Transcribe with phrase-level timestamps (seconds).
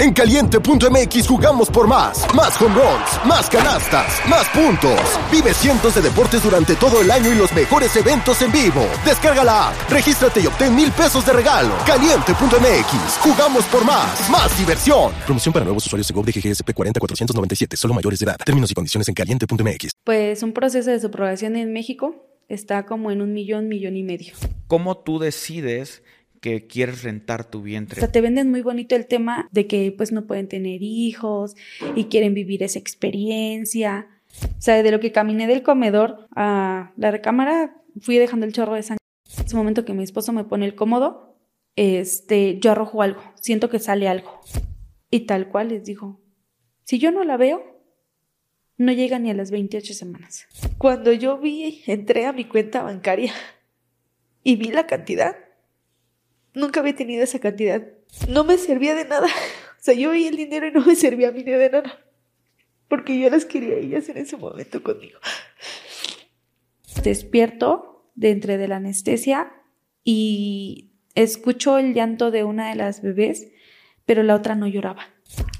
[0.00, 2.24] En caliente.mx jugamos por más.
[2.34, 4.98] Más home runs, más canastas, más puntos.
[5.30, 8.80] Vive cientos de deportes durante todo el año y los mejores eventos en vivo.
[9.04, 11.74] Descarga la app, regístrate y obtén mil pesos de regalo.
[11.84, 14.30] Caliente.mx, jugamos por más.
[14.30, 15.12] Más diversión.
[15.26, 18.38] Promoción para nuevos usuarios de GOV de GGSP 40497, solo mayores de edad.
[18.42, 19.90] Términos y condiciones en caliente.mx.
[20.04, 22.14] Pues un proceso de subrogación en México
[22.48, 24.32] está como en un millón, millón y medio.
[24.66, 26.02] ¿Cómo tú decides
[26.40, 27.98] que quieres rentar tu vientre.
[27.98, 31.54] O sea, te venden muy bonito el tema de que pues no pueden tener hijos
[31.94, 34.08] y quieren vivir esa experiencia.
[34.44, 38.74] O sea, de lo que caminé del comedor a la recámara, fui dejando el chorro
[38.74, 39.00] de sangre.
[39.38, 41.36] En ese momento que mi esposo me pone el cómodo,
[41.76, 44.40] este, yo arrojo algo, siento que sale algo.
[45.10, 46.20] Y tal cual les digo,
[46.84, 47.82] si yo no la veo,
[48.76, 50.46] no llega ni a las 28 semanas.
[50.78, 53.32] Cuando yo vi, entré a mi cuenta bancaria
[54.42, 55.36] y vi la cantidad,
[56.54, 57.86] Nunca había tenido esa cantidad.
[58.28, 59.28] No me servía de nada.
[59.72, 62.04] O sea, yo veía el dinero y no me servía a mí de nada.
[62.86, 65.18] Porque yo las quería ellas en ese momento conmigo.
[67.02, 69.50] Despierto de entre de la anestesia
[70.04, 73.50] y escucho el llanto de una de las bebés,
[74.04, 75.06] pero la otra no lloraba.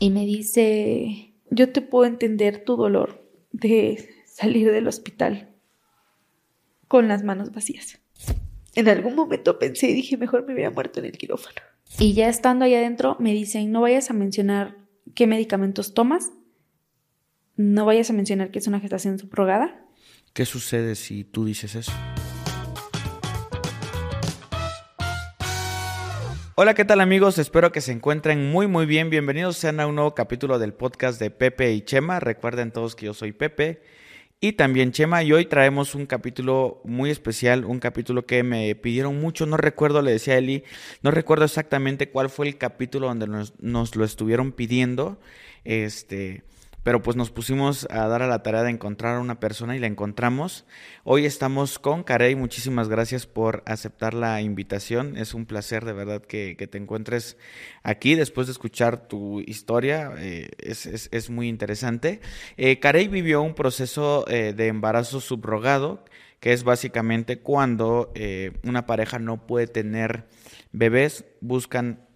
[0.01, 5.55] Y me dice, yo te puedo entender tu dolor de salir del hospital
[6.89, 8.00] con las manos vacías.
[8.81, 11.61] En algún momento pensé y dije, mejor me hubiera muerto en el quirófano.
[11.99, 14.79] Y ya estando ahí adentro, me dicen, no vayas a mencionar
[15.15, 16.31] qué medicamentos tomas,
[17.57, 19.85] no vayas a mencionar que es una gestación subrogada.
[20.33, 21.93] ¿Qué sucede si tú dices eso?
[26.55, 27.37] Hola, ¿qué tal amigos?
[27.37, 29.11] Espero que se encuentren muy muy bien.
[29.11, 32.19] Bienvenidos sean a un nuevo capítulo del podcast de Pepe y Chema.
[32.19, 33.83] Recuerden todos que yo soy Pepe
[34.41, 35.23] y también Chema.
[35.23, 39.47] Y hoy traemos un capítulo muy especial, un capítulo que me pidieron mucho.
[39.47, 40.65] No recuerdo, le decía Eli,
[41.03, 45.21] no recuerdo exactamente cuál fue el capítulo donde nos, nos lo estuvieron pidiendo.
[45.65, 46.43] Este,
[46.83, 49.79] pero pues nos pusimos a dar a la tarea de encontrar a una persona y
[49.79, 50.65] la encontramos.
[51.05, 56.23] Hoy estamos con Carey, muchísimas gracias por aceptar la invitación, es un placer de verdad
[56.23, 57.37] que, te encuentres
[57.83, 62.21] aquí después de escuchar tu historia, eh, es, muy interesante.
[62.57, 66.05] Eh, Carey vivió un proceso eh, de embarazo subrogado,
[66.41, 70.27] que es básicamente cuando eh, una pareja no puede tener
[70.73, 72.07] bebés, buscan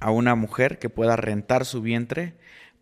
[0.00, 2.34] a una mujer que pueda rentar su vientre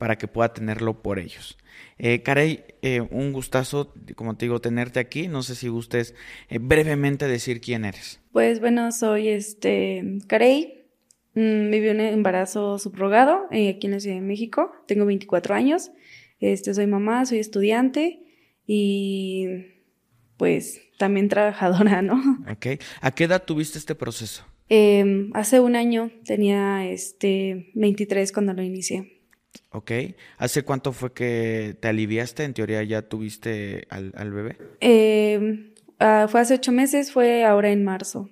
[0.02, 1.56] para que pueda tenerlo por ellos.
[1.96, 5.28] Eh, Carey, eh, un gustazo, como te digo, tenerte aquí.
[5.28, 6.16] No sé si gustes
[6.48, 8.20] eh, brevemente decir quién eres.
[8.32, 10.88] Pues bueno, soy este Carey.
[11.34, 14.72] Mm, viví un embarazo subrogado eh, aquí en la Ciudad de México.
[14.88, 15.92] Tengo 24 años.
[16.40, 18.24] Este, soy mamá, soy estudiante
[18.66, 19.46] y
[20.36, 22.20] pues también trabajadora, ¿no?
[22.50, 22.82] Ok.
[23.00, 24.44] ¿A qué edad tuviste este proceso?
[24.68, 29.21] Em, hace un año tenía este 23 cuando lo inicié.
[29.72, 29.90] Ok.
[30.38, 32.44] ¿Hace cuánto fue que te aliviaste?
[32.44, 34.58] En teoría ya tuviste al, bebé.
[34.80, 35.72] Eh,
[36.28, 38.28] fue hace ocho meses, fue ahora en marzo.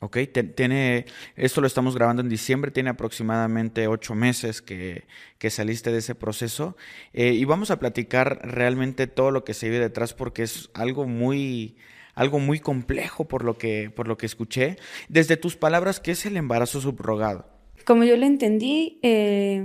[0.00, 0.18] Ok,
[0.54, 5.04] tiene, esto lo estamos grabando en diciembre, tiene aproximadamente ocho meses que,
[5.38, 6.76] que saliste de ese proceso
[7.14, 11.06] eh, y vamos a platicar realmente todo lo que se vive detrás porque es algo
[11.06, 11.76] muy,
[12.14, 14.76] algo muy complejo por lo que, por lo que escuché.
[15.08, 17.48] Desde tus palabras, ¿qué es el embarazo subrogado?
[17.86, 19.64] Como yo lo entendí, eh,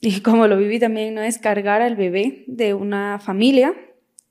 [0.00, 3.74] y como lo viví también, no es cargar al bebé de una familia,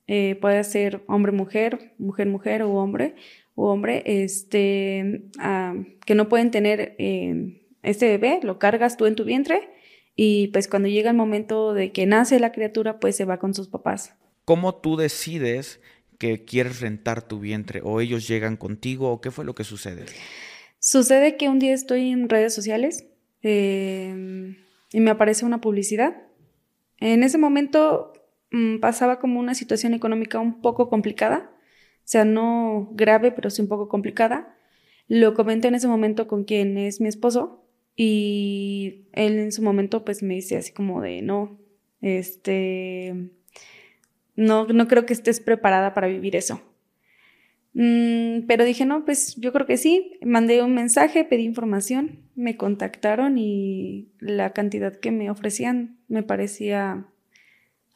[0.08, 3.16] eh, puede ser hombre-mujer, mujer-mujer o hombre,
[3.56, 5.74] o hombre, este, ah,
[6.06, 9.70] que no pueden tener eh, este bebé, lo cargas tú en tu vientre
[10.16, 13.54] y pues cuando llega el momento de que nace la criatura, pues se va con
[13.54, 14.16] sus papás.
[14.46, 15.82] ¿Cómo tú decides
[16.20, 20.06] que quieres rentar tu vientre o ellos llegan contigo o qué fue lo que sucede?
[20.80, 23.08] Sucede que un día estoy en redes sociales.
[23.42, 24.56] Eh,
[24.96, 26.24] y me aparece una publicidad.
[27.00, 28.14] En ese momento
[28.52, 31.52] mm, pasaba como una situación económica un poco complicada,
[31.98, 34.58] o sea, no grave, pero sí un poco complicada.
[35.10, 37.68] Lo comenté en ese momento con quien es mi esposo
[37.98, 41.60] y él en su momento pues me dice así como de no,
[42.00, 43.32] este,
[44.38, 46.62] no, no creo que estés preparada para vivir eso.
[47.76, 50.18] Mm, pero dije, no, pues yo creo que sí.
[50.22, 57.06] Mandé un mensaje, pedí información, me contactaron y la cantidad que me ofrecían me parecía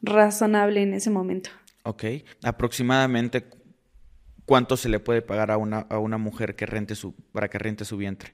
[0.01, 1.49] razonable en ese momento.
[1.83, 2.03] Ok.
[2.43, 3.45] Aproximadamente,
[4.45, 7.57] ¿cuánto se le puede pagar a una, a una mujer que rente su, para que
[7.57, 8.33] rente su vientre?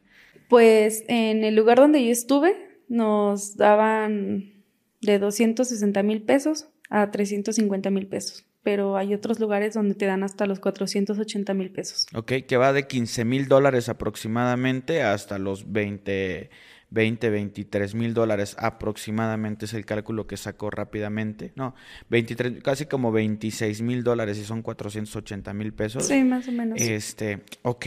[0.49, 2.55] Pues en el lugar donde yo estuve
[2.87, 4.63] nos daban
[5.01, 10.23] de 260 mil pesos a 350 mil pesos pero hay otros lugares donde te dan
[10.23, 12.07] hasta los 480 mil pesos.
[12.15, 16.49] Ok, que va de 15 mil dólares aproximadamente hasta los 20
[16.89, 21.51] 20, 23 mil dólares aproximadamente es el cálculo que sacó rápidamente.
[21.55, 21.75] No,
[22.09, 26.07] 23, casi como 26 mil dólares y son 480 mil pesos.
[26.07, 26.81] Sí, más o menos.
[26.81, 27.85] Este, ok.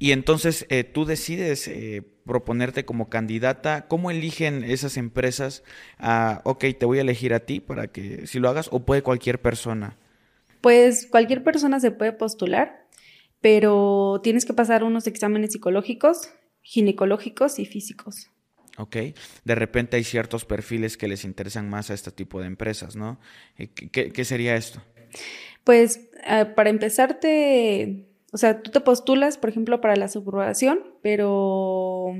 [0.00, 3.86] Y entonces eh, tú decides eh, proponerte como candidata.
[3.86, 5.62] ¿Cómo eligen esas empresas?
[5.98, 9.02] a ok, te voy a elegir a ti para que si lo hagas o puede
[9.02, 9.98] cualquier persona.
[10.62, 12.86] Pues cualquier persona se puede postular,
[13.42, 16.30] pero tienes que pasar unos exámenes psicológicos,
[16.62, 18.30] ginecológicos y físicos.
[18.78, 18.96] Ok,
[19.44, 23.20] de repente hay ciertos perfiles que les interesan más a este tipo de empresas, ¿no?
[23.58, 24.82] Eh, ¿Qué, qué sería esto?
[25.62, 26.00] Pues
[26.56, 32.14] para empezarte o sea, tú te postulas, por ejemplo, para la subrogación, pero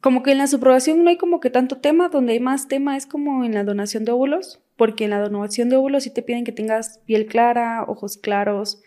[0.00, 2.96] como que en la subrogación no hay como que tanto tema, donde hay más tema
[2.96, 6.22] es como en la donación de óvulos, porque en la donación de óvulos sí te
[6.22, 8.82] piden que tengas piel clara, ojos claros,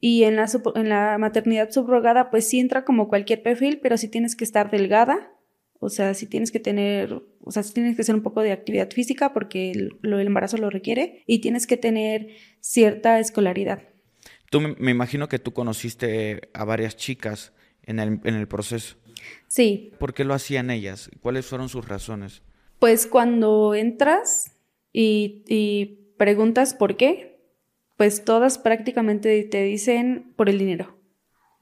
[0.00, 4.44] y en la, maternidad subrogada pues sí entra como cualquier perfil, pero sí tienes que
[4.44, 5.32] estar delgada,
[5.80, 8.52] o sea, sí tienes que tener, o sea, sí tienes que hacer un poco de
[8.52, 12.28] actividad física porque el, el embarazo lo requiere, y tienes que tener
[12.60, 13.93] cierta escolaridad.
[14.54, 17.52] Tú me imagino que tú conociste a varias chicas
[17.82, 18.94] en el, en el proceso.
[19.48, 19.90] Sí.
[19.98, 21.10] ¿Por qué lo hacían ellas?
[21.20, 22.40] ¿Cuáles fueron sus razones?
[22.78, 24.52] Pues cuando entras
[24.92, 27.40] y, y preguntas por qué,
[27.96, 31.00] pues todas prácticamente te dicen por el dinero,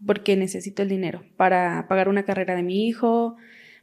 [0.05, 3.39] porque necesito el dinero para pagar una carrera de mi hijo,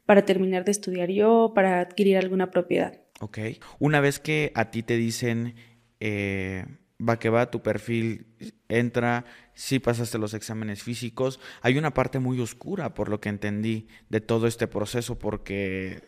[0.06, 3.00] para terminar de estudiar yo, para adquirir alguna propiedad.
[3.18, 3.38] Ok.
[3.80, 5.56] Una vez que a ti te dicen,
[5.98, 6.64] eh,
[7.06, 8.26] va que va, tu perfil
[8.68, 9.24] entra,
[9.54, 11.40] si pasaste los exámenes físicos.
[11.62, 16.02] Hay una parte muy oscura, por lo que entendí, de todo este proceso, porque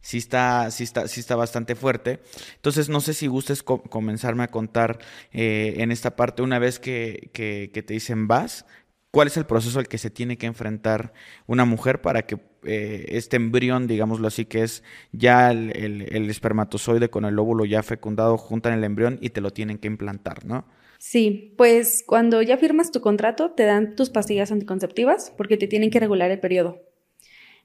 [0.00, 2.20] sí está, sí está, sí está bastante fuerte.
[2.56, 4.98] Entonces, no sé si gustes comenzarme a contar
[5.32, 8.66] eh, en esta parte, una vez que, que, te dicen vas,
[9.10, 11.12] cuál es el proceso al que se tiene que enfrentar
[11.46, 14.82] una mujer para que eh, este embrión, digámoslo así, que es
[15.12, 19.50] ya el, el, espermatozoide con el óvulo ya fecundado, juntan el embrión y te lo
[19.50, 20.66] tienen que implantar, ¿no?
[20.98, 25.90] Sí, pues cuando ya firmas tu contrato te dan tus pastillas anticonceptivas porque te tienen
[25.90, 26.82] que regular el periodo,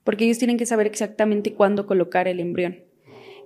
[0.04, 2.84] porque ellos tienen que saber exactamente cuándo colocar el embrión.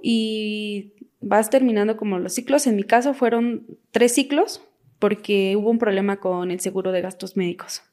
[0.02, 4.62] Y vas terminando como los ciclos, en mi caso fueron tres ciclos
[5.00, 7.84] porque hubo un problema con el seguro de gastos médicos.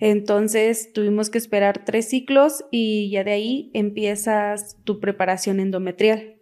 [0.00, 6.36] Entonces tuvimos que esperar tres ciclos y ya de ahí empiezas tu preparación endometrial,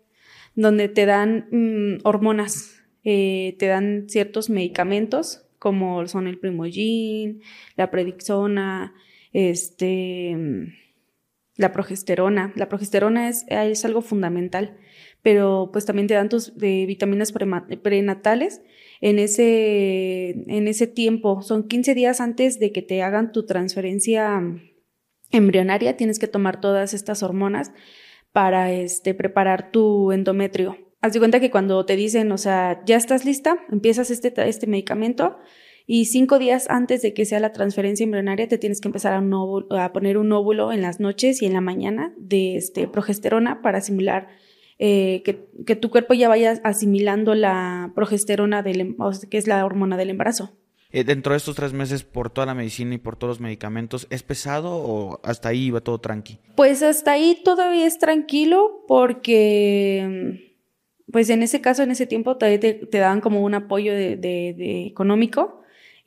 [0.55, 7.43] donde te dan mm, hormonas, eh, te dan ciertos medicamentos como son el primogin,
[7.76, 8.94] la predixona,
[9.32, 10.72] este, mm,
[11.58, 12.52] la progesterona.
[12.56, 14.78] La progesterona es, es algo fundamental,
[15.22, 17.32] pero pues también te dan tus de vitaminas
[17.82, 18.62] prenatales
[19.02, 21.43] en ese, en ese tiempo.
[21.43, 24.40] Son 15 días antes de que te hagan tu transferencia
[25.31, 27.72] embrionaria, tienes que tomar todas estas hormonas
[28.32, 30.78] para este, preparar tu endometrio.
[31.00, 34.66] Haz de cuenta que cuando te dicen, o sea, ya estás lista, empiezas este, este
[34.69, 35.38] medicamento
[35.90, 39.85] y cinco días antes de que sea la transferencia embrionaria te tienes que empezar a,
[39.85, 43.81] a poner un óvulo en las noches y en la mañana de este, progesterona para
[43.81, 44.29] simular
[44.79, 48.96] eh, que, tu cuerpo ya vaya asimilando la progesterona, del, em,
[49.31, 50.52] que es la hormona del embarazo.
[50.90, 54.06] Eh, dentro de estos tres meses, por toda la medicina y por todos los medicamentos,
[54.11, 56.38] ¿es pesado o hasta ahí va todo tranqui?
[56.55, 60.52] Pues hasta ahí todavía es tranquilo porque,
[61.11, 64.87] pues en ese caso, en ese tiempo, todavía te, te dan como un apoyo de
[64.87, 65.59] económico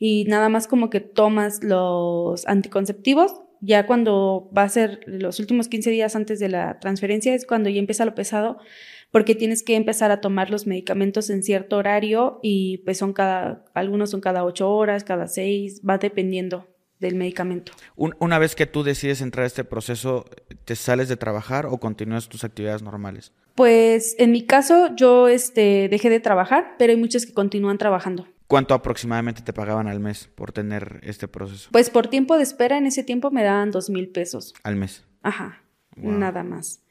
[0.04, 5.68] y nada más como que tomas los anticonceptivos ya cuando va a ser los últimos
[5.68, 8.58] 15 días antes de la transferencia es cuando ya empieza lo pesado
[9.12, 13.64] porque tienes que empezar a tomar los medicamentos en cierto horario y pues son cada,
[13.74, 16.66] algunos son cada 8 horas, cada 6, va dependiendo
[16.98, 17.70] del medicamento.
[17.94, 20.24] una vez que tú decides entrar a este proceso,
[20.64, 23.32] ¿te sales de trabajar o continúas tus actividades normales?
[23.54, 28.26] Pues en mi caso yo este, dejé de trabajar, pero hay muchos que continúan trabajando.
[28.52, 31.70] ¿Cuánto aproximadamente te pagaban al mes por tener este proceso?
[31.72, 34.52] Pues por tiempo de espera, en ese tiempo me daban dos mil pesos.
[34.62, 35.06] ¿Al mes?
[35.22, 35.62] Ajá,
[35.96, 36.82] nada más.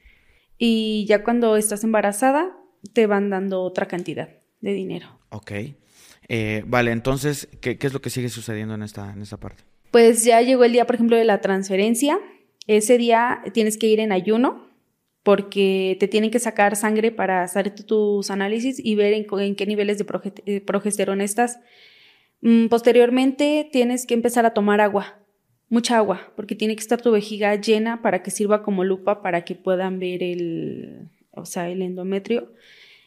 [0.57, 2.57] Y ya cuando estás embarazada,
[2.93, 5.19] te van dando otra cantidad de dinero.
[5.29, 5.51] Ok.
[6.27, 9.63] Eh, vale, entonces, ¿qué, es lo que sigue sucediendo en esta, en esta parte?
[9.91, 12.19] Pues ya llegó el día, por ejemplo, de la transferencia.
[12.65, 14.65] Ese día tienes que ir en ayuno
[15.23, 19.97] porque te tienen que sacar sangre para hacer tus análisis y ver en, qué niveles
[19.97, 20.05] de
[20.45, 21.59] eh, progesterona estás.
[22.41, 25.19] Mm, posteriormente tienes que empezar a tomar agua,
[25.69, 29.45] mucha agua, porque tiene que estar tu vejiga llena para que sirva como lupa para
[29.45, 32.53] que puedan ver el, o sea, el endometrio.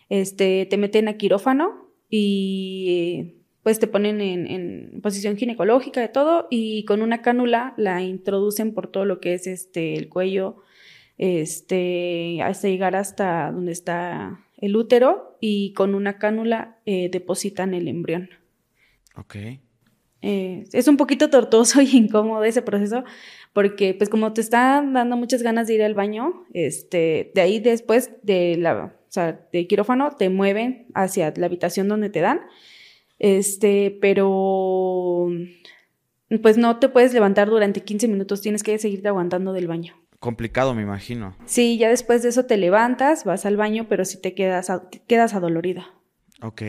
[0.09, 6.47] Este, te meten a quirófano y pues te ponen en, en, posición ginecológica de todo
[6.51, 10.59] y con una cánula la introducen por todo lo que es este el cuello,
[11.19, 17.89] este, hasta llegar hasta donde está el útero y con una cánula eh, depositan el
[17.89, 18.31] embrión.
[19.17, 19.37] Ok.
[20.27, 23.05] Eh, es un poquito tortuoso y incómodo ese proceso
[23.53, 27.61] porque pues como te están dando muchas ganas de ir al baño, este, de ahí
[27.61, 32.41] después de la, o sea, de quirófano te mueven hacia la habitación donde te dan,
[33.19, 35.29] este, pero
[36.43, 39.95] pues no te puedes levantar durante 15 minutos, tienes que seguirte aguantando del baño.
[40.25, 41.37] Complicado, me imagino.
[41.45, 44.73] Sí, ya después de eso te levantas, vas al baño, pero si te quedas,
[45.07, 45.93] quedas adolorida.
[46.41, 46.63] Ok.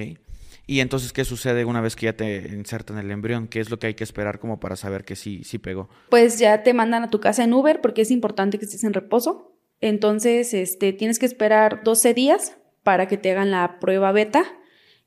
[0.68, 3.48] Y entonces, ¿qué sucede una vez que ya te insertan el embrión?
[3.48, 5.88] ¿Qué es lo que hay que esperar como para saber que sí, sí pegó?
[6.10, 8.92] Pues ya te mandan a tu casa en Uber porque es importante que estés en
[8.92, 9.58] reposo.
[9.80, 14.44] Entonces, este, tienes que esperar 12 días para que te hagan la prueba beta,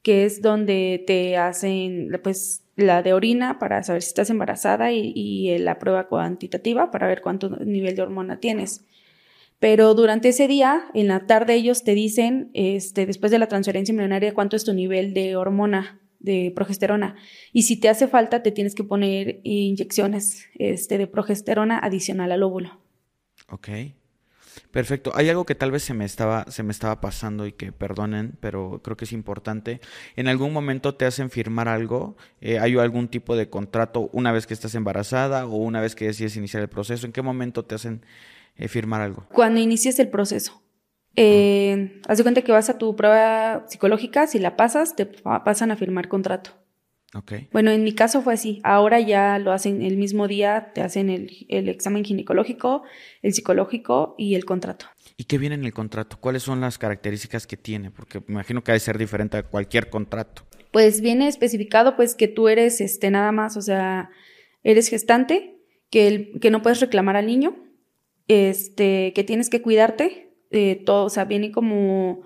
[0.00, 5.12] que es donde te hacen, pues, la de orina para saber si estás embarazada y,
[5.14, 8.84] y la prueba cuantitativa para ver cuánto nivel de hormona tienes.
[9.58, 13.92] Pero durante ese día, en la tarde, ellos te dicen, este, después de la transferencia
[13.92, 17.16] embrionaria, cuánto es tu nivel de hormona, de progesterona.
[17.52, 22.44] Y si te hace falta, te tienes que poner inyecciones este, de progesterona adicional al
[22.44, 22.80] óvulo.
[23.48, 23.68] Ok.
[24.70, 25.12] Perfecto.
[25.14, 28.36] Hay algo que tal vez se me estaba, se me estaba pasando y que perdonen,
[28.40, 29.80] pero creo que es importante.
[30.14, 32.16] ¿En algún momento te hacen firmar algo?
[32.40, 36.06] Eh, ¿Hay algún tipo de contrato una vez que estás embarazada o una vez que
[36.06, 37.06] decides iniciar el proceso?
[37.06, 38.02] ¿En qué momento te hacen
[38.56, 39.26] eh, firmar algo?
[39.32, 40.62] Cuando inicies el proceso.
[41.16, 45.70] Eh, haz de cuenta que vas a tu prueba psicológica, si la pasas, te pasan
[45.70, 46.52] a firmar contrato.
[47.14, 47.48] Okay.
[47.52, 48.60] Bueno, en mi caso fue así.
[48.64, 52.82] Ahora ya lo hacen el mismo día, te hacen el, el, examen ginecológico,
[53.22, 54.86] el psicológico y el contrato.
[55.16, 56.18] ¿Y qué viene en el contrato?
[56.20, 57.90] ¿Cuáles son las características que tiene?
[57.90, 60.42] Porque me imagino que ha de ser diferente a cualquier contrato.
[60.70, 64.10] Pues viene especificado pues que tú eres este nada más, o sea,
[64.62, 65.58] eres gestante,
[65.90, 67.56] que, el, que no puedes reclamar al niño,
[68.28, 72.22] este, que tienes que cuidarte, eh, todo, o sea, viene como,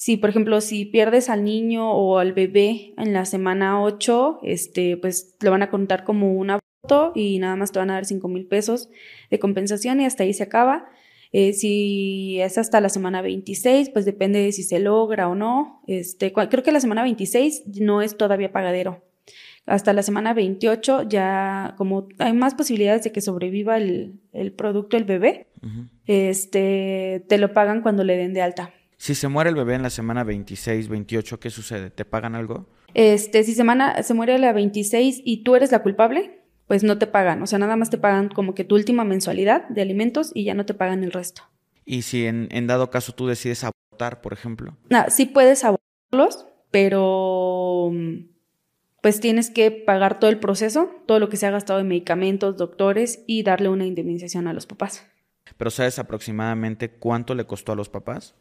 [0.00, 4.96] si por ejemplo, si pierdes al niño o al bebé en la semana 8, este,
[4.96, 8.06] pues lo van a contar como una foto y nada más te van a dar
[8.06, 8.88] 5 mil pesos
[9.30, 10.88] de compensación y hasta ahí se acaba.
[11.32, 15.82] Eh, si es hasta la semana 26, pues depende de si se logra o no.
[15.86, 19.04] Este, creo que la semana 26 no es todavía pagadero
[19.66, 24.18] hasta la semana 28 ya como hay más posibilidades de que sobreviva el,
[24.56, 25.48] producto, el bebé,
[26.06, 28.72] este, te lo pagan cuando le den de alta.
[29.00, 31.88] Si se muere el bebé en la semana 26, 28, ¿qué sucede?
[31.88, 32.66] ¿Te pagan algo?
[32.92, 36.98] Este, si semana, se muere a la 26 y tú eres la culpable, pues no
[36.98, 37.42] te pagan.
[37.42, 40.52] O sea, nada más te pagan como que tu última mensualidad de alimentos y ya
[40.52, 41.44] no te pagan el resto.
[41.86, 44.76] ¿Y si en, en dado caso tú decides abortar, por ejemplo?
[44.90, 47.90] No, sí puedes abortarlos, pero
[49.00, 52.58] pues tienes que pagar todo el proceso, todo lo que se ha gastado en medicamentos,
[52.58, 55.06] doctores y darle una indemnización a los papás.
[55.56, 58.34] ¿Pero sabes aproximadamente cuánto le costó a los papás?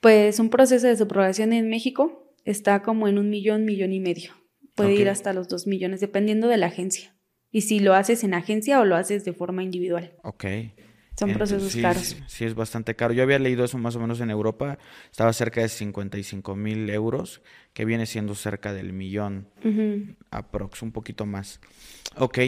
[0.00, 4.32] Pues un proceso de subrogación en México está como en un millón, millón y medio.
[4.74, 7.16] Puede ir hasta los dos millones, dependiendo de la agencia.
[7.50, 10.14] Y si lo haces en agencia o lo haces de forma individual.
[10.22, 10.44] Ok.
[11.20, 12.16] Son procesos caros.
[12.28, 13.12] Sí, es bastante caro.
[13.12, 14.78] Yo había leído eso más o menos en Europa.
[15.10, 17.42] Estaba cerca de 55 mil euros,
[17.74, 19.46] que viene siendo cerca del millón,
[20.30, 21.60] aprox, un poquito más.
[22.16, 22.38] Ok,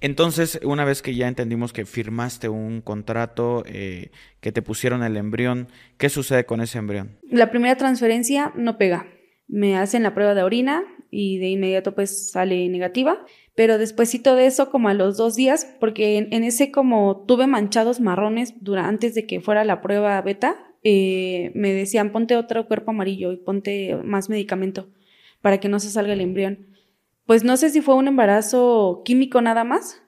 [0.00, 4.10] entonces una vez que ya entendimos que firmaste un contrato, eh,
[4.40, 7.18] que te pusieron el embrión, ¿qué sucede con ese embrión?
[7.30, 9.06] La primera transferencia no pega.
[9.46, 14.46] Me hacen la prueba de orina y de inmediato pues sale negativa pero despuésito de
[14.46, 19.14] eso, como a los dos días, porque en, ese como tuve manchados marrones durante, antes
[19.14, 23.96] de que fuera la prueba beta, eh, me decían ponte otro cuerpo amarillo y ponte
[24.02, 24.88] más medicamento
[25.42, 26.66] para que no se salga el embrión.
[27.26, 30.02] Pues no sé si fue un embarazo químico nada más,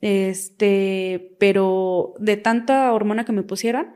[0.00, 3.94] este, pero de tanta hormona que me pusieron,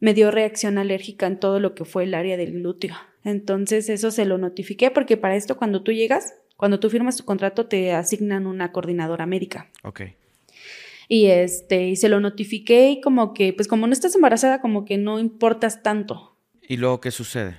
[0.00, 2.94] me dio reacción alérgica en todo lo que fue el área del glúteo.
[3.24, 7.24] Entonces eso se lo notifiqué porque para esto cuando tú llegas cuando tú firmas tu
[7.24, 9.68] contrato te asignan una coordinadora médica.
[9.82, 10.02] Ok.
[11.08, 14.84] Y este, y se lo notifiqué y como que, pues como no estás embarazada, como
[14.84, 16.38] que no importas tanto.
[16.68, 17.56] ¿Y luego qué sucede?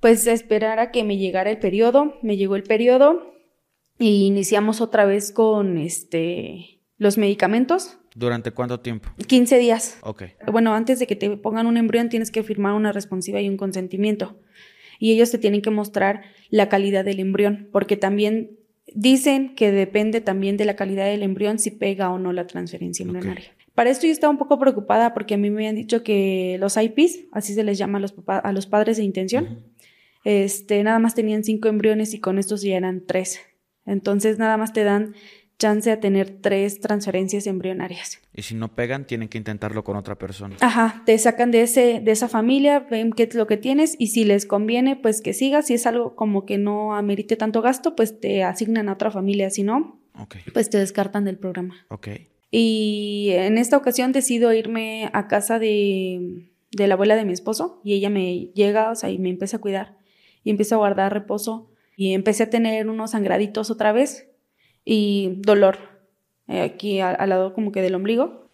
[0.00, 3.32] Pues esperar a que me llegara el periodo, me llegó el periodo
[4.00, 8.00] y iniciamos otra vez con este los medicamentos.
[8.16, 9.08] ¿Durante cuánto tiempo?
[9.24, 9.98] 15 días.
[10.02, 10.24] Ok.
[10.50, 13.56] Bueno, antes de que te pongan un embrión tienes que firmar una responsiva y un
[13.56, 14.36] consentimiento
[15.02, 18.52] y ellos te tienen que mostrar la calidad del embrión, porque también
[18.94, 23.02] dicen que depende también de la calidad del embrión si pega o no la transferencia
[23.02, 23.52] embrionaria.
[23.74, 26.76] Para esto yo estaba un poco preocupada porque a mí me han dicho que los
[26.76, 29.64] IPs, así se les llama a los, a los padres de intención,
[30.24, 33.40] este, nada más tenían cinco embriones y con estos ya eran tres.
[33.84, 35.16] Entonces nada más te dan
[35.62, 38.20] chance a tener tres transferencias embrionarias.
[38.34, 40.56] Y si no pegan, tienen que intentarlo con otra persona.
[40.60, 44.08] Ajá, te sacan de, ese, de esa familia, ven qué es lo que tienes y
[44.08, 45.68] si les conviene, pues que sigas.
[45.68, 49.50] Si es algo como que no amerite tanto gasto, pues te asignan a otra familia.
[49.50, 50.00] Si no,
[50.52, 51.76] pues te descartan del programa.
[51.88, 52.08] Ok.
[52.50, 57.80] Y en esta ocasión decido irme a casa de, de la abuela de mi esposo
[57.84, 59.96] y ella me llega, o sea, y me empieza a cuidar
[60.42, 64.31] y empiezo a guardar reposo y empecé a tener unos sangraditos otra vez
[64.84, 65.78] y dolor
[66.48, 68.50] eh, aquí al, lado como que del ombligo.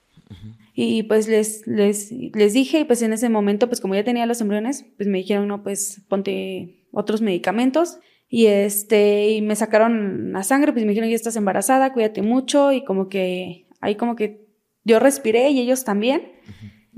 [0.75, 4.27] Y pues les, les, les dije, y pues en ese momento, pues como ya tenía
[4.27, 7.99] los embriones, pues me dijeron, no, pues ponte otros medicamentos.
[8.29, 12.73] Y este, y me sacaron la sangre, pues me dijeron, ya estás embarazada, cuídate mucho.
[12.73, 14.47] Y como que ahí como que
[14.85, 16.33] yo respiré y ellos también.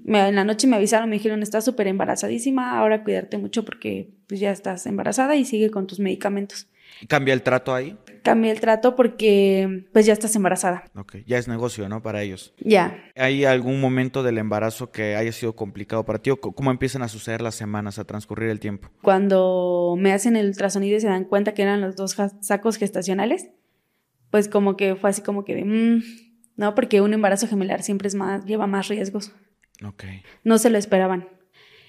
[0.04, 4.40] en la noche me avisaron, me dijeron, estás súper embarazadísima, ahora cuidarte mucho porque pues
[4.40, 6.68] ya estás embarazada y sigue con tus medicamentos.
[7.08, 7.98] ¿Cambia el trato ahí?
[8.22, 10.84] Cambia el trato porque pues ya estás embarazada.
[10.94, 12.02] Ok, ya es negocio, ¿no?
[12.02, 12.54] Para ellos.
[12.58, 13.02] Ya.
[13.16, 17.08] ¿Hay algún momento del embarazo que haya sido complicado para ti o cómo empiezan a
[17.08, 18.90] suceder las semanas, a transcurrir el tiempo?
[19.02, 23.48] Cuando me hacen el ultrasonido y se dan cuenta que eran los dos sacos gestacionales,
[24.30, 26.02] pues como que fue así como que de, mm",
[26.56, 29.32] no, porque un embarazo gemelar siempre es más, lleva más riesgos.
[29.84, 30.04] Ok.
[30.44, 31.28] No se lo esperaban.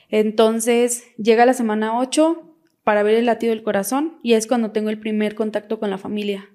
[0.09, 2.50] Entonces, llega la semana 8,
[2.83, 5.97] para ver el latido del corazón y es cuando tengo el primer contacto con la
[5.97, 6.49] familia.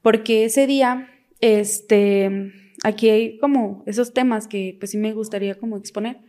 [0.00, 1.08] Porque ese día,
[1.40, 2.52] este,
[2.84, 6.20] aquí hay como esos temas que pues sí me gustaría como exponer,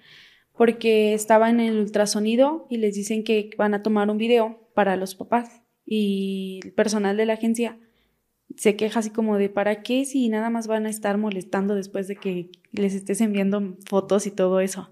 [0.55, 4.95] porque estaba en el ultrasonido y les dicen que van a tomar un video para
[4.95, 7.77] los papás y el personal de la agencia
[8.55, 12.07] se queja así como de ¿para qué si nada más van a estar molestando después
[12.07, 14.91] de que les estés enviando fotos y todo eso?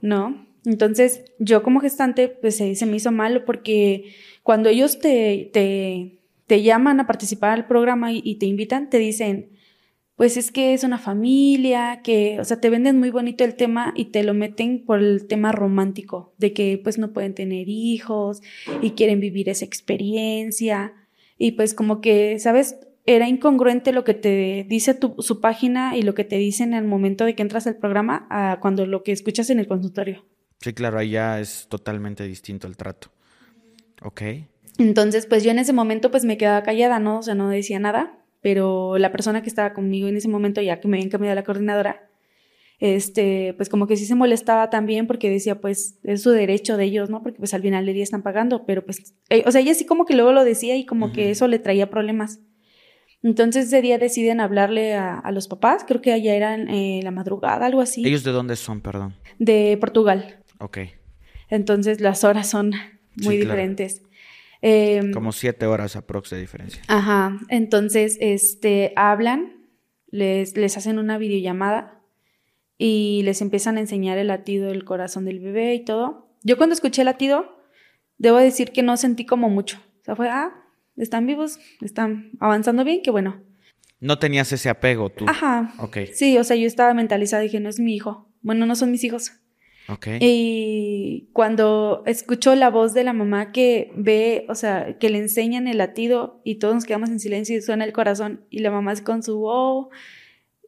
[0.00, 0.46] ¿No?
[0.64, 6.62] Entonces, yo como gestante, pues se, me hizo malo porque cuando ellos te, te, te
[6.62, 9.50] llaman a participar al programa y, te invitan, te dicen,
[10.16, 13.92] pues es que es una familia, que, o sea, te venden muy bonito el tema
[13.96, 18.40] y te lo meten por el tema romántico, de que pues no pueden tener hijos
[18.82, 20.92] y quieren vivir esa experiencia.
[21.38, 22.78] Y pues como que, ¿sabes?
[23.04, 26.84] Era incongruente lo que te dice tu, su página y lo que te dicen en
[26.84, 30.24] el momento de que entras al programa a cuando lo que escuchas en el consultorio.
[30.62, 33.08] Sí, claro, ahí ya es totalmente distinto el trato.
[34.02, 34.22] Ok.
[34.78, 37.18] Entonces, pues yo en ese momento pues me quedaba callada, ¿no?
[37.18, 40.80] O sea, no decía nada, pero la persona que estaba conmigo en ese momento, ya
[40.80, 42.08] que me habían cambiado a la coordinadora,
[42.78, 46.84] este, pues como que sí se molestaba también porque decía, pues es su derecho de
[46.84, 47.22] ellos, ¿no?
[47.22, 49.84] Porque pues al final del día están pagando, pero pues, eh, o sea, ella sí
[49.84, 52.40] como que luego lo decía y como que eso le traía problemas.
[53.22, 57.66] Entonces ese día deciden hablarle a, los papás, creo que allá eran eh, la madrugada,
[57.66, 58.04] algo así.
[58.04, 59.14] ¿Ellos de dónde son, perdón?
[59.38, 60.41] De Portugal.
[60.62, 60.78] Ok.
[61.48, 62.72] Entonces las horas son
[63.16, 64.02] muy diferentes.
[64.62, 66.82] Em, Como siete horas aprox de diferencia.
[66.86, 67.38] Ajá.
[67.48, 69.66] Entonces, este, hablan,
[70.06, 72.00] les, les hacen una videollamada
[72.78, 76.36] y les empiezan a enseñar el latido del corazón del bebé y todo.
[76.44, 77.58] Yo cuando escuché el latido,
[78.18, 79.78] debo decir que no sentí como mucho.
[80.00, 80.52] O sea, fue, ah,
[80.96, 83.42] están vivos, están avanzando bien, qué bueno.
[83.98, 85.26] No tenías ese apego tú.
[85.28, 85.74] Ajá.
[85.78, 85.98] Ok.
[86.12, 88.28] Sí, o sea, yo estaba mentalizada y dije, no es mi hijo.
[88.42, 89.32] Bueno, no son mis hijos.
[90.20, 95.66] Y cuando escucho la voz de la mamá que ve, o sea, que le enseñan
[95.66, 98.94] el latido y todos nos quedamos en silencio y suena el corazón y la mamá
[99.02, 99.90] con su oh,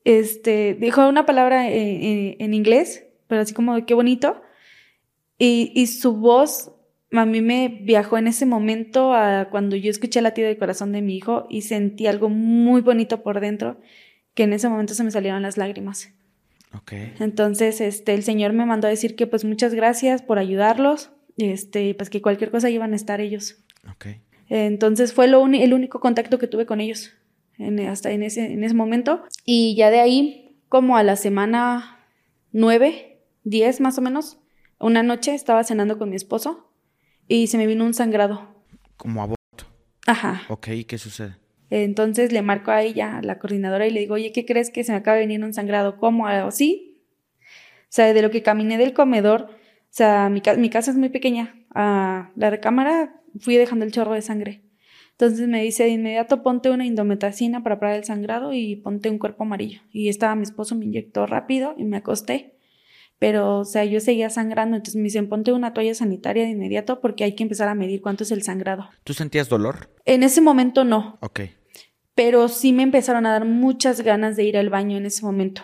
[0.05, 4.43] este, dijo una palabra en, inglés, pero así como qué bonito.
[5.39, 6.73] Y, y, su voz
[7.11, 10.93] a mí me viajó en ese momento a cuando yo escuché el latido del corazón
[10.93, 13.81] de mi hijo y sentí algo muy bonito por dentro,
[14.35, 16.13] que en ese momento se me salieron las lágrimas.
[17.21, 21.95] Entonces, este, el Señor me mandó a decir que pues muchas gracias por ayudarlos, este,
[21.95, 23.65] pues que cualquier cosa iban a estar ellos.
[24.49, 27.13] Entonces fue lo el único contacto que tuve con ellos
[27.89, 29.25] hasta en ese, en ese momento.
[29.45, 32.07] Y ya de ahí, como a la semana
[32.53, 34.39] nueve, diez más o menos,
[34.79, 36.71] una noche estaba cenando con mi esposo
[37.29, 38.55] y se me vino un sangrado.
[38.97, 39.67] Como aborto.
[40.07, 40.43] Ajá.
[40.49, 41.37] Ok, ¿qué sucede?
[41.71, 44.85] Entonces le marco a ella, a la coordinadora, y le digo, oye, ¿qué crees que
[44.85, 45.97] se me acaba de venir un sangrado?
[45.97, 46.27] ¿Cómo?
[46.51, 47.03] ¿Sí?
[47.41, 49.57] O sea, de lo que caminé del comedor, o
[49.91, 54.23] sea, mi, mi casa es muy pequeña, a la recámara fui dejando el chorro de
[54.23, 54.63] sangre.
[55.13, 59.19] Entonces me dice de inmediato ponte una indometacina para parar el sangrado y ponte un
[59.19, 59.81] cuerpo amarillo.
[59.93, 62.54] Y estaba mi esposo, me inyectó rápido y me acosté
[63.19, 67.01] pero, o sea, yo seguía sangrando, entonces me dicen, ponte una toalla sanitaria de inmediato
[67.01, 68.91] porque hay que empezar a medir cuánto es el sangrado.
[69.05, 69.91] ¿Tú sentías dolor?
[70.05, 71.19] En ese momento no.
[71.21, 71.41] Ok.
[72.15, 75.63] Pero sí me empezaron a dar muchas ganas de ir al baño en ese momento.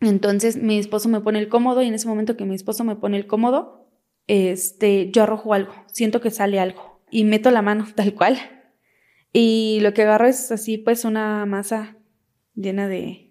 [0.00, 2.96] Entonces mi esposo me pone el cómodo y en ese momento que mi esposo me
[2.96, 3.88] pone el cómodo,
[4.26, 8.38] este, yo arrojo algo, siento que sale algo y meto la mano tal cual
[9.32, 11.96] Y lo que agarro es así, pues una masa
[12.54, 13.23] llena de...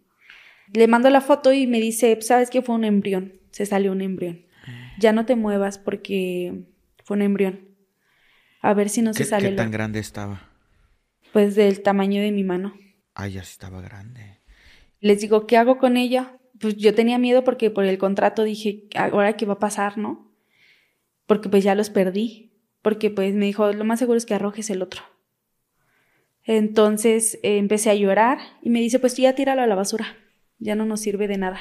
[0.74, 2.62] Le mando la foto y me dice, ¿sabes qué?
[2.62, 4.46] Fue un embrión, se salió un embrión.
[5.00, 6.66] Ya no te muevas porque
[7.04, 7.68] fue un embrión.
[8.62, 9.50] A ver si no se sale.
[9.50, 10.50] ¿Qué tan grande estaba?
[11.32, 12.74] Pues del tamaño de mi mano.
[13.14, 14.40] Ah, ya estaba grande.
[15.00, 16.38] Les digo, ¿qué hago con ella?
[16.60, 20.32] Pues yo tenía miedo porque por el contrato dije, ahora qué va a pasar, ¿no?
[21.26, 22.52] Porque pues ya los perdí.
[22.82, 25.02] Porque pues me dijo, lo más seguro es que arrojes el otro.
[26.46, 30.18] Entonces eh, empecé a llorar y me dice, pues tú ya tíralo a la basura,
[30.64, 31.60] ya no nos sirve de nada.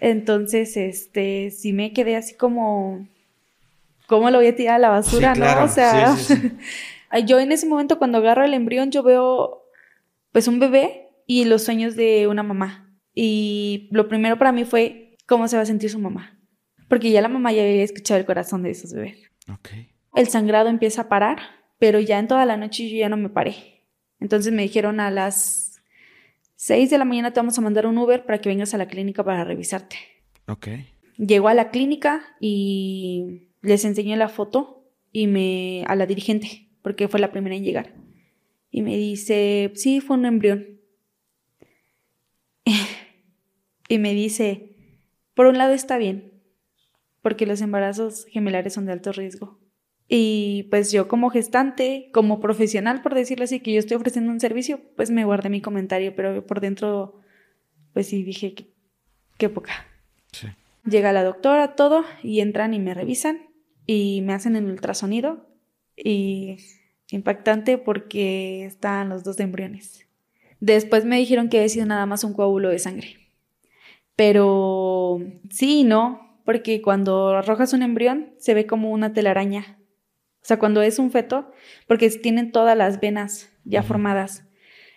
[0.00, 3.06] Entonces, este, sí me quedé así como,
[4.06, 5.64] ¿cómo lo voy a tirar a la basura, no?
[5.64, 6.16] O sea,
[7.26, 9.62] yo en ese momento cuando agarro el embrión, yo veo
[10.32, 12.98] pues un bebé y los sueños de una mamá.
[13.14, 16.38] Y lo primero para mí fue cómo se va a sentir su mamá.
[16.88, 19.30] Porque ya la mamá ya había escuchado el corazón de esos bebés.
[20.14, 23.28] El sangrado empieza a parar pero ya en toda la noche yo ya no me
[23.28, 23.82] paré.
[24.20, 25.71] Entonces me dijeron a las
[26.62, 28.86] 6 de la mañana te vamos a mandar un Uber para que vengas a la
[28.86, 29.96] clínica para revisarte.
[30.46, 30.68] Ok.
[31.18, 37.08] Llego a la clínica y les enseñé la foto y me a la dirigente, porque
[37.08, 37.96] fue la primera en llegar.
[38.70, 40.80] Y me dice, sí, fue un embrión.
[43.88, 44.76] y me dice,
[45.34, 46.32] por un lado está bien,
[47.22, 49.58] porque los embarazos gemelares son de alto riesgo.
[50.14, 54.40] Y pues yo como gestante, como profesional, por decirlo así, que yo estoy ofreciendo un
[54.40, 57.18] servicio, pues me guardé mi comentario, pero por dentro,
[57.94, 58.74] pues sí dije, qué,
[59.38, 59.72] qué poca.
[60.32, 60.48] Sí.
[60.84, 63.40] Llega la doctora, todo, y entran y me revisan
[63.86, 65.46] y me hacen el ultrasonido
[65.96, 66.58] y
[67.10, 70.06] impactante porque están los dos embriones.
[70.60, 73.16] Después me dijeron que había sido nada más un coágulo de sangre.
[74.14, 79.78] Pero sí y no, porque cuando arrojas un embrión se ve como una telaraña
[80.42, 81.52] o sea, cuando es un feto,
[81.86, 84.44] porque tienen todas las venas ya formadas.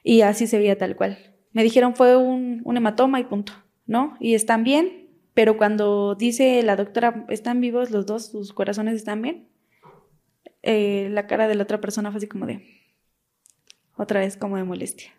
[0.03, 1.35] Y así se veía tal cual.
[1.51, 3.53] Me dijeron fue un, hematoma y punto,
[3.85, 4.17] ¿no?
[4.19, 9.21] Y están bien, pero cuando dice la doctora, están vivos los dos, sus corazones están
[9.21, 9.47] bien,
[10.63, 12.81] eh, la cara de la otra persona fue así como de,
[13.95, 15.13] otra vez como de molestia.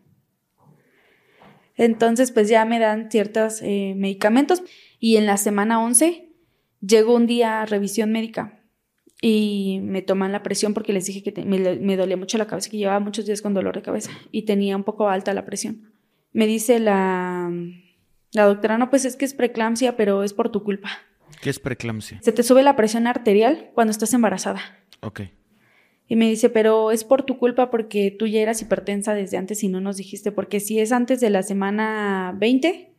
[1.77, 4.65] Entonces, pues ya me dan ciertos eh, medicamentos
[4.99, 6.33] y en la semana 11
[6.81, 8.57] llegó un día a revisión médica
[9.21, 12.77] y me toman la presión porque les dije que me, dolía mucho la cabeza, que
[12.77, 15.93] llevaba muchos días con dolor de cabeza y tenía un poco alta la presión.
[16.33, 17.51] Me dice la,
[18.33, 20.91] la doctora, no, pues es que es preeclampsia, pero es por tu culpa.
[21.41, 22.21] ¿Qué es preeclampsia?
[22.23, 24.61] Se te sube la presión arterial cuando estás embarazada.
[25.01, 25.23] Ok.
[26.09, 29.65] Y me dice, pero es por tu culpa porque tú ya eras hipertensa desde antes
[29.65, 32.93] y no nos dijiste, porque si es antes de la semana 20,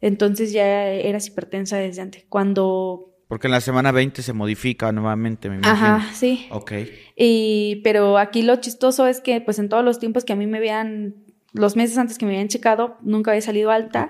[0.00, 2.24] entonces ya eras hipertensa desde antes.
[2.28, 5.96] Cuando porque en la semana 20 se modifica nuevamente, me imagino.
[5.96, 6.46] Ajá, sí.
[6.50, 6.72] Ok.
[7.16, 10.46] Y, pero aquí lo chistoso es que, pues en todos los tiempos que a mí
[10.46, 11.16] me habían,
[11.52, 14.08] los meses antes que me habían checado, nunca había salido alta.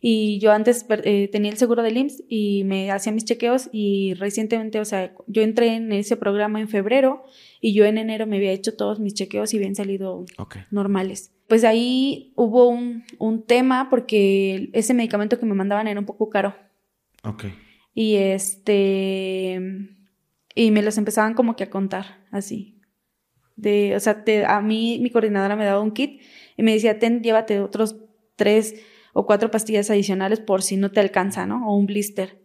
[0.00, 4.14] Y yo antes eh, tenía el seguro del IMSS y me hacía mis chequeos y
[4.14, 7.24] recientemente, o sea, yo entré en ese programa en febrero
[7.60, 10.24] y yo en enero me había hecho todos mis chequeos y habían salido
[10.70, 11.32] normales.
[11.48, 16.30] Pues ahí hubo un, un tema porque ese medicamento que me mandaban era un poco
[16.30, 16.54] caro.
[17.22, 17.46] Ok.
[17.98, 19.58] Y este.
[20.54, 22.78] Y me los empezaban como que a contar, así.
[23.56, 26.20] De, o sea, a mí mi coordinadora me daba un kit
[26.58, 27.96] y me decía, ten, llévate otros
[28.36, 28.74] tres
[29.14, 31.66] o cuatro pastillas adicionales por si no te alcanza, ¿no?
[31.70, 32.42] O un blister.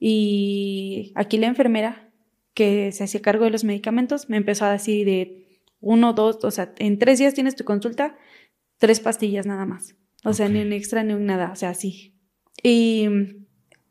[0.00, 2.10] Y aquí la enfermera
[2.54, 6.50] que se hacía cargo de los medicamentos me empezó a decir de uno, dos, o
[6.50, 8.16] sea, en tres días tienes tu consulta,
[8.78, 9.96] tres pastillas nada más.
[10.24, 12.14] O sea, ni un extra ni un nada, o sea, así.
[12.62, 13.06] Y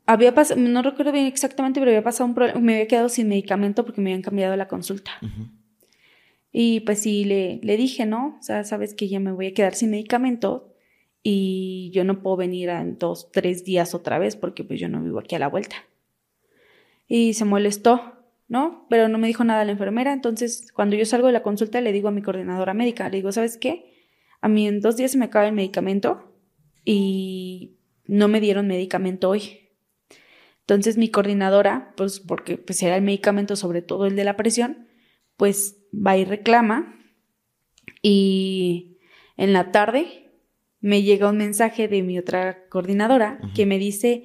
[0.06, 3.28] había pasado, no recuerdo bien exactamente, pero había pasado un problema, me había quedado sin
[3.28, 5.12] medicamento porque me habían cambiado la consulta.
[6.52, 8.36] Y pues sí, le, le dije, ¿no?
[8.38, 10.74] O sea, sabes que ya me voy a quedar sin medicamento
[11.22, 15.02] y yo no puedo venir en dos, tres días otra vez porque pues yo no
[15.02, 15.76] vivo aquí a la vuelta.
[17.08, 18.14] Y se molestó,
[18.46, 18.86] ¿no?
[18.90, 20.12] Pero no me dijo nada la enfermera.
[20.12, 23.32] Entonces, cuando yo salgo de la consulta, le digo a mi coordinadora médica, le digo,
[23.32, 23.90] ¿sabes qué?
[24.42, 26.30] A mí en dos días se me acaba el medicamento
[26.84, 29.63] y no me dieron medicamento hoy.
[30.66, 34.88] Entonces mi coordinadora, pues porque pues era el medicamento, sobre todo el de la presión,
[35.36, 36.98] pues va y reclama
[38.00, 38.98] y
[39.36, 40.32] en la tarde
[40.80, 44.24] me llega un mensaje de mi otra coordinadora que me dice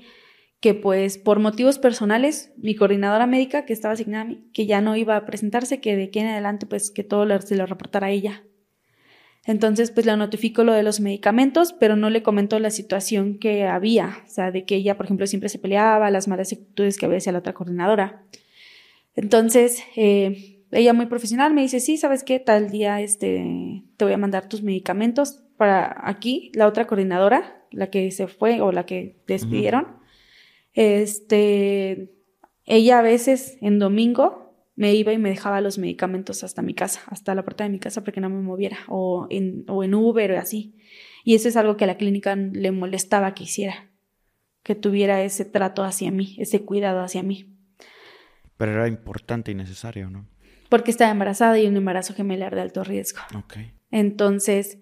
[0.61, 4.81] que pues por motivos personales mi coordinadora médica que estaba asignada a mí, que ya
[4.81, 8.07] no iba a presentarse, que de aquí en adelante pues que todo se lo reportara
[8.07, 8.43] a ella.
[9.49, 13.65] Entonces, pues le notificó lo de los medicamentos, pero no le comentó la situación que
[13.65, 17.07] había, o sea, de que ella, por ejemplo, siempre se peleaba, las malas actitudes que
[17.07, 18.21] había hacia la otra coordinadora.
[19.15, 22.37] Entonces, eh, ella muy profesional me dice, sí, ¿sabes qué?
[22.37, 27.89] Tal día este, te voy a mandar tus medicamentos para aquí, la otra coordinadora, la
[27.89, 29.97] que se fue o la que despidieron.
[30.75, 32.11] Este,
[32.65, 34.48] ella a veces en domingo
[34.79, 37.79] me iba y me dejaba los medicamentos hasta mi casa, hasta la puerta de mi
[37.79, 40.73] casa para que no me moviera, o en, o en Uber o así.
[41.25, 43.89] Y eso es algo que a la clínica le molestaba que hiciera,
[44.63, 47.53] que tuviera ese trato hacia mí, ese cuidado hacia mí.
[48.55, 50.29] Pero era importante y necesario, ¿no?
[50.69, 53.19] Porque estaba embarazada y un embarazo gemelar de alto riesgo.
[53.37, 53.57] Ok.
[53.91, 54.79] Entonces,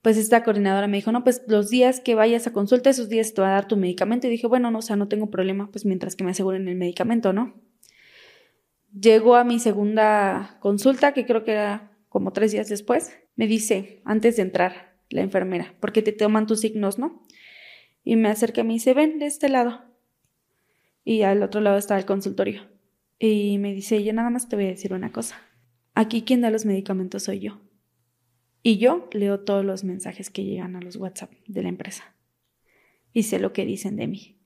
[0.00, 3.34] pues esta coordinadora me dijo, no, pues los días que vayas a consulta, esos días
[3.34, 4.26] te va a dar tu medicamento.
[4.26, 6.76] Y dije, bueno, no, o sea, no tengo problema, pues mientras que me aseguren el
[6.76, 7.62] medicamento, ¿no?
[8.98, 13.18] Llegó a mi segunda consulta, que creo que era como tres días después.
[13.34, 17.22] Me dice, antes de entrar, la enfermera, porque te toman tus signos, ¿no?
[18.04, 19.82] Y me acerca y me dice, ven de este lado.
[21.04, 22.62] Y al otro lado estaba el consultorio.
[23.18, 25.40] Y me dice, yo nada más te voy a decir una cosa.
[25.94, 27.60] Aquí quien da los medicamentos soy yo.
[28.62, 32.14] Y yo leo todos los mensajes que llegan a los WhatsApp de la empresa.
[33.12, 34.38] Y sé lo que dicen de mí.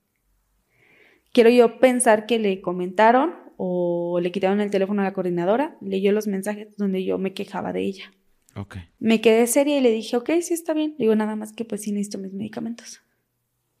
[1.31, 6.11] Quiero yo pensar que le comentaron o le quitaron el teléfono a la coordinadora, leyó
[6.11, 8.11] los mensajes donde yo me quejaba de ella.
[8.55, 8.83] Okay.
[8.99, 10.95] Me quedé seria y le dije, ok, sí está bien.
[10.97, 13.01] Digo, nada más que pues sí necesito mis medicamentos.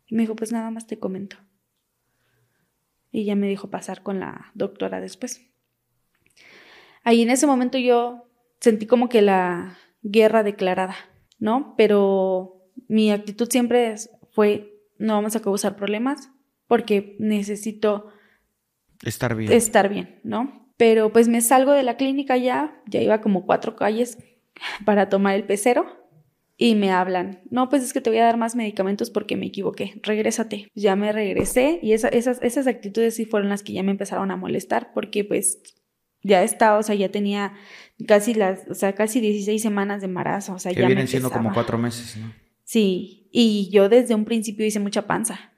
[0.07, 1.37] Y me dijo, pues nada más te comento.
[3.11, 5.41] Y ya me dijo pasar con la doctora después.
[7.03, 10.95] Ahí en ese momento yo sentí como que la, guerra declarada,
[11.39, 11.75] ¿no?
[11.77, 13.95] Pero mi actitud siempre
[14.31, 16.31] fue, no vamos a causar problemas
[16.67, 18.11] porque necesito
[19.03, 19.51] estar bien.
[19.51, 20.71] Estar bien, ¿no?
[20.77, 24.17] Pero pues me salgo de la clínica ya, ya iba como cuatro calles
[24.85, 25.85] para tomar el pecero
[26.61, 29.45] y me hablan, no, pues es que te voy a dar más medicamentos porque me
[29.45, 30.69] equivoqué, regrésate.
[30.75, 34.35] Ya me regresé y esas, esas actitudes sí fueron las que ya me empezaron a
[34.35, 35.59] molestar porque pues
[36.21, 37.53] ya estaba, o sea, ya tenía
[38.07, 41.31] casi las, o sea, casi 16 semanas de embarazo, o sea, que ya vienen siendo
[41.31, 42.33] como cuatro meses, ¿no?
[42.65, 45.53] Sí, y yo desde un principio hice mucha panza.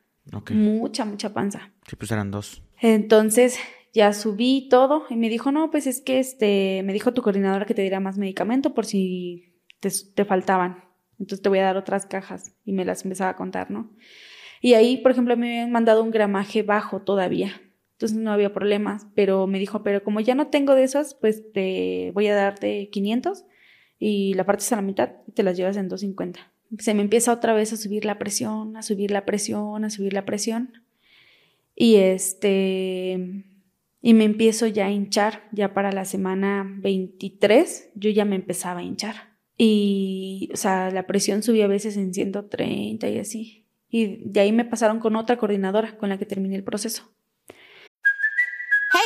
[0.52, 1.72] Mucha, mucha panza.
[1.88, 2.62] Sí, pues eran dos.
[2.82, 3.58] Entonces,
[3.94, 7.66] ya subí todo y me dijo, no, pues es que este, me dijo tu coordinadora
[7.66, 10.84] que te diera más medicamento por si te, faltaban.
[11.20, 13.92] Entonces te voy a dar otras cajas y me las empezaba a contar, ¿no?
[14.62, 17.62] Y ahí, por ejemplo, me habían mandado un gramaje bajo todavía
[18.02, 21.44] entonces no había problemas, pero me dijo, pero como ya no tengo de esas, pues
[21.54, 23.46] te voy a darte 500
[24.00, 26.52] y la partes a la mitad y te las llevas en 250.
[26.80, 30.14] Se me empieza otra vez a subir la presión, a subir la presión, a subir
[30.14, 30.74] la presión.
[31.76, 33.46] Y este,
[34.02, 38.80] y me empiezo ya a hinchar, ya para la semana 23, yo ya me empezaba
[38.80, 39.38] a hinchar.
[39.58, 43.68] Y, o sea, la presión subía a veces en 130 y así.
[43.90, 47.14] Y de ahí me pasaron con otra coordinadora con la que terminé el proceso.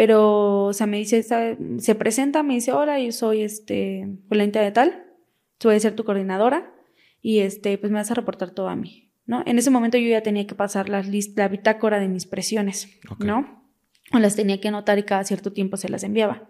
[0.00, 4.70] Pero, o sea, me dice, se presenta, me dice, hola, yo soy este, fulanita de
[4.70, 5.04] tal,
[5.62, 6.72] voy a ser tu coordinadora
[7.20, 9.42] y este, pues me vas a reportar todo a mí, ¿no?
[9.44, 11.04] En ese momento yo ya tenía que pasar la,
[11.36, 13.62] la bitácora de mis presiones, ¿no?
[14.14, 16.48] O las tenía que anotar y cada cierto tiempo se las enviaba.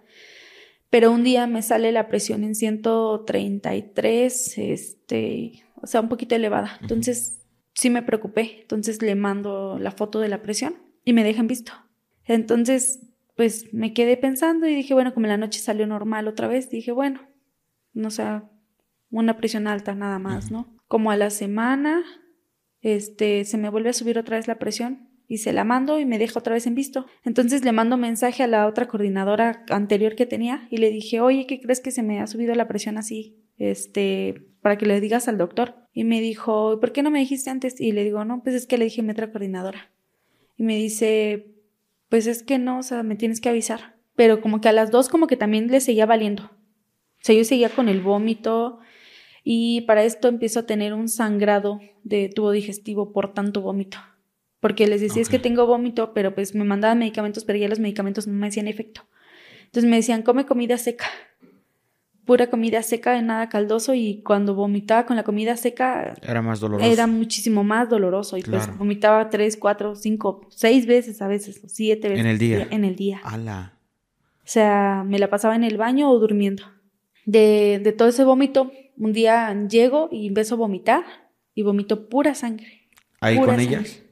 [0.88, 6.78] Pero un día me sale la presión en 133, este, o sea, un poquito elevada.
[6.82, 7.40] Entonces,
[7.74, 8.60] sí me preocupé.
[8.60, 11.72] Entonces le mando la foto de la presión y me dejan visto.
[12.26, 13.09] Entonces,
[13.40, 16.92] pues me quedé pensando y dije, bueno, como la noche salió normal otra vez, dije,
[16.92, 17.26] bueno,
[17.94, 18.22] no sé,
[19.10, 20.76] una presión alta nada más, ¿no?
[20.88, 22.02] Como a la semana,
[22.82, 26.04] este, se me vuelve a subir otra vez la presión y se la mando y
[26.04, 27.06] me deja otra vez en visto.
[27.24, 31.46] Entonces le mando mensaje a la otra coordinadora anterior que tenía y le dije, oye,
[31.46, 33.42] ¿qué crees que se me ha subido la presión así?
[33.56, 35.76] Este, para que le digas al doctor.
[35.94, 37.80] Y me dijo, ¿por qué no me dijiste antes?
[37.80, 39.90] Y le digo, no, pues es que le dije a mi otra coordinadora.
[40.58, 41.49] Y me dice,
[42.10, 43.96] pues es que no, o sea, me tienes que avisar.
[44.16, 46.44] Pero como que a las dos como que también le seguía valiendo.
[46.44, 48.80] O sea, yo seguía con el vómito
[49.42, 53.98] y para esto empiezo a tener un sangrado de tubo digestivo por tanto vómito.
[54.58, 57.78] Porque les decía, es que tengo vómito, pero pues me mandaban medicamentos, pero ya los
[57.78, 59.06] medicamentos no me hacían efecto.
[59.64, 61.06] Entonces me decían, come comida seca
[62.24, 66.60] pura comida seca, de nada caldoso y cuando vomitaba con la comida seca era más
[66.60, 66.90] doloroso.
[66.90, 72.08] Era muchísimo más doloroso y pues vomitaba tres, cuatro, cinco, seis veces a veces, siete
[72.08, 72.24] veces.
[72.24, 72.68] En el día.
[72.70, 73.20] En el día.
[73.24, 73.74] Ala.
[74.44, 76.64] sea, me la pasaba en el baño o durmiendo.
[77.26, 81.04] De, de todo ese vómito, un día llego y empiezo a vomitar
[81.54, 82.88] y vomito pura sangre.
[83.20, 83.76] ¿Ahí pura con sangre.
[83.78, 84.02] ellas?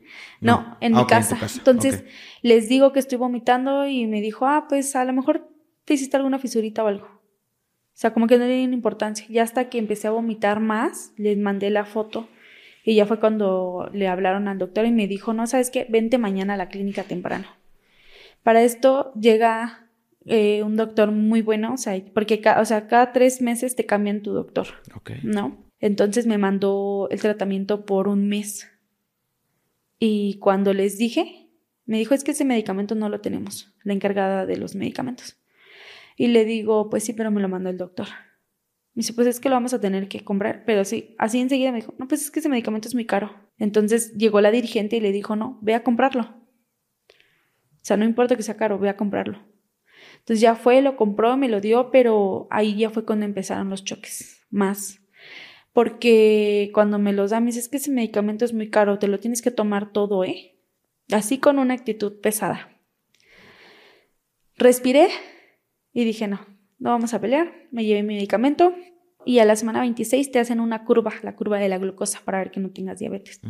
[0.40, 1.38] No, en Ah, mi en casa.
[1.56, 2.04] Entonces
[2.42, 5.48] les digo que estoy vomitando y me dijo, ah, pues a lo mejor
[5.84, 7.17] te hiciste alguna fisurita o algo.
[7.98, 9.26] O sea, como que no le dieron importancia.
[9.28, 12.28] Ya hasta que empecé a vomitar más, les mandé la foto
[12.84, 15.84] y ya fue cuando le hablaron al doctor y me dijo, no, ¿sabes qué?
[15.88, 17.48] Vente mañana a la clínica temprano.
[18.44, 19.88] Para esto llega
[20.26, 24.22] eh, un doctor muy bueno, o sea, porque o sea, cada tres meses te cambian
[24.22, 24.68] tu doctor.
[25.24, 25.58] ¿no?
[25.80, 28.70] Entonces me mandó el tratamiento por un mes.
[29.98, 31.50] Y cuando les dije,
[31.84, 35.36] me dijo, es que ese medicamento no lo tenemos, la encargada de los medicamentos.
[36.18, 38.08] Y le digo, pues sí, pero me lo mandó el doctor.
[38.92, 40.64] Me dice, pues es que lo vamos a tener que comprar.
[40.66, 43.32] Pero sí, así enseguida me dijo, no, pues es que ese medicamento es muy caro.
[43.56, 46.22] Entonces llegó la dirigente y le dijo, no, ve a comprarlo.
[46.22, 49.38] O sea, no importa que sea caro, ve a comprarlo.
[50.18, 53.84] Entonces ya fue, lo compró, me lo dio, pero ahí ya fue cuando empezaron los
[53.84, 54.98] choques más.
[55.72, 59.06] Porque cuando me los da, me dice, es que ese medicamento es muy caro, te
[59.06, 60.58] lo tienes que tomar todo, ¿eh?
[61.12, 62.76] Así con una actitud pesada.
[64.56, 65.10] Respiré
[66.00, 66.40] y dije, no,
[66.78, 67.52] no vamos a pelear.
[67.72, 68.72] Me llevé mi medicamento
[69.24, 72.38] y a la semana 26 te hacen una curva, la curva de la glucosa, para
[72.38, 73.40] ver que no tengas diabetes.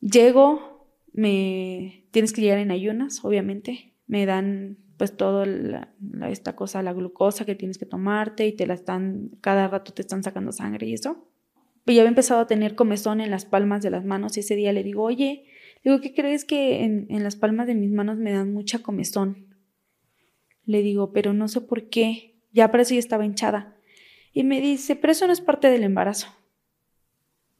[0.00, 3.94] Llego, me tienes que llegar en ayunas, obviamente.
[4.06, 5.92] Me dan pues la-
[6.30, 10.02] esta cosa, la glucosa que tienes que tomarte y te la están, cada rato te
[10.02, 11.28] están sacando sangre y eso.
[11.86, 14.54] Y ya había empezado a tener comezón en las palmas de las manos y ese
[14.56, 15.46] día le digo, oye,
[15.82, 19.43] digo, ¿qué crees que en, en las palmas de mis manos me dan mucha comezón?
[20.66, 22.36] Le digo, pero no sé por qué.
[22.52, 23.76] Ya para eso ya estaba hinchada.
[24.32, 26.28] Y me dice, pero eso no es parte del embarazo.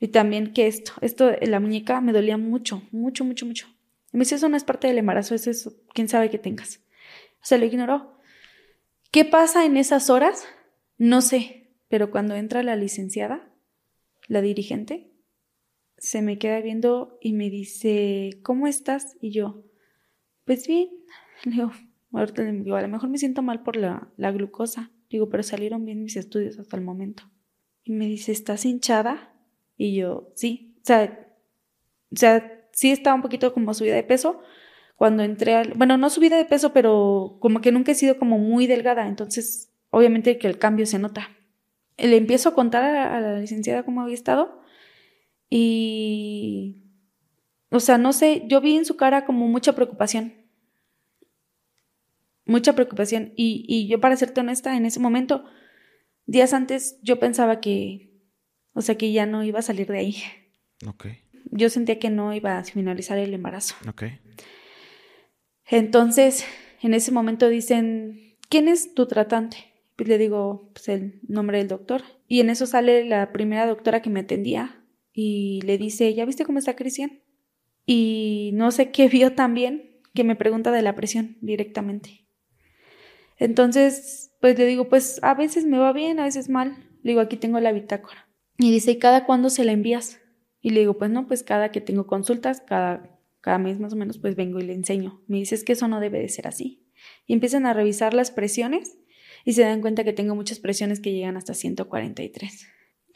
[0.00, 3.68] Y también que esto, esto, la muñeca me dolía mucho, mucho, mucho, mucho.
[4.12, 6.80] Y me dice, eso no es parte del embarazo, eso es, quién sabe que tengas.
[7.42, 8.18] O sea, lo ignoró.
[9.10, 10.46] ¿Qué pasa en esas horas?
[10.98, 13.52] No sé, pero cuando entra la licenciada,
[14.26, 15.10] la dirigente,
[15.96, 19.16] se me queda viendo y me dice, ¿cómo estás?
[19.20, 19.64] Y yo,
[20.44, 20.90] pues bien.
[21.44, 21.72] Le digo,
[22.62, 24.90] digo, a lo mejor me siento mal por la, la glucosa.
[25.10, 27.24] Digo, pero salieron bien mis estudios hasta el momento.
[27.84, 29.32] Y me dice, ¿estás hinchada?
[29.76, 30.76] Y yo, sí.
[30.78, 31.28] O sea,
[32.12, 34.40] o sea, sí estaba un poquito como subida de peso.
[34.96, 35.74] Cuando entré al...
[35.74, 39.08] Bueno, no subida de peso, pero como que nunca he sido como muy delgada.
[39.08, 41.28] Entonces, obviamente que el cambio se nota.
[41.96, 44.62] Le empiezo a contar a, a la licenciada cómo había estado.
[45.50, 46.80] Y...
[47.70, 50.43] O sea, no sé, yo vi en su cara como mucha preocupación.
[52.46, 53.32] Mucha preocupación.
[53.36, 55.44] Y, y yo, para serte honesta, en ese momento,
[56.26, 58.12] días antes, yo pensaba que,
[58.72, 60.16] o sea, que ya no iba a salir de ahí.
[60.86, 61.06] Ok,
[61.50, 63.74] Yo sentía que no iba a finalizar el embarazo.
[63.88, 64.04] ok.
[65.66, 66.44] Entonces,
[66.82, 69.56] en ese momento dicen, ¿quién es tu tratante?
[69.96, 72.02] Pues le digo, pues el nombre del doctor.
[72.28, 76.44] Y en eso sale la primera doctora que me atendía y le dice, ¿ya viste
[76.44, 77.22] cómo está Cristian?
[77.86, 82.23] Y no sé qué vio también que me pregunta de la presión directamente.
[83.36, 86.76] Entonces, pues le digo, pues a veces me va bien, a veces mal.
[87.02, 88.28] Le digo, aquí tengo la bitácora.
[88.58, 90.20] Y dice, ¿y cada cuándo se la envías?
[90.60, 93.96] Y le digo, pues no, pues cada que tengo consultas, cada, cada mes más o
[93.96, 95.22] menos, pues vengo y le enseño.
[95.26, 96.86] Me dice, es que eso no debe de ser así.
[97.26, 98.96] Y empiezan a revisar las presiones
[99.44, 102.66] y se dan cuenta que tengo muchas presiones que llegan hasta 143.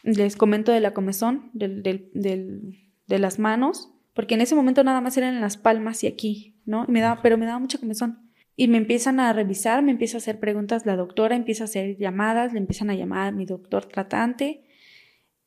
[0.02, 5.16] Les comento de la comezón, del, de las manos, porque en ese momento nada más
[5.16, 6.84] eran las palmas y aquí, ¿no?
[6.88, 8.27] Me daba, pero me daba mucha comezón.
[8.60, 11.96] Y me empiezan a revisar, me empieza a hacer preguntas la doctora, empieza a hacer
[11.96, 14.64] llamadas, le empiezan a llamar a mi doctor tratante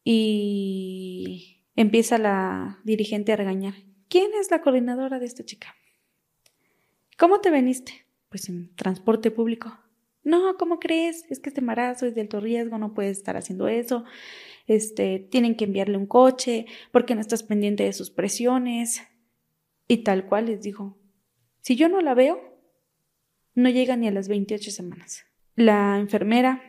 [0.05, 3.73] y empieza la dirigente a regañar.
[4.07, 5.75] ¿Quién es la coordinadora de esta chica?
[7.17, 8.05] ¿Cómo te veniste?
[8.29, 9.77] Pues en transporte público.
[10.23, 11.25] No, ¿cómo crees?
[11.29, 14.05] Es que este embarazo es de alto riesgo, no puedes estar haciendo eso.
[14.67, 19.03] Este, tienen que enviarle un coche, porque no estás pendiente de sus presiones.
[19.89, 20.97] Y tal cual les dijo,
[21.59, 22.50] si yo no la veo,
[23.55, 25.25] no llega ni a las 28 semanas.
[25.55, 26.61] La enfermera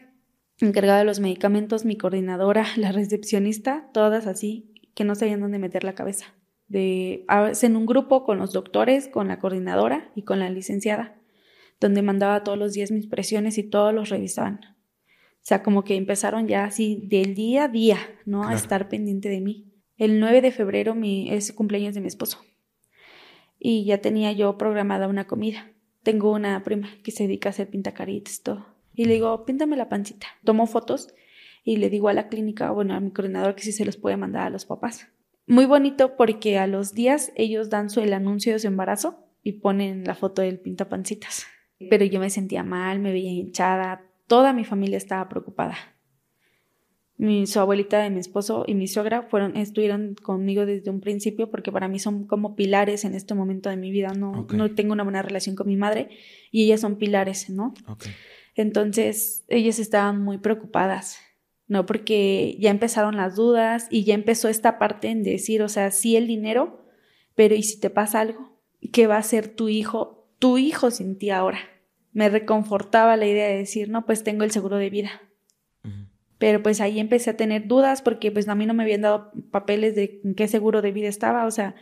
[0.60, 5.84] encargada de los medicamentos, mi coordinadora, la recepcionista, todas así, que no sabían dónde meter
[5.84, 6.34] la cabeza.
[6.68, 7.26] De,
[7.62, 11.20] en un grupo con los doctores, con la coordinadora y con la licenciada,
[11.80, 14.60] donde mandaba todos los días mis presiones y todos los revisaban.
[15.42, 18.40] O sea, como que empezaron ya así del día a día, ¿no?
[18.40, 18.54] Claro.
[18.54, 19.72] A estar pendiente de mí.
[19.96, 22.38] El 9 de febrero mi, es cumpleaños de mi esposo.
[23.58, 25.71] Y ya tenía yo programada una comida.
[26.02, 28.66] Tengo una prima que se dedica a hacer pintacaritas, todo.
[28.94, 30.26] Y le digo, píntame la pancita.
[30.44, 31.14] Tomo fotos
[31.64, 34.16] y le digo a la clínica, bueno, a mi coordinador que sí se los puede
[34.16, 35.08] mandar a los papás.
[35.46, 39.52] Muy bonito porque a los días ellos dan su, el anuncio de su embarazo y
[39.52, 41.46] ponen la foto del pintapancitas.
[41.90, 45.76] pero yo me sentía mal, me veía hinchada, toda mi familia estaba preocupada.
[47.22, 51.52] Mi, su abuelita de mi esposo y mi suegra fueron, estuvieron conmigo desde un principio
[51.52, 54.08] porque para mí son como pilares en este momento de mi vida.
[54.08, 56.08] No, no tengo una buena relación con mi madre
[56.50, 57.74] y ellas son pilares, ¿no?
[58.56, 61.18] Entonces, ellas estaban muy preocupadas,
[61.68, 61.86] ¿no?
[61.86, 66.16] Porque ya empezaron las dudas y ya empezó esta parte en decir, o sea, sí
[66.16, 66.84] el dinero,
[67.36, 68.58] pero ¿y si te pasa algo?
[68.92, 71.60] ¿Qué va a hacer tu hijo, tu hijo sin ti ahora?
[72.10, 75.22] Me reconfortaba la idea de decir, no, pues tengo el seguro de vida.
[76.42, 79.30] Pero pues ahí empecé a tener dudas porque pues a mí no me habían dado
[79.52, 81.76] papeles de en qué seguro de vida estaba, o sea,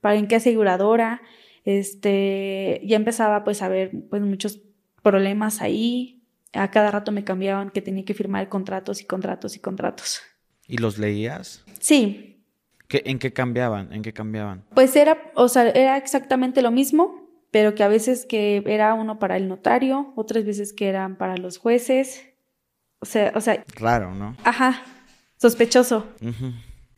[0.00, 1.20] para en qué aseguradora,
[1.66, 4.62] este, ya empezaba pues a ver pues muchos
[5.02, 6.22] problemas ahí,
[6.54, 10.22] a cada rato me cambiaban que tenía que firmar contratos y contratos y contratos.
[10.66, 11.62] ¿Y los leías?
[11.78, 12.42] Sí,
[12.88, 13.92] ¿Qué, ¿En qué cambiaban?
[13.92, 14.64] ¿En qué cambiaban?
[14.72, 19.18] pues era, o sea, era exactamente lo mismo, pero que a veces que era uno
[19.18, 22.24] para el notario, otras veces que eran para los jueces,
[23.00, 24.36] o sea, o sea, Raro, ¿no?
[24.44, 24.82] ajá,
[25.36, 26.06] sospechoso.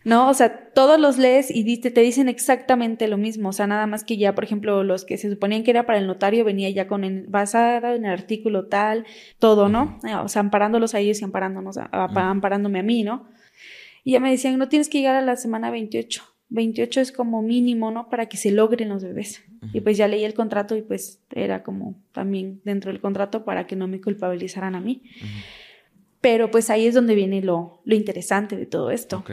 [0.05, 0.31] ¿no?
[0.31, 3.87] O sea, todos los lees y diste- te dicen exactamente lo mismo, o sea, nada
[3.87, 6.71] más que ya, por ejemplo, los que se suponían que era para el notario venía
[6.71, 9.05] ya con el, basada en el artículo tal,
[9.39, 9.99] todo, ¿no?
[10.09, 13.29] Eh, O sea, amparándolos a ellos y amparándonos, a- a- amparándome a mí, ¿no?
[14.05, 16.23] Y ya me decían, no tienes que llegar a la semana 28.
[16.49, 18.09] 28 es como mínimo, ¿no?
[18.09, 19.43] Para que se logren los bebés.
[19.75, 23.67] Y pues ya leí el contrato y pues era como también dentro del contrato para
[23.67, 25.03] que no me culpabilizaran a mí.
[26.21, 29.25] Pero pues ahí es donde viene lo, lo interesante de todo esto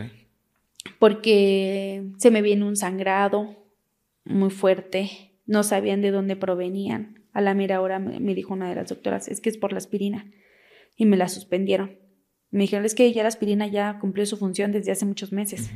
[1.00, 3.56] porque se me viene un sangrado
[4.24, 7.24] muy fuerte, no sabían de dónde provenían.
[7.34, 9.72] A la mera hora me, me dijo una de las doctoras, es que es por
[9.72, 10.32] la aspirina,
[10.96, 12.00] y me la suspendieron.
[12.52, 15.72] Me dijeron, es que ya la aspirina ya cumplió su función desde hace muchos meses.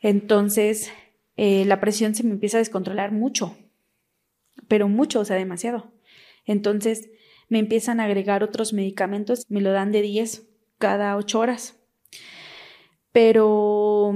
[0.00, 0.92] Entonces,
[1.36, 3.56] eh, la presión se me empieza a descontrolar mucho,
[4.68, 5.92] pero mucho, o sea, demasiado.
[6.44, 7.10] Entonces,
[7.52, 10.48] me empiezan a agregar otros medicamentos, me lo dan de 10
[10.78, 11.82] cada 8 horas
[13.12, 14.14] pero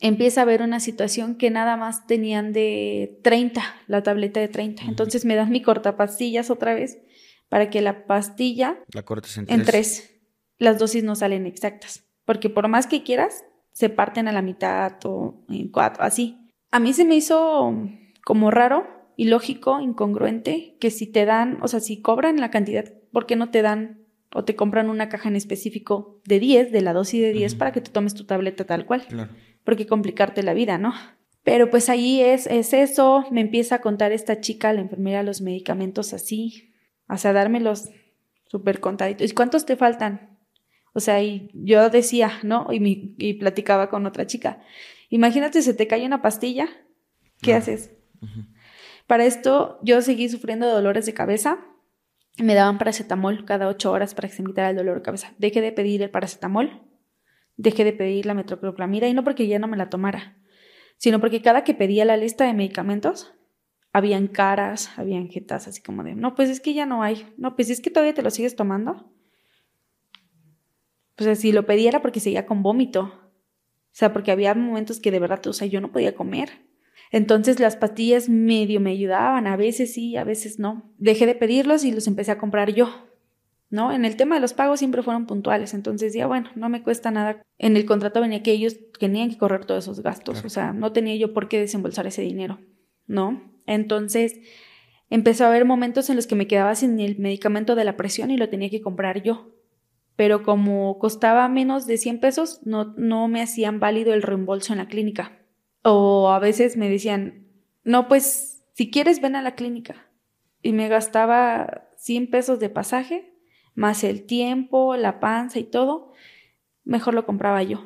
[0.00, 4.84] empieza a haber una situación que nada más tenían de 30, la tableta de 30.
[4.84, 6.98] Entonces me dan mi cortapastillas otra vez
[7.48, 10.06] para que la pastilla La cortes en, en tres.
[10.06, 10.20] tres,
[10.58, 14.94] las dosis no salen exactas, porque por más que quieras, se parten a la mitad
[15.04, 16.38] o en cuatro, así.
[16.70, 17.74] A mí se me hizo
[18.24, 18.86] como raro,
[19.16, 23.50] ilógico, incongruente, que si te dan, o sea, si cobran la cantidad, ¿por qué no
[23.50, 24.00] te dan
[24.34, 27.58] o te compran una caja en específico de 10, de la dosis de 10, Ujú.
[27.58, 29.06] para que te tomes tu tableta tal cual?
[29.08, 29.30] Claro.
[29.64, 30.92] porque complicarte la vida, ¿no?
[31.42, 35.40] Pero pues ahí es, es eso, me empieza a contar esta chica, la enfermera, los
[35.40, 36.72] medicamentos así,
[37.08, 37.88] o sea, dármelos
[38.48, 39.28] súper contaditos.
[39.30, 40.38] ¿Y cuántos te faltan?
[40.92, 42.68] O sea, y yo decía, ¿no?
[42.72, 44.60] Y, mi- y platicaba con otra chica,
[45.08, 46.68] imagínate, se te cae una pastilla,
[47.42, 47.90] ¿qué haces?
[49.06, 51.58] Para esto yo seguí sufriendo dolores de cabeza.
[52.38, 55.32] Me daban paracetamol cada ocho horas para que se quitara el dolor de cabeza.
[55.38, 56.82] Dejé de pedir el paracetamol,
[57.56, 60.36] dejé de pedir la metoclopramida y no porque ya no me la tomara,
[60.98, 63.32] sino porque cada que pedía la lista de medicamentos,
[63.92, 67.56] habían caras, habían jetas así como de, no, pues es que ya no hay, no,
[67.56, 69.10] pues es que todavía te lo sigues tomando.
[71.14, 73.00] Pues si lo pedía era porque seguía con vómito.
[73.00, 76.65] O sea, porque había momentos que de verdad, o sea, yo no podía comer.
[77.12, 80.92] Entonces las pastillas medio me ayudaban, a veces sí, a veces no.
[80.98, 82.88] Dejé de pedirlos y los empecé a comprar yo,
[83.70, 83.92] ¿no?
[83.92, 87.10] En el tema de los pagos siempre fueron puntuales, entonces ya bueno, no me cuesta
[87.10, 87.42] nada.
[87.58, 90.46] En el contrato venía que ellos tenían que correr todos esos gastos, Claro.
[90.46, 92.58] o sea, no tenía yo por qué desembolsar ese dinero,
[93.06, 93.52] ¿no?
[93.66, 94.40] Entonces
[95.08, 98.30] empezó a haber momentos en los que me quedaba sin el medicamento de la presión
[98.30, 99.52] y lo tenía que comprar yo.
[100.16, 104.78] Pero como costaba menos de 100 pesos, no, no me hacían válido el reembolso en
[104.78, 105.42] la clínica.
[105.88, 107.46] O a veces me decían,
[107.84, 110.08] no, pues si quieres ven a la clínica.
[110.60, 113.32] Y me gastaba 100 pesos de pasaje,
[113.76, 116.12] más el tiempo, la panza y todo.
[116.82, 117.84] Mejor lo compraba yo,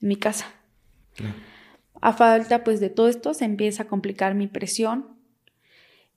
[0.00, 0.46] en mi casa.
[1.14, 1.34] Claro.
[2.00, 5.16] A falta pues de todo esto se empieza a complicar mi presión.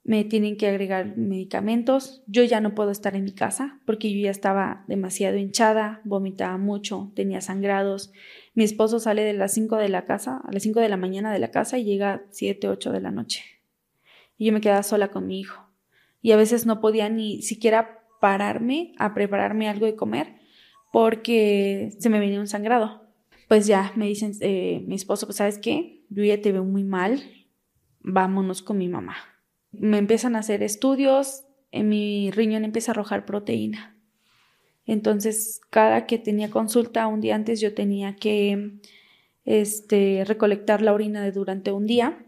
[0.04, 2.22] Me tienen que agregar medicamentos.
[2.28, 6.58] Yo ya no puedo estar en mi casa porque yo ya estaba demasiado hinchada, vomitaba
[6.58, 8.12] mucho, tenía sangrados.
[8.60, 11.32] Mi esposo sale de las 5 de la casa, a las 5 de la mañana
[11.32, 13.42] de la casa y llega a 7, 8 de la noche.
[14.38, 15.66] Y yo me quedaba sola con mi hijo.
[16.22, 20.42] Y a veces no podía ni siquiera pararme a prepararme algo de comer
[20.92, 23.08] porque se me venía un sangrado.
[23.48, 26.84] Pues ya me dicen, eh, mi esposo, pues sabes qué, yo ya te veo muy
[26.84, 27.24] mal,
[28.02, 29.16] vámonos con mi mamá.
[29.72, 33.96] Me empiezan a hacer estudios, en mi riñón empieza a arrojar proteína.
[34.92, 38.80] Entonces, cada que tenía consulta un día antes, yo tenía que
[39.46, 42.26] este, recolectar la orina de durante un día,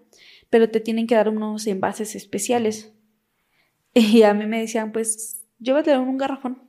[0.51, 2.93] pero te tienen que dar unos envases especiales.
[3.93, 6.61] Y a mí me decían, pues, llévate un garrafón.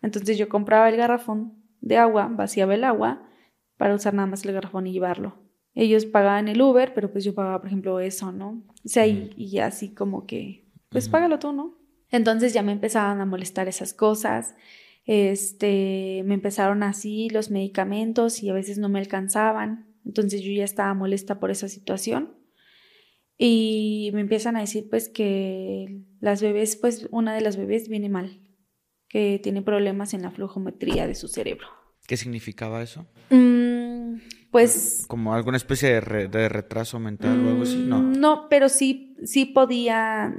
[0.00, 3.28] Entonces yo compraba el garrafón de agua, vaciaba el agua
[3.76, 5.36] para usar nada más el garrafón y llevarlo.
[5.74, 8.62] Ellos pagaban el Uber, pero pues yo pagaba, por ejemplo, eso, ¿no?
[8.84, 11.76] O sea, y, y así como que, pues págalo tú, ¿no?
[12.10, 14.54] Entonces ya me empezaban a molestar esas cosas.
[15.04, 19.86] Este, me empezaron así los medicamentos y a veces no me alcanzaban.
[20.04, 22.36] Entonces yo ya estaba molesta por esa situación.
[23.38, 28.08] Y me empiezan a decir pues que las bebés, pues una de las bebés viene
[28.08, 28.40] mal,
[29.08, 31.66] que tiene problemas en la flujometría de su cerebro.
[32.06, 33.06] ¿Qué significaba eso?
[33.30, 34.16] Mm,
[34.50, 35.04] pues...
[35.08, 37.84] ¿Como alguna especie de, re- de retraso mental o algo así?
[37.86, 37.98] No.
[38.00, 40.32] mm, No, pero sí, sí podía,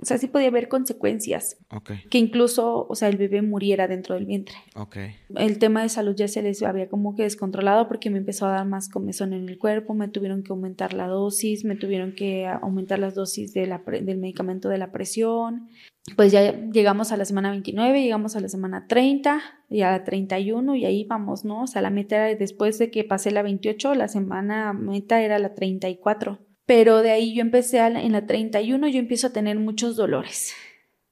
[0.00, 4.14] o sea, sí podía haber consecuencias, Ok, que incluso, o sea, el bebé muriera dentro
[4.14, 4.54] del vientre.
[4.76, 4.96] ok.
[5.36, 8.52] El tema de salud ya se les había como que descontrolado porque me empezó a
[8.52, 12.46] dar más comezón en el cuerpo, me tuvieron que aumentar la dosis, me tuvieron que
[12.46, 15.68] aumentar las dosis de la del medicamento de la presión.
[16.16, 20.04] Pues ya llegamos a la semana 29, llegamos a la semana 30 y a la
[20.04, 21.62] 31 y ahí vamos, ¿no?
[21.64, 25.38] O sea, la meta era después de que pasé la 28, la semana meta era
[25.38, 26.38] la 34.
[26.68, 29.96] Pero de ahí yo empecé a la- en la 31, yo empiezo a tener muchos
[29.96, 30.52] dolores.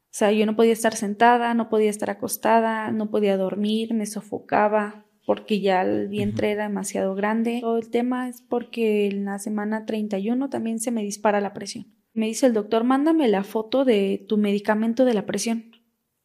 [0.05, 4.05] O sea, yo no podía estar sentada, no podía estar acostada, no podía dormir, me
[4.05, 7.61] sofocaba porque ya el vientre era demasiado grande.
[7.63, 11.87] Todo el tema es porque en la semana 31 también se me dispara la presión.
[12.13, 15.73] Me dice el doctor, mándame la foto de tu medicamento de la presión.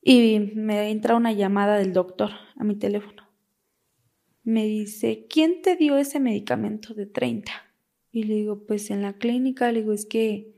[0.02, 3.24] Y me entra una llamada del doctor a mi teléfono.
[4.44, 7.54] Me dice, ¿quién te dio ese medicamento de 30?
[8.12, 10.54] Y le digo, pues en la clínica, le digo, es que,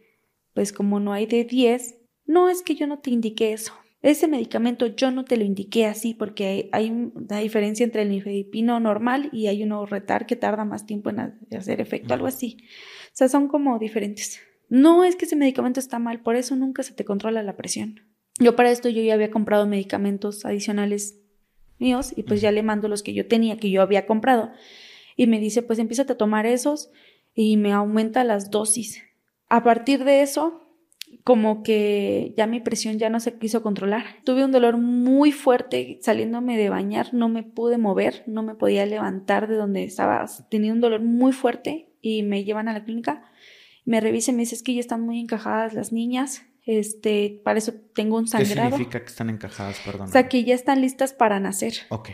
[0.54, 1.95] pues como no hay de 10,
[2.26, 3.74] no es que yo no te indiqué eso.
[4.01, 8.10] Ese medicamento yo no te lo indiqué así porque hay, hay una diferencia entre el
[8.10, 12.28] nifedipino normal y hay uno retar que tarda más tiempo en ha- hacer efecto, algo
[12.28, 12.58] así.
[12.62, 14.41] O sea, son como diferentes.
[14.68, 18.01] No es que ese medicamento está mal, por eso nunca se te controla la presión.
[18.39, 21.22] Yo para esto yo ya había comprado medicamentos adicionales
[21.80, 24.51] míos y pues ya le mando los que yo tenía, que yo había comprado.
[25.16, 26.89] Y me dice, pues empieza a tomar esos
[27.34, 29.01] y me aumenta las dosis.
[29.49, 30.61] A partir de eso,
[31.23, 34.03] como que ya mi presión ya no se quiso controlar.
[34.23, 38.86] Tuve un dolor muy fuerte saliéndome de bañar, no me pude mover, no me podía
[38.86, 43.23] levantar de donde estaba, tenía un dolor muy fuerte y me llevan a la clínica.
[43.86, 47.73] Me revisan, me dice, es que ya están muy encajadas las niñas, este, para eso
[47.93, 48.71] tengo un ¿Qué sangrado.
[48.71, 49.79] significa que están encajadas?
[49.86, 50.07] Perdón.
[50.07, 51.73] O sea, que ya están listas para nacer.
[51.89, 52.09] Ok.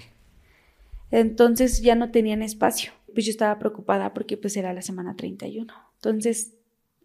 [1.11, 2.91] Entonces ya no tenían espacio.
[3.13, 5.73] Pues yo estaba preocupada porque pues era la semana 31.
[5.95, 6.55] Entonces,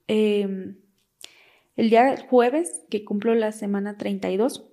[0.09, 0.74] eh,
[1.76, 4.64] el día jueves, que cumplo la semana 32,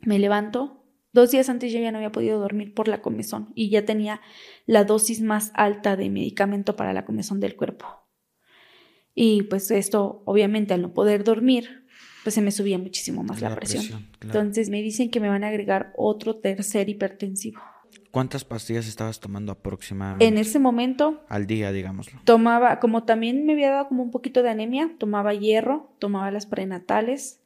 [0.00, 0.84] me levanto.
[1.12, 4.20] Dos días antes yo ya no había podido dormir por la comezón y ya tenía
[4.66, 7.86] la dosis más alta de medicamento para la comezón del cuerpo.
[9.14, 11.86] Y pues esto, obviamente, al no poder dormir,
[12.22, 13.82] pues se me subía muchísimo más la, La presión.
[13.82, 14.40] presión, claro.
[14.40, 17.60] Entonces me dicen que me van a agregar otro tercer hipertensivo.
[18.12, 20.26] ¿Cuántas pastillas estabas tomando aproximadamente?
[20.26, 22.20] En ese momento Al día, digámoslo.
[22.24, 26.46] tomaba, como también me había dado como un poquito de anemia, tomaba hierro, tomaba las
[26.46, 27.40] prenatales,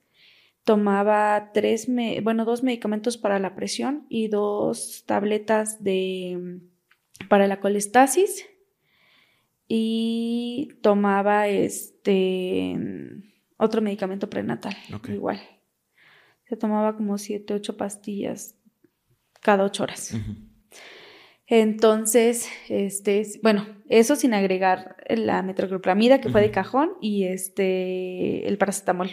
[0.65, 6.61] tomaba tres, me- bueno, dos medicamentos para la presión y dos tabletas de
[7.29, 8.45] para la colestasis
[9.69, 12.77] y tomaba este
[13.57, 15.09] otro medicamento prenatal, Ok.
[15.11, 15.41] igual.
[16.49, 18.55] Se tomaba como siete, ocho pastillas
[19.41, 20.13] cada ocho horas.
[20.13, 20.46] Ujú.
[21.49, 28.47] Entonces, este, es- bueno, eso sin agregar la metroclopramida que fue de cajón y este,
[28.49, 29.11] el paracetamol.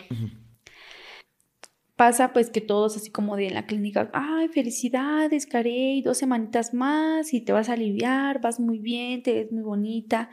[1.95, 6.73] Pasa pues que todos así como de en la clínica, ay, felicidades, Carey, dos semanitas
[6.73, 10.31] más y te vas a aliviar, vas muy bien, te ves muy bonita.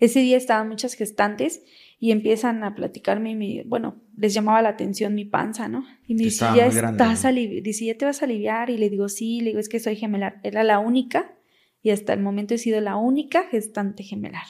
[0.00, 1.64] Ese día estaban muchas gestantes
[1.98, 5.82] y empiezan a platicarme y me, bueno, les llamaba la atención mi panza, ¿no?
[6.06, 7.30] Y me dice, ya muy grande, estás ¿no?
[7.30, 9.80] alivi- dice, ya te vas a aliviar y le digo, sí, le digo, es que
[9.80, 10.40] soy gemelar.
[10.44, 11.37] Era la única
[11.82, 14.46] y hasta el momento he sido la única gestante gemelar.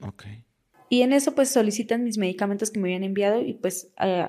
[0.00, 0.24] Ok.
[0.88, 4.28] Y en eso pues solicitan mis medicamentos que me habían enviado y pues eh,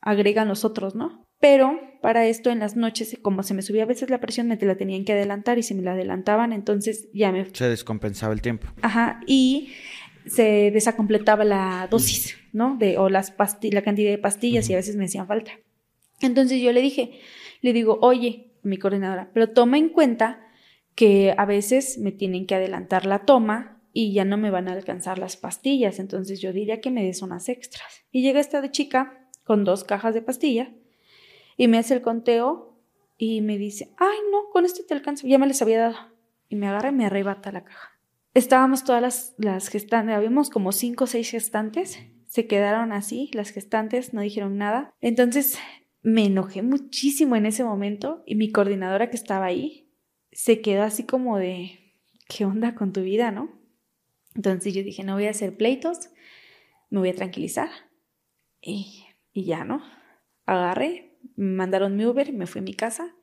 [0.00, 1.26] agregan los otros, ¿no?
[1.40, 4.56] Pero para esto en las noches, como se me subía a veces la presión, me
[4.56, 7.46] la tenían que adelantar y si me la adelantaban, entonces ya me...
[7.52, 8.68] Se descompensaba el tiempo.
[8.82, 9.72] Ajá, y
[10.26, 12.76] se desacompletaba la dosis, ¿no?
[12.76, 15.52] De, o las la cantidad de pastillas y a veces me hacían falta.
[16.20, 17.20] Entonces yo le dije,
[17.60, 20.46] le digo, oye, mi coordinadora, pero toma en cuenta
[20.94, 24.72] que a veces me tienen que adelantar la toma y ya no me van a
[24.72, 28.04] alcanzar las pastillas, entonces yo diría que me des unas extras.
[28.10, 30.68] Y llega esta chica con dos cajas de pastillas
[31.56, 32.78] y me hace el conteo
[33.18, 35.96] y me dice, ay no, con este te alcanza, ya me les había dado.
[36.48, 37.90] Y me agarra y me arrebata la caja.
[38.34, 43.50] Estábamos todas las, las gestantes, habíamos como cinco o seis gestantes, se quedaron así, las
[43.50, 44.94] gestantes no dijeron nada.
[45.00, 45.58] Entonces
[46.02, 49.81] me enojé muchísimo en ese momento y mi coordinadora que estaba ahí
[50.32, 51.78] se quedó así como de,
[52.28, 53.50] ¿qué onda con tu vida, no?
[54.34, 56.10] Entonces yo dije, no voy a hacer pleitos,
[56.90, 57.68] me voy a tranquilizar.
[58.60, 59.82] Y, y ya, ¿no?
[60.46, 63.14] Agarré, me mandaron mi Uber, me fui a mi casa,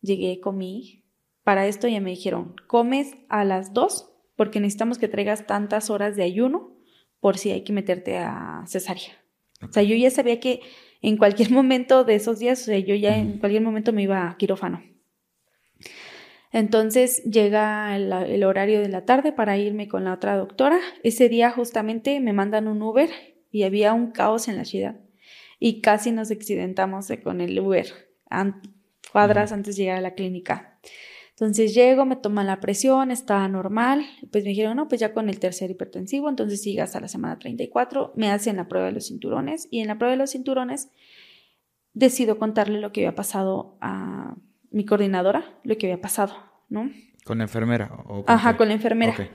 [0.00, 1.04] llegué, comí.
[1.44, 6.16] Para esto ya me dijeron, comes a las 2 porque necesitamos que traigas tantas horas
[6.16, 6.76] de ayuno
[7.20, 9.24] por si hay que meterte a cesárea.
[9.62, 10.60] O sea, yo ya sabía que
[11.02, 14.28] en cualquier momento de esos días, o sea, yo ya en cualquier momento me iba
[14.28, 14.82] a quirófano.
[16.52, 20.78] Entonces llega el, el, horario de la tarde para irme con la otra doctora.
[21.02, 23.10] Ese día justamente me mandan un Uber
[23.50, 24.96] y había un caos en la ciudad
[25.58, 27.86] y casi nos accidentamos con el Uber
[29.12, 30.78] cuadras antes de llegar a la clínica.
[31.30, 35.28] Entonces llego, me toman la presión, estaba normal, pues me dijeron, no, pues ya con
[35.28, 39.06] el tercer hipertensivo, entonces sigue hasta la semana 34, me hacen la prueba de los
[39.06, 40.90] cinturones y en la prueba de los cinturones
[41.92, 44.36] decido contarle lo que había pasado a
[44.70, 46.34] mi coordinadora, lo que había pasado,
[46.68, 46.90] ¿no?
[47.24, 47.90] ¿Con la enfermera?
[48.06, 49.30] O con Ajá, con la enfermera.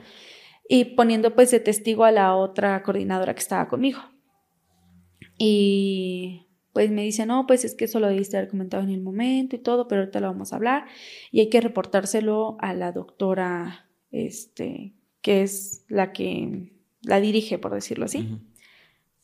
[0.68, 4.00] Y poniendo pues de testigo a la otra coordinadora que estaba conmigo.
[5.38, 9.00] Y pues me dice, no, pues es que eso lo debiste haber comentado en el
[9.00, 10.86] momento y todo, pero ahorita lo vamos a hablar.
[11.30, 16.72] Y hay que reportárselo a la doctora, este, que es la que
[17.02, 18.40] la dirige, por decirlo así.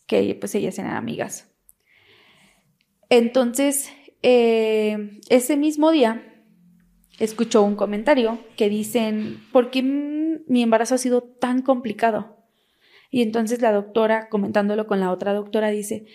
[0.06, 1.50] Que pues ellas eran amigas.
[3.08, 3.92] Entonces,
[4.22, 6.22] eh, ese mismo día,
[7.18, 12.38] escuchó un comentario que dicen, ¿por qué mi embarazo ha sido tan complicado?
[13.10, 16.06] Y entonces la doctora, comentándolo con la otra doctora, dice,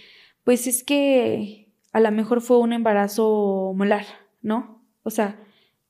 [0.44, 4.06] pues es que a lo mejor fue un embarazo molar,
[4.42, 4.84] ¿no?
[5.04, 5.40] O sea,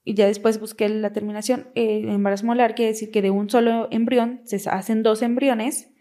[0.03, 3.88] y ya después busqué la terminación, el embarazo molar quiere decir que de un solo
[3.91, 5.91] embrión se hacen dos embriones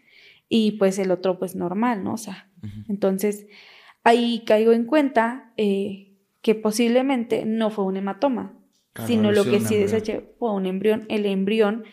[0.47, 2.13] y pues el otro pues normal, ¿no?
[2.13, 2.49] O sea,
[2.87, 3.47] entonces
[4.05, 8.53] ahí caigo en cuenta eh, que posiblemente no fue un hematoma,
[9.05, 11.83] sino lo que sí deseché fue un embrión, el embrión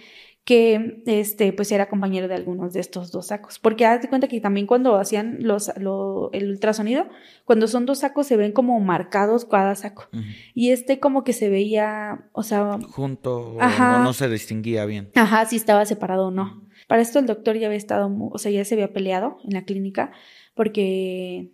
[0.45, 3.59] que este, pues era compañero de algunos de estos dos sacos.
[3.59, 7.07] Porque haz de cuenta que también cuando hacían los, el ultrasonido,
[7.45, 10.09] cuando son dos sacos se ven como marcados cada saco.
[10.55, 12.79] Y este como que se veía, o sea...
[12.91, 15.11] Junto, o no, se distinguía bien.
[15.15, 16.63] Ajá, si estaba separado o no.
[16.89, 19.65] Para esto el doctor ya había estado, o sea, ya se había peleado en la
[19.65, 20.11] clínica
[20.55, 21.53] porque,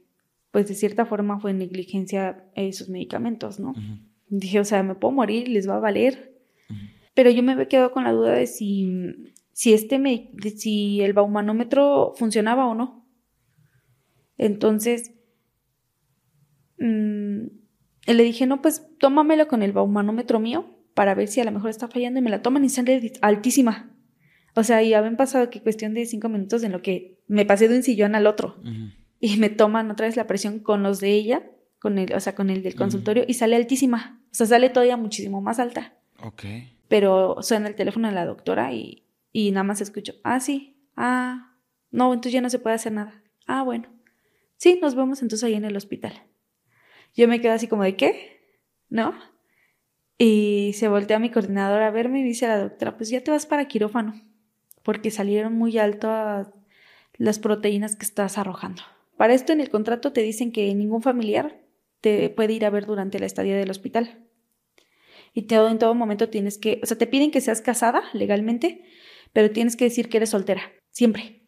[0.59, 3.75] pues de cierta forma fue negligencia de sus medicamentos, ¿no?
[4.27, 6.29] Dije, o sea, me puedo morir, les va a valer
[7.19, 11.15] pero yo me había quedado con la duda de si, si, este me, si el
[11.15, 13.05] baumanómetro funcionaba o no.
[14.37, 15.17] Entonces,
[16.79, 17.47] mmm,
[18.07, 21.71] le dije, no, pues tómamelo con el baumanómetro mío para ver si a lo mejor
[21.71, 23.91] está fallando y me la toman y sale altísima.
[24.55, 27.67] O sea, y habían pasado que cuestión de cinco minutos en lo que me pasé
[27.67, 28.63] de un sillón al otro
[29.21, 32.35] y me toman otra vez la presión con los de ella, con el, o sea,
[32.35, 34.21] con el del consultorio y sale altísima.
[34.31, 35.95] O sea, sale todavía muchísimo más alta.
[36.23, 36.45] Ok
[36.89, 41.55] pero suena el teléfono de la doctora y, y nada más escucho, ah, sí, ah,
[41.91, 43.23] no, entonces ya no se puede hacer nada.
[43.47, 43.89] Ah, bueno.
[44.57, 46.25] Sí, nos vemos entonces ahí en el hospital.
[47.15, 48.41] Yo me quedo así como de, ¿qué?
[48.89, 49.15] ¿No?
[50.19, 53.23] Y se voltea a mi coordinadora a verme y dice a la doctora, pues ya
[53.23, 54.21] te vas para quirófano,
[54.83, 56.51] porque salieron muy altas
[57.15, 58.83] las proteínas que estás arrojando.
[59.19, 61.61] Para esto en el contrato te dicen que ningún familiar
[62.01, 64.25] te puede ir a ver durante la estadía del hospital
[65.35, 68.85] y todo, en todo momento tienes que, o sea, te piden que seas casada legalmente,
[69.33, 70.63] pero tienes que decir que eres soltera,
[70.93, 71.43] siempre.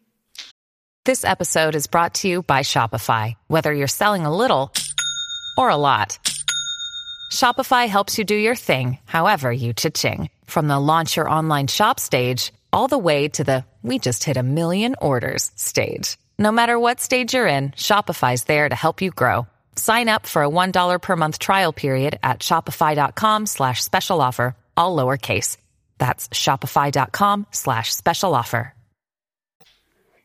[1.05, 3.35] This episode is brought to you by Shopify.
[3.47, 4.71] Whether you're selling a little
[5.57, 6.19] or a lot,
[7.31, 10.29] Shopify helps you do your thing, however you cha-ching.
[10.45, 14.37] From the launch your online shop stage, all the way to the we just hit
[14.37, 16.17] a million orders stage.
[16.41, 19.45] No matter what stage you're in, Shopify's there to help you grow.
[19.75, 24.95] Sign up for a $1 per month trial period at shopify.com slash special offer, all
[24.95, 25.57] lowercase.
[25.99, 28.73] That's shopify.com slash special offer.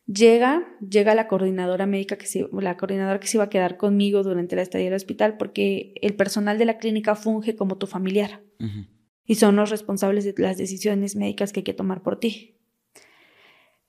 [0.09, 4.23] Llega, llega la coordinadora médica que se, la coordinadora que se iba a quedar conmigo
[4.23, 8.41] durante la estadía del hospital porque el personal de la clínica funge como tu familiar
[8.61, 8.87] uh -huh.
[9.27, 12.57] y son los responsables de las decisiones médicas que hay que tomar por ti.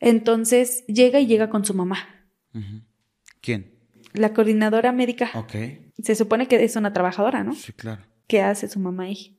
[0.02, 2.17] Entonces llega y llega con su mamá.
[2.58, 2.82] Uh -huh.
[3.42, 3.78] ¿Quién?
[4.18, 5.30] la coordinadora médica.
[5.36, 5.56] Ok.
[6.02, 7.54] Se supone que es una trabajadora, ¿no?
[7.54, 8.04] Sí, claro.
[8.28, 9.38] ¿Qué hace su mamá ahí?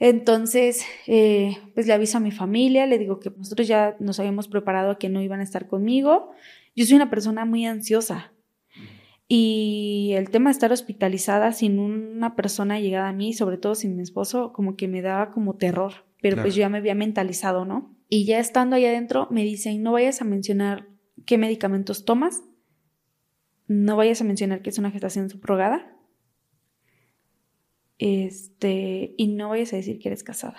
[0.00, 4.48] Entonces, eh, pues le aviso a mi familia, le digo que nosotros ya nos habíamos
[4.48, 6.30] preparado a que no iban a estar conmigo.
[6.76, 8.32] Yo soy una persona muy ansiosa.
[9.26, 13.96] Y el tema de estar hospitalizada sin una persona llegada a mí, sobre todo sin
[13.96, 16.06] mi esposo, como que me daba como terror.
[16.22, 16.46] Pero claro.
[16.46, 17.94] pues yo ya me había mentalizado, ¿no?
[18.08, 20.86] Y ya estando ahí adentro, me dicen, no vayas a mencionar
[21.28, 22.42] qué medicamentos tomas
[23.66, 25.94] no vayas a mencionar que es una gestación subrogada.
[27.98, 30.56] Este, y no vayas a decir que eres casada.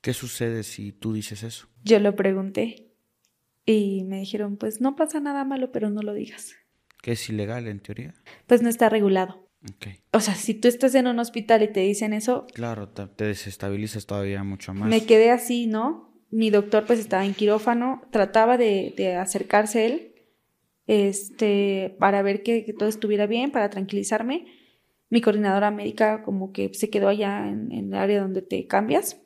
[0.00, 1.68] ¿Qué sucede si tú dices eso?
[1.84, 2.90] Yo lo pregunté
[3.64, 6.56] y me dijeron, pues no pasa nada malo, pero no lo digas.
[7.02, 8.14] ¿Que es ilegal en teoría?
[8.48, 9.48] Pues no está regulado.
[9.70, 9.86] Ok.
[10.10, 13.26] O sea, si tú estás en un hospital y te dicen eso, Claro, te te
[13.26, 14.88] desestabilizas todavía mucho más.
[14.88, 16.09] me quedé así, ¿no?
[16.30, 20.14] Mi doctor pues estaba en quirófano, trataba de, de acercarse a él,
[20.86, 24.46] este, para ver que, todo estuviera bien, para tranquilizarme.
[25.08, 29.20] Mi coordinadora médica como que se quedó allá en, en el área donde te cambias.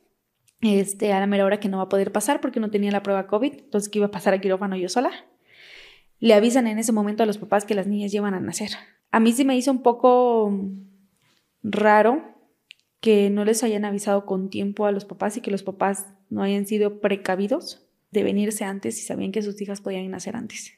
[0.60, 3.02] Este, a la mera hora que no va a poder pasar porque no tenía la
[3.02, 5.10] prueba COVID, entonces que iba a pasar a quirófano yo sola.
[6.20, 8.70] Le avisan en ese momento a los papás que las niñas llevan a nacer.
[9.10, 10.58] A mí sí me hizo un poco
[11.62, 12.34] raro
[13.00, 16.42] que no les hayan avisado con tiempo a los papás y que los papás no
[16.42, 20.72] hayan sido precavidos de venirse antes y sabían que sus hijas podían nacer antes.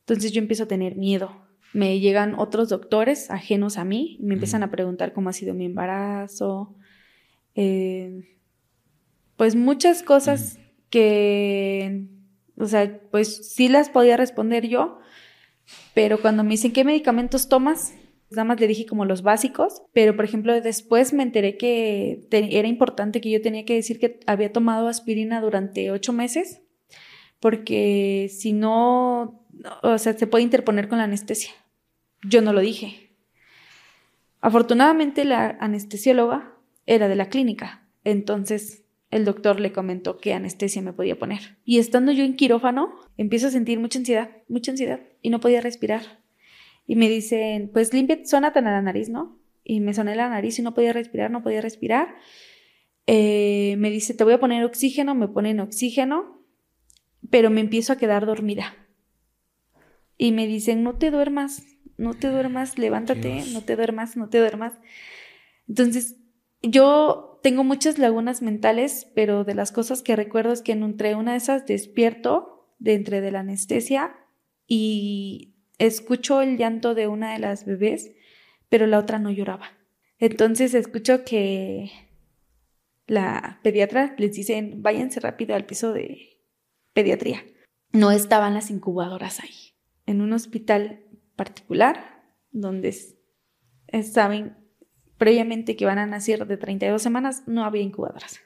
[0.00, 1.46] Entonces yo empiezo a tener miedo.
[1.74, 5.54] Me llegan otros doctores ajenos a mí y me empiezan a preguntar cómo ha sido
[5.54, 6.74] mi embarazo.
[7.54, 8.38] eh,
[9.36, 10.58] pues muchas cosas
[10.90, 12.06] que,
[12.56, 14.98] o sea, pues sí las podía responder yo,
[15.94, 17.94] pero cuando me dicen qué medicamentos tomas,
[18.30, 22.68] nada más le dije como los básicos, pero por ejemplo después me enteré que era
[22.68, 26.60] importante que yo tenía que decir que había tomado aspirina durante ocho meses,
[27.40, 29.44] porque si no,
[29.82, 31.52] o sea, se puede interponer con la anestesia.
[32.22, 33.10] Yo no lo dije.
[34.40, 36.54] Afortunadamente la anestesióloga
[36.86, 41.56] era de la clínica, entonces el doctor le comentó qué anestesia me podía poner.
[41.64, 45.60] Y estando yo en quirófano, empiezo a sentir mucha ansiedad, mucha ansiedad, y no podía
[45.60, 46.17] respirar.
[46.88, 49.38] Y me dicen, pues limpia, sónate la nariz, ¿no?
[49.62, 52.16] Y me soné la nariz y no podía respirar, no podía respirar.
[53.06, 56.42] Eh, me dice, te voy a poner oxígeno, me ponen oxígeno,
[57.30, 58.74] pero me empiezo a quedar dormida.
[60.16, 61.62] Y me dicen, no te duermas,
[61.98, 63.52] no te duermas, levántate, Dios.
[63.52, 64.72] no te duermas, no te duermas.
[65.68, 66.16] Entonces,
[66.62, 71.14] yo tengo muchas lagunas mentales, pero de las cosas que recuerdo es que en- entre
[71.14, 74.16] una de esas despierto de entre de la anestesia
[74.66, 78.12] y escucho el llanto de una de las bebés,
[78.68, 79.78] pero la otra no lloraba.
[80.18, 81.90] Entonces escucho que
[83.06, 86.40] la pediatra les dicen, váyanse rápido al piso de
[86.92, 87.42] pediatría.
[87.92, 89.74] No estaban las incubadoras ahí.
[90.06, 91.04] En un hospital
[91.36, 92.94] particular, donde
[94.02, 94.56] saben
[95.16, 98.40] previamente que van a nacer de 32 semanas, no había incubadoras.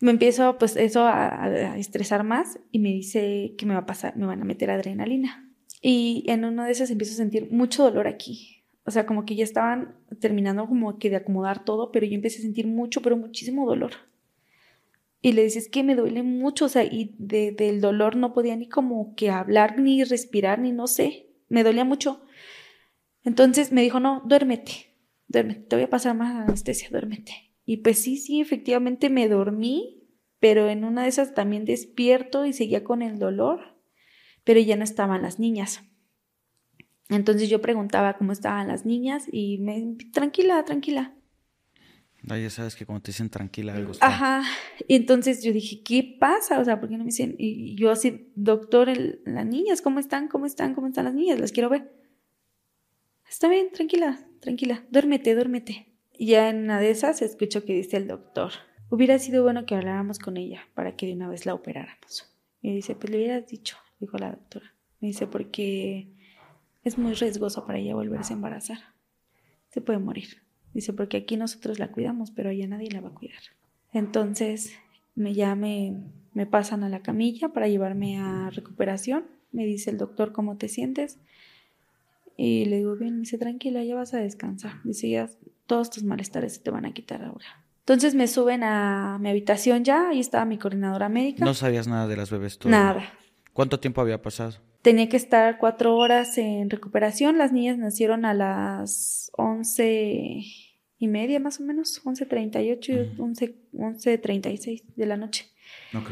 [0.00, 3.86] Me empiezo pues eso a, a estresar más y me dice que me va a
[3.86, 5.49] pasar, me van a meter adrenalina.
[5.82, 8.64] Y en uno de esos empiezo a sentir mucho dolor aquí.
[8.84, 12.38] O sea, como que ya estaban terminando como que de acomodar todo, pero yo empecé
[12.38, 13.92] a sentir mucho, pero muchísimo dolor.
[15.22, 18.56] Y le dices que me duele mucho, o sea, y de- del dolor no podía
[18.56, 22.22] ni como que hablar, ni respirar, ni no sé, me dolía mucho.
[23.24, 24.94] Entonces me dijo, no, duérmete,
[25.28, 27.32] duérmete, te voy a pasar más anestesia, duérmete.
[27.66, 30.08] Y pues sí, sí, efectivamente me dormí,
[30.38, 33.69] pero en una de esas también despierto y seguía con el dolor,
[34.44, 35.82] pero ya no estaban las niñas.
[37.08, 41.14] Entonces yo preguntaba cómo estaban las niñas y me, tranquila, tranquila.
[42.28, 44.06] Ah, ya sabes que cuando te dicen tranquila algo está.
[44.06, 44.42] Ajá.
[44.86, 46.60] Y entonces yo dije, ¿qué pasa?
[46.60, 47.34] O sea, ¿por qué no me dicen?
[47.38, 50.28] Y y yo así, doctor, el- las niñas, ¿cómo están?
[50.28, 50.74] ¿Cómo están?
[50.74, 51.40] ¿Cómo están las niñas?
[51.40, 51.90] Las quiero ver.
[53.28, 54.84] Está bien, tranquila, tranquila.
[54.90, 55.86] Duérmete, duérmete.
[56.18, 58.52] Y ya en una de esas escucho que dice el doctor,
[58.90, 62.30] hubiera sido bueno que habláramos con ella para que de una vez la operáramos.
[62.60, 64.74] Y dice, pues le hubieras dicho, dijo la doctora.
[65.00, 66.08] Me dice, porque
[66.84, 68.78] es muy riesgoso para ella volverse a embarazar.
[69.68, 70.42] Se puede morir.
[70.74, 73.40] Dice, porque aquí nosotros la cuidamos, pero allá nadie la va a cuidar.
[73.92, 74.72] Entonces,
[75.14, 79.26] me ya me, me pasan a la camilla para llevarme a recuperación.
[79.52, 81.18] Me dice el doctor, ¿cómo te sientes?
[82.36, 84.82] Y le digo, bien, me dice, tranquila, ya vas a descansar.
[84.84, 85.28] Dice, ya
[85.66, 87.46] todos tus malestares se te van a quitar ahora.
[87.80, 91.44] Entonces me suben a mi habitación ya, ahí estaba mi coordinadora médica.
[91.44, 92.78] No sabías nada de las bebés todavía.
[92.78, 93.19] Nada.
[93.52, 94.54] ¿Cuánto tiempo había pasado?
[94.82, 97.36] Tenía que estar cuatro horas en recuperación.
[97.36, 100.42] Las niñas nacieron a las once
[100.98, 104.84] y media más o menos, once treinta y ocho y once, once treinta y seis
[104.96, 105.46] de la noche.
[105.94, 106.10] Ok.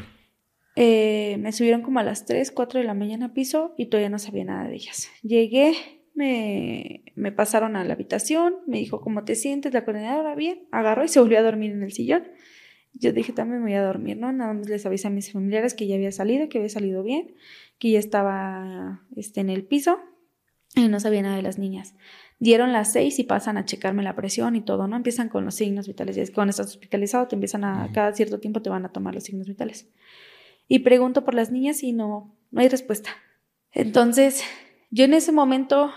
[0.80, 4.10] Eh, me subieron como a las 3, 4 de la mañana a piso y todavía
[4.10, 5.08] no sabía nada de ellas.
[5.22, 5.74] Llegué,
[6.14, 9.74] me, me pasaron a la habitación, me dijo, ¿cómo te sientes?
[9.74, 12.28] La coordinadora, bien, agarró y se volvió a dormir en el sillón.
[12.94, 14.32] Yo dije, también me voy a dormir, ¿no?
[14.32, 17.34] Nada más les avisé a mis familiares que ya había salido, que había salido bien,
[17.78, 19.98] que ya estaba este, en el piso
[20.74, 21.94] y no sabía nada de las niñas.
[22.40, 24.96] Dieron las seis y pasan a checarme la presión y todo, ¿no?
[24.96, 26.16] Empiezan con los signos vitales.
[26.16, 28.92] Y es que cuando estás hospitalizado, te empiezan a, cada cierto tiempo te van a
[28.92, 29.88] tomar los signos vitales.
[30.68, 33.10] Y pregunto por las niñas y no, no hay respuesta.
[33.72, 34.42] Entonces,
[34.90, 35.92] Yo en ese momento,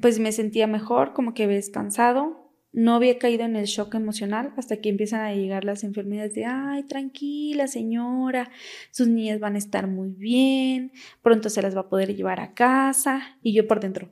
[0.00, 2.45] pues me sentía mejor, como que había descansado.
[2.76, 6.44] No había caído en el shock emocional hasta que empiezan a llegar las enfermedades de,
[6.44, 8.50] ay, tranquila señora,
[8.90, 12.52] sus niñas van a estar muy bien, pronto se las va a poder llevar a
[12.52, 13.38] casa.
[13.42, 14.10] Y yo por dentro,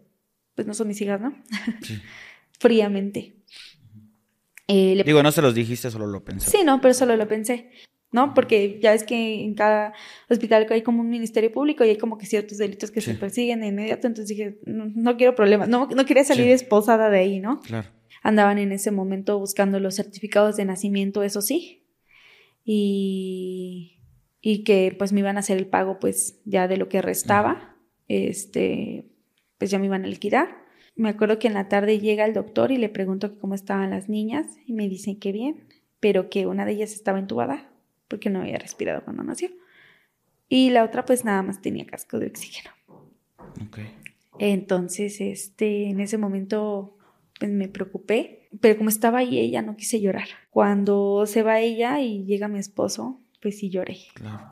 [0.55, 1.35] pues no son mis hijas, ¿no?
[1.83, 1.99] Sí.
[2.59, 3.35] Fríamente.
[4.67, 6.51] Eh, le- Digo, no se los dijiste, solo lo pensé.
[6.51, 7.69] Sí, no, pero solo lo pensé,
[8.13, 8.33] ¿no?
[8.33, 9.93] Porque ya es que en cada
[10.31, 13.13] hospital hay como un ministerio público y hay como que ciertos delitos que Sí.
[13.13, 16.53] se persiguen de inmediato, entonces dije, no, no quiero problemas, no, no quería salir Sí.
[16.53, 17.61] esposada de ahí, ¿no?
[17.61, 17.89] Claro.
[18.25, 21.87] Andaban en ese momento buscando los certificados de nacimiento, eso sí,
[22.65, 24.01] y,
[24.41, 27.77] y que pues me iban a hacer el pago pues ya de lo que restaba,
[28.09, 29.07] este,
[29.59, 30.65] pues ya me iban a liquidar.
[30.97, 33.91] Me acuerdo que en la tarde llega el doctor y le pregunto que cómo estaban
[33.91, 35.69] las niñas y me dicen que bien,
[36.01, 37.71] pero que una de ellas estaba entubada
[38.09, 39.51] porque no había respirado cuando nació.
[40.49, 42.71] Y la otra pues nada más tenía casco de oxígeno.
[43.67, 43.81] Ok.
[44.39, 46.97] Entonces, este, en ese momento
[47.39, 50.29] pues, me preocupé, pero como estaba ahí ella, no quise llorar.
[50.51, 53.99] Cuando se va ella y llega mi esposo, pues sí lloré.
[54.15, 54.51] Claro.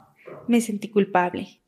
[0.48, 1.60] Me sentí culpable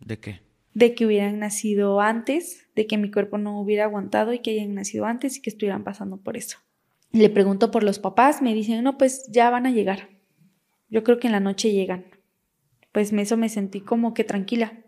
[0.00, 0.40] ¿De qué?
[0.74, 4.74] de que hubieran nacido antes, de que mi cuerpo no hubiera aguantado y que hayan
[4.74, 6.58] nacido antes y que estuvieran pasando por eso.
[7.12, 10.08] Le pregunto por los papás, me dicen, no, pues ya van a llegar.
[10.88, 12.06] Yo creo que en la noche llegan.
[12.92, 14.84] Pues eso me sentí como que tranquila.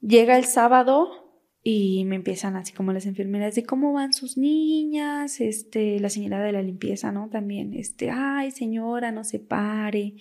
[0.00, 1.23] Llega el sábado
[1.66, 6.44] y me empiezan así como las enfermeras de cómo van sus niñas, este, la señora
[6.44, 7.30] de la limpieza, ¿no?
[7.30, 10.12] También, este, ay, señora, no se pare,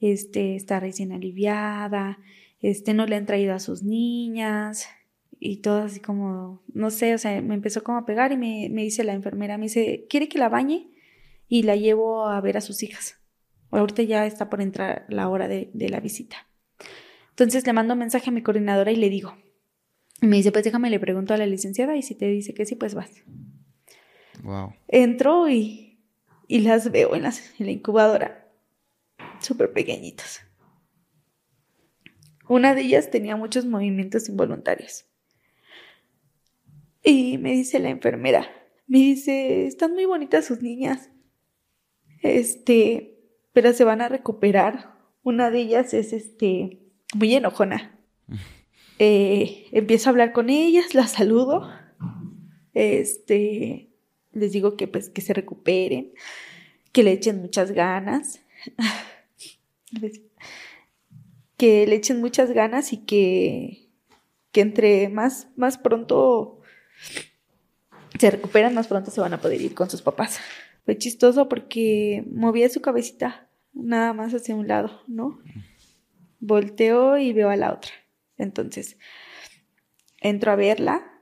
[0.00, 2.20] este, está recién aliviada,
[2.62, 4.88] este, no le han traído a sus niñas
[5.40, 8.68] y todo así como, no sé, o sea, me empezó como a pegar y me,
[8.70, 10.90] me dice la enfermera, me dice, ¿quiere que la bañe?
[11.48, 13.16] Y la llevo a ver a sus hijas.
[13.72, 16.46] Ahorita ya está por entrar la hora de, de la visita.
[17.30, 19.34] Entonces le mando un mensaje a mi coordinadora y le digo,
[20.20, 22.74] me dice, pues déjame, le pregunto a la licenciada y si te dice que sí,
[22.76, 23.10] pues vas.
[24.42, 24.72] Wow.
[24.88, 26.00] Entro y,
[26.48, 28.50] y las veo en, las- en la incubadora,
[29.40, 30.40] súper pequeñitas.
[32.48, 35.06] Una de ellas tenía muchos movimientos involuntarios.
[37.02, 38.46] Y me dice la enfermera,
[38.86, 41.10] me dice, están muy bonitas sus niñas.
[42.22, 43.18] Este,
[43.52, 44.94] pero se van a recuperar.
[45.22, 46.80] Una de ellas es este,
[47.14, 47.98] muy enojona.
[48.98, 51.68] Eh, empiezo a hablar con ellas, las saludo.
[52.74, 53.90] Este,
[54.32, 56.12] les digo que pues que se recuperen,
[56.92, 58.40] que le echen muchas ganas.
[61.56, 63.88] que le echen muchas ganas y que,
[64.52, 66.60] que entre más, más pronto
[68.18, 70.40] se recuperan, más pronto se van a poder ir con sus papás.
[70.84, 75.40] Fue chistoso porque movía su cabecita nada más hacia un lado, ¿no?
[76.40, 77.90] Volteo y veo a la otra.
[78.38, 78.98] Entonces,
[80.20, 81.14] entro a verla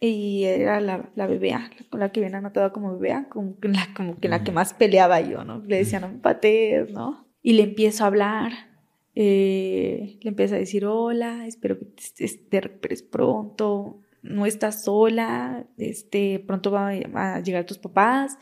[0.00, 1.54] y era la, la bebé,
[1.90, 4.74] con la que viene anotada como bebé, como que la, como que la que más
[4.74, 5.62] peleaba yo, ¿no?
[5.66, 7.26] Le decía, no me patees, ¿no?
[7.42, 8.52] Y le empiezo a hablar,
[9.14, 15.66] eh, le empiezo a decir, hola, espero que te, te recuperes pronto, no estás sola,
[15.78, 18.36] este, pronto van a llegar tus papás,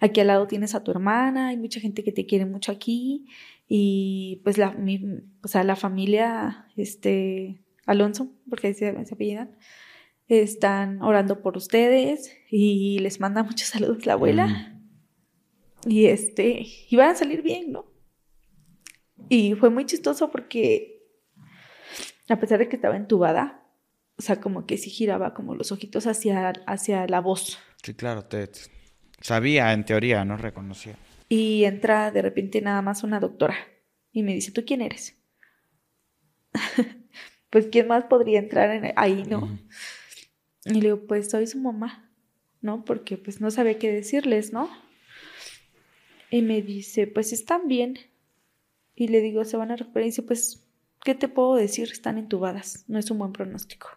[0.00, 3.26] aquí al lado tienes a tu hermana, hay mucha gente que te quiere mucho aquí,
[3.68, 5.00] y pues la, mi,
[5.42, 9.56] o sea, la familia, este, Alonso, porque ahí se, se apellidan,
[10.26, 14.74] están orando por ustedes y les manda muchos saludos la abuela.
[15.86, 17.86] Y este, y van a salir bien, ¿no?
[19.28, 20.98] Y fue muy chistoso porque
[22.28, 23.64] a pesar de que estaba entubada,
[24.16, 27.58] o sea, como que sí giraba como los ojitos hacia, hacia la voz.
[27.82, 28.50] Sí, claro, te,
[29.20, 30.96] sabía en teoría, no reconocía.
[31.28, 33.54] Y entra de repente nada más una doctora
[34.12, 35.16] y me dice, ¿tú quién eres?
[37.50, 39.58] pues, ¿quién más podría entrar en- ahí, no?
[40.64, 42.10] Y le digo, pues soy su mamá,
[42.60, 42.84] ¿no?
[42.84, 44.68] Porque pues no sabía qué decirles, ¿no?
[46.30, 47.98] Y me dice, pues están bien.
[48.94, 50.06] Y le digo, se van a recuperar.
[50.06, 50.66] Y dice, pues,
[51.04, 51.88] ¿qué te puedo decir?
[51.90, 52.84] Están entubadas.
[52.88, 53.88] No es un buen pronóstico.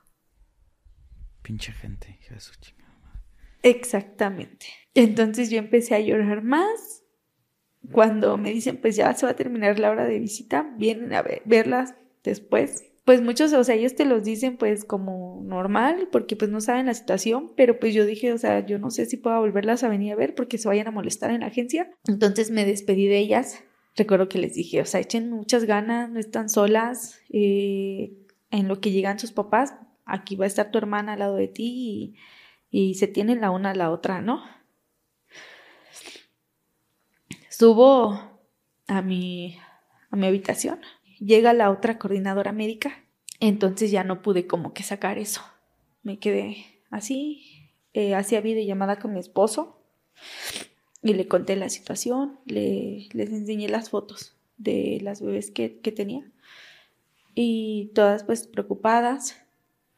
[1.42, 3.20] Pinche gente, hija de su chingada madre.
[3.64, 4.68] Exactamente.
[4.94, 7.01] Entonces yo empecé a llorar más.
[7.92, 11.22] Cuando me dicen, pues ya se va a terminar la hora de visita, vienen a
[11.22, 12.84] ver- verlas después.
[13.06, 16.86] Pues muchos, o sea, ellos te los dicen pues como normal, porque pues no saben
[16.86, 19.90] la situación, pero pues yo dije, o sea, yo no sé si puedo volverlas a
[19.90, 21.90] venir a ver porque se vayan a molestar en la agencia.
[22.08, 23.64] Entonces me despedí de ellas.
[23.96, 27.20] Recuerdo que les dije, o sea, echen muchas ganas, no están solas.
[27.32, 28.14] eh,
[28.52, 29.74] en lo que llegan sus papás,
[30.06, 32.14] aquí va a estar tu hermana al lado de ti
[32.70, 34.42] y, y se tienen la una a la otra, ¿no?
[37.52, 38.18] Subo
[38.88, 39.58] a mi,
[40.10, 40.80] a mi habitación.
[41.20, 43.04] Llega la otra coordinadora médica.
[43.42, 45.42] Entonces ya no pude como que sacar eso.
[46.02, 49.82] me quedé así, eh, hacía videollamada con mi esposo
[51.04, 55.92] y le conté la situación, le, les enseñé las fotos de las bebés que, que
[55.92, 56.32] tenía
[57.36, 59.36] y todas pues preocupadas.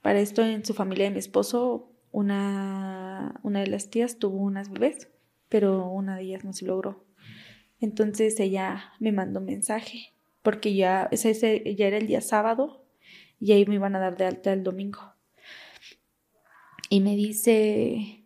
[0.02, 4.72] Para esto en su familia de mi esposo, una, una de las tías tuvo unas
[4.72, 5.08] bebés,
[5.50, 7.03] pero una de ellas no se logró.
[7.84, 12.86] Entonces ella me mandó un mensaje, porque ya, ese, ya era el día sábado
[13.42, 15.02] y ahí me iban a dar de alta el domingo.
[16.88, 18.24] Y me dice,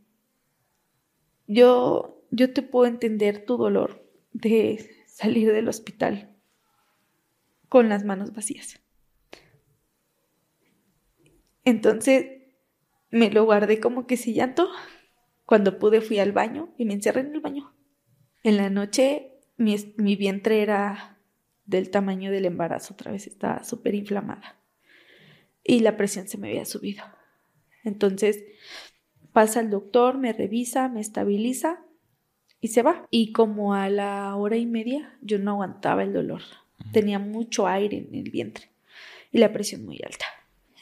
[1.48, 6.38] yo, yo te puedo entender tu dolor de salir del hospital
[7.68, 8.80] con las manos vacías.
[11.66, 12.44] Entonces
[13.10, 14.70] me lo guardé como que ese llanto.
[15.48, 17.74] Cuando pude fui al baño y me encerré en el baño.
[18.44, 21.18] En la noche mi, mi vientre era
[21.66, 24.56] del tamaño del embarazo, otra vez estaba súper inflamada.
[25.64, 27.04] Y la presión se me había subido.
[27.84, 28.44] Entonces
[29.34, 31.84] pasa el doctor, me revisa, me estabiliza
[32.62, 33.06] y se va.
[33.12, 36.42] Y como a la hora y media yo no aguantaba el dolor.
[36.94, 38.70] Tenía mucho aire en el vientre
[39.32, 40.26] y la presión muy alta.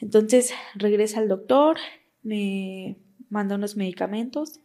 [0.00, 1.78] Entonces regresa el doctor,
[2.22, 2.96] me
[3.28, 4.60] manda unos medicamentos,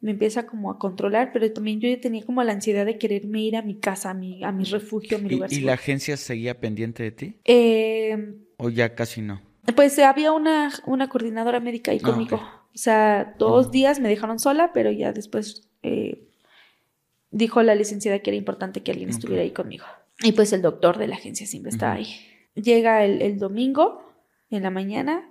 [0.00, 3.42] me empieza como a controlar, pero también yo ya tenía como la ansiedad de quererme
[3.42, 5.52] ir a mi casa, a mi, a mi refugio, a mi lugar.
[5.52, 7.34] ¿Y, y la agencia seguía pendiente de ti?
[7.44, 9.40] Eh, ¿O ya casi no?
[9.76, 12.36] pues había una, una coordinadora médica ahí Ah, conmigo.
[12.36, 13.72] O sea, dos Ujú.
[13.72, 16.26] días me dejaron sola, pero ya después eh,
[17.30, 19.84] dijo la licenciada que era importante que alguien estuviera ahí conmigo.
[20.22, 22.00] Y pues el doctor de la agencia siempre estaba Ujú.
[22.02, 22.14] ahí.
[22.54, 24.02] Llega el, el domingo
[24.50, 25.30] en la mañana,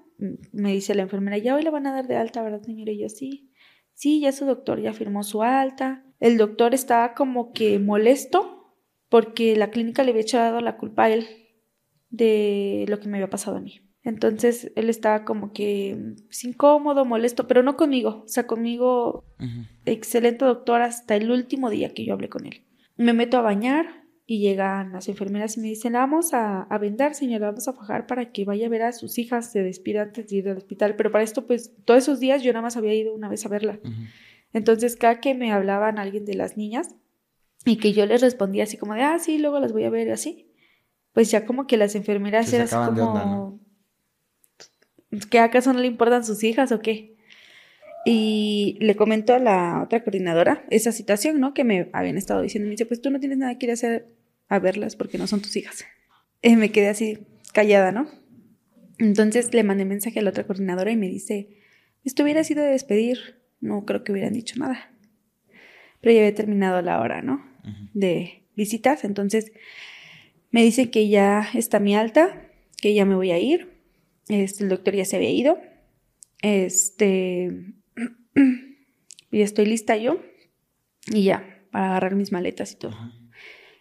[0.52, 2.92] me dice la enfermera, ya hoy le van a dar de alta, ¿verdad, señora?
[2.92, 3.50] Y yo, sí,
[3.98, 6.06] sí, ya su doctor ya firmó su alta.
[6.20, 8.76] El doctor estaba como que molesto
[9.10, 11.28] porque la clínica le había echado la culpa a él
[12.10, 13.82] de lo que me había pasado a mí.
[14.04, 18.24] Entonces él estaba como que pues, incómodo, molesto, pero no conmigo.
[18.26, 19.26] O sea, conmigo,
[19.86, 22.64] excelente doctor hasta el último día que yo hablé con él.
[22.96, 26.78] Me meto a bañar y llegan las enfermeras y me dicen, "La vamos a, a
[26.78, 30.02] vendar, señora, vamos a fajar para que vaya a ver a sus hijas, se despida
[30.02, 30.98] antes de ir al hospital.
[30.98, 33.50] Pero para esto, pues, todos esos días yo nada más había ido una vez a
[33.50, 33.80] verla.
[34.52, 36.94] Entonces, cada que me hablaban alguien de las niñas
[37.66, 40.12] y que yo les respondía así como de, ah, sí, luego las voy a ver
[40.12, 40.52] así,
[41.14, 43.60] pues ya como que las enfermeras Se eran así sacaban de como, onda, ¿no?
[45.30, 47.16] ¿que acaso no le importan sus hijas o qué?
[48.06, 51.54] Y le comento a la otra coordinadora esa situación, ¿no?
[51.54, 52.68] Que me habían estado diciendo.
[52.68, 54.17] Me dice, pues tú no tienes nada que ir a hacer
[54.48, 55.86] a verlas porque no son tus hijas.
[56.42, 57.20] Y me quedé así
[57.54, 58.08] callada, ¿no?
[59.00, 61.58] Entonces le mandé mensaje a la otra coordinadora y me dice,
[62.04, 64.92] esto hubiera sido de despedir, no creo que hubieran dicho nada.
[66.02, 67.46] Pero ya había terminado la hora, ¿no?
[67.94, 69.52] De visitas, entonces
[70.52, 72.50] me dice que ya está mi alta,
[72.82, 73.74] que ya me voy a ir.
[74.30, 75.60] Este, el doctor ya se había ido.
[76.42, 77.74] Este,
[79.32, 80.22] y estoy lista yo.
[81.08, 82.96] Y ya, para agarrar mis maletas y todo.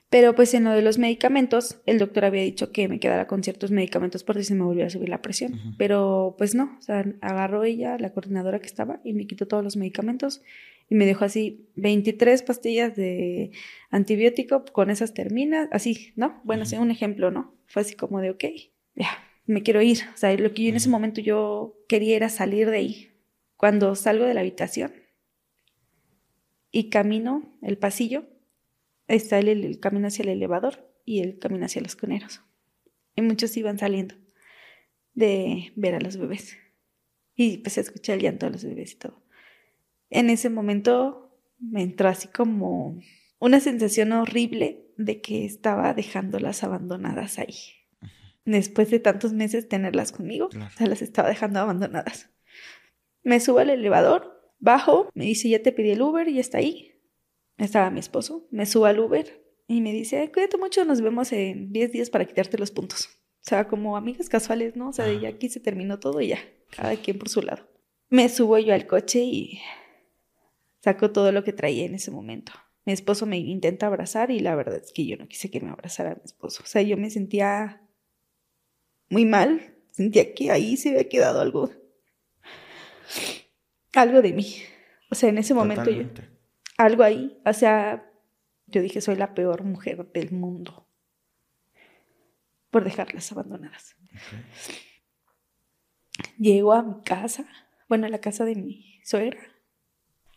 [0.08, 3.42] Pero pues en lo de los medicamentos, el doctor había dicho que me quedara con
[3.42, 5.74] ciertos medicamentos por si se me volvía a subir la presión.
[5.78, 9.64] Pero pues no, o sea, agarró ella, la coordinadora que estaba, y me quitó todos
[9.64, 10.42] los medicamentos
[10.88, 13.50] y me dejó así 23 pastillas de
[13.90, 16.40] antibiótico, con esas terminas, así, ¿no?
[16.44, 16.70] Bueno, Ujú.
[16.70, 17.54] sí, un ejemplo, ¿no?
[17.66, 18.44] Fue así como de, ok,
[18.94, 19.08] ya,
[19.46, 19.98] me quiero ir.
[20.14, 23.10] O sea, lo que yo en ese momento yo quería era salir de ahí.
[23.56, 24.92] Cuando salgo de la habitación
[26.70, 28.24] y camino el pasillo,
[29.08, 32.42] está el, el camino hacia el elevador y el camino hacia los coneros.
[33.14, 34.14] Y muchos iban saliendo
[35.14, 36.56] de ver a los bebés.
[37.34, 39.22] Y pues escuché el llanto de los bebés y todo.
[40.10, 43.00] En ese momento me entró así como
[43.38, 47.54] una sensación horrible de que estaba dejándolas abandonadas ahí.
[48.44, 50.70] Después de tantos meses tenerlas conmigo, Claro.
[50.72, 52.30] o sea, las estaba dejando abandonadas.
[53.22, 56.58] Me subo al elevador, bajo, me dice, ya te pedí el Uber y ya está
[56.58, 56.92] ahí.
[57.58, 61.32] Estaba mi esposo, me subo al Uber y me dice, "Ay, cuídate mucho, nos vemos
[61.32, 63.08] en 10 días para quitarte los puntos.
[63.40, 64.88] O sea, como amigas casuales, ¿no?
[64.88, 66.38] O sea, de ya aquí se terminó todo y ya,
[66.70, 67.66] cada quien por su lado.
[68.08, 69.60] Me subo yo al coche y
[70.80, 72.52] saco todo lo que traía en ese momento.
[72.84, 75.70] Mi esposo me intenta abrazar y la verdad es que yo no quise que me
[75.70, 76.62] abrazara mi esposo.
[76.62, 77.82] O sea, yo me sentía
[79.08, 81.70] muy mal, sentía que ahí se había quedado algo,
[83.92, 84.54] algo de mí.
[85.10, 86.02] O sea, en ese momento yo.
[86.76, 88.10] Algo ahí, o sea,
[88.66, 90.86] yo dije, soy la peor mujer del mundo
[92.70, 93.96] por dejarlas abandonadas.
[96.38, 97.46] Llego a mi casa,
[97.88, 99.40] bueno, a la casa de mi suegra.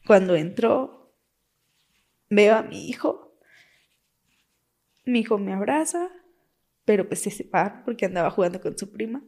[0.05, 1.13] Cuando entró,
[2.29, 3.37] veo a mi hijo.
[5.05, 6.09] Mi hijo me abraza,
[6.85, 9.23] pero pues se separa porque andaba jugando con su prima.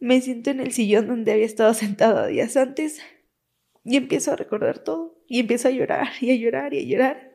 [0.00, 3.00] Me siento en el sillón donde había estado sentada días antes
[3.88, 7.32] y empiezo a recordar todo y empiezo a llorar y a llorar y a llorar.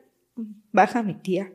[0.70, 1.52] Baja mi tía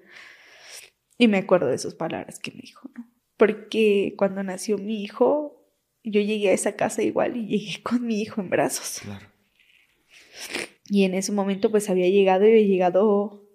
[1.18, 3.10] y me acuerdo de sus palabras que me dijo, ¿no?
[3.38, 5.66] Porque cuando nació mi hijo,
[6.04, 9.00] yo llegué a esa casa igual y llegué con mi hijo en brazos.
[9.04, 9.26] Claro.
[10.90, 13.48] Y en ese momento pues había llegado y había llegado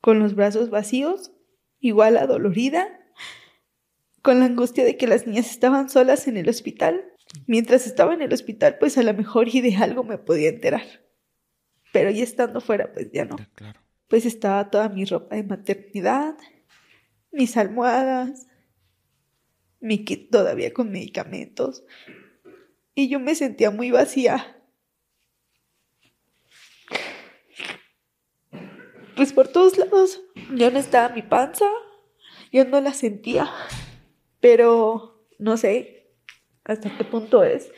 [0.00, 1.32] con los brazos vacíos,
[1.80, 3.00] igual adolorida,
[4.22, 7.15] con la angustia de que las niñas estaban solas en el hospital.
[7.46, 10.86] Mientras estaba en el hospital pues a lo mejor y de algo me podía enterar.
[11.92, 13.36] Pero ya estando fuera pues ya no.
[13.54, 13.80] Claro.
[14.08, 16.36] Pues estaba toda mi ropa de maternidad,
[17.32, 18.46] mis almohadas,
[19.80, 21.84] mi kit todavía con medicamentos.
[22.94, 24.56] Y yo me sentía muy vacía.
[29.16, 30.22] Pues por todos lados.
[30.54, 31.66] Ya no estaba mi panza.
[32.52, 33.50] Yo no la sentía.
[34.40, 35.95] Pero no sé
[36.66, 37.70] hasta qué punto es.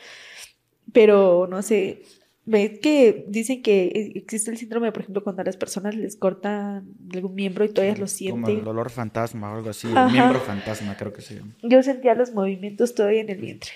[0.93, 2.03] Pero no sé.
[2.45, 6.95] Ves que dicen que existe el síndrome, por ejemplo, cuando a las personas les cortan
[7.13, 8.57] algún miembro y todavía lo Como sienten.
[8.59, 9.87] el dolor fantasma o algo así.
[9.91, 10.07] Ajá.
[10.07, 11.53] El miembro fantasma, creo que se llama.
[11.61, 13.71] Yo sentía los movimientos todavía en el vientre.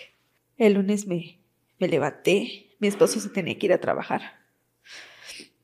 [0.58, 1.38] El lunes me,
[1.78, 4.22] me levanté, mi esposo se tenía que ir a trabajar.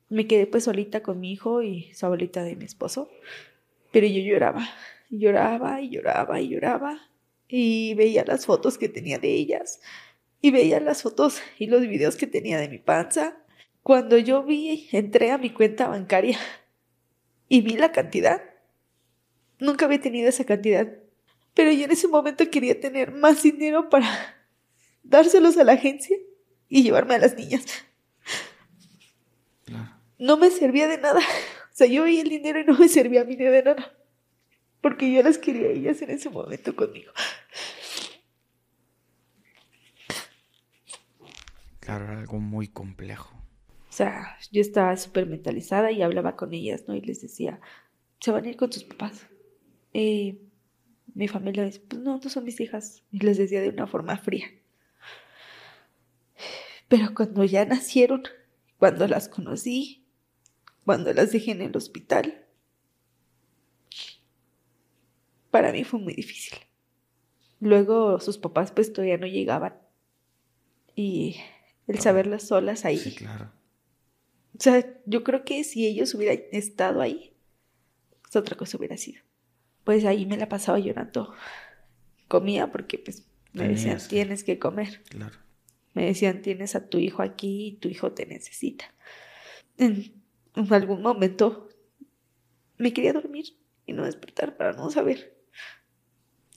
[0.10, 3.10] Me quedé pues solita con mi hijo y su abuelita de mi esposo,
[3.92, 4.68] pero yo lloraba,
[5.10, 7.00] lloraba y lloraba y lloraba
[7.50, 9.82] y veía las fotos que tenía de ellas
[10.42, 13.38] y veía las fotos y los videos que tenía de mi panza.
[13.84, 16.40] Cuando yo vi, entré a mi cuenta bancaria
[17.50, 18.42] y vi la cantidad.
[19.60, 20.88] Nunca había tenido esa cantidad.
[21.54, 24.08] Pero yo en ese momento quería tener más dinero para
[25.04, 26.16] dárselos a la agencia
[26.70, 27.66] y llevarme a las niñas.
[29.66, 29.90] Claro.
[30.18, 31.20] No me servía de nada.
[31.20, 33.98] O sea, yo veía el dinero y no me servía a mí de nada.
[34.82, 37.12] Porque yo las quería ellas en ese momento conmigo.
[41.90, 43.36] Algo muy complejo.
[43.90, 46.96] O sea, yo estaba súper mentalizada y hablaba con ellas, ¿no?
[46.96, 47.60] Y les decía,
[48.20, 49.28] se van a ir con sus papás.
[49.92, 50.40] Y
[51.16, 53.04] mi familia dice, pues no, no son mis hijas.
[53.12, 54.48] Y les decía de una forma fría.
[56.88, 58.24] Pero cuando ya nacieron,
[58.78, 60.06] cuando las conocí,
[60.86, 62.46] cuando las dejé en el hospital,
[65.52, 66.58] para mí fue muy difícil.
[67.60, 69.76] Luego sus papás pues todavía no llegaban.
[70.96, 71.38] Y
[71.90, 72.98] el saberlas solas ahí.
[72.98, 73.52] Sí, claro.
[74.56, 77.34] O sea, yo creo que si ellos hubieran estado ahí,
[78.22, 79.22] pues otra cosa hubiera sido.
[79.84, 81.34] Pues ahí me la pasaba llorando.
[82.28, 85.02] Comía porque pues me Tenías decían, tienes que comer.
[85.10, 85.38] Claro.
[85.94, 88.86] Me decían, tienes a tu hijo aquí y tu hijo te necesita.
[89.78, 90.14] En,
[90.56, 91.70] en algún momento
[92.78, 95.36] me quería dormir y no despertar para no saber.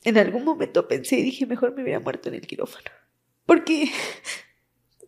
[0.05, 2.91] En algún momento pensé y dije, mejor me hubiera muerto en el quirófano.
[3.47, 3.91] Porque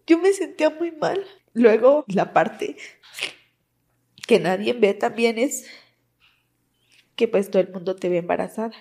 [0.07, 1.25] yo me sentía muy mal.
[1.53, 2.77] Luego, la parte
[4.27, 5.67] que nadie ve también es
[7.17, 8.75] que pues todo el mundo te ve embarazada.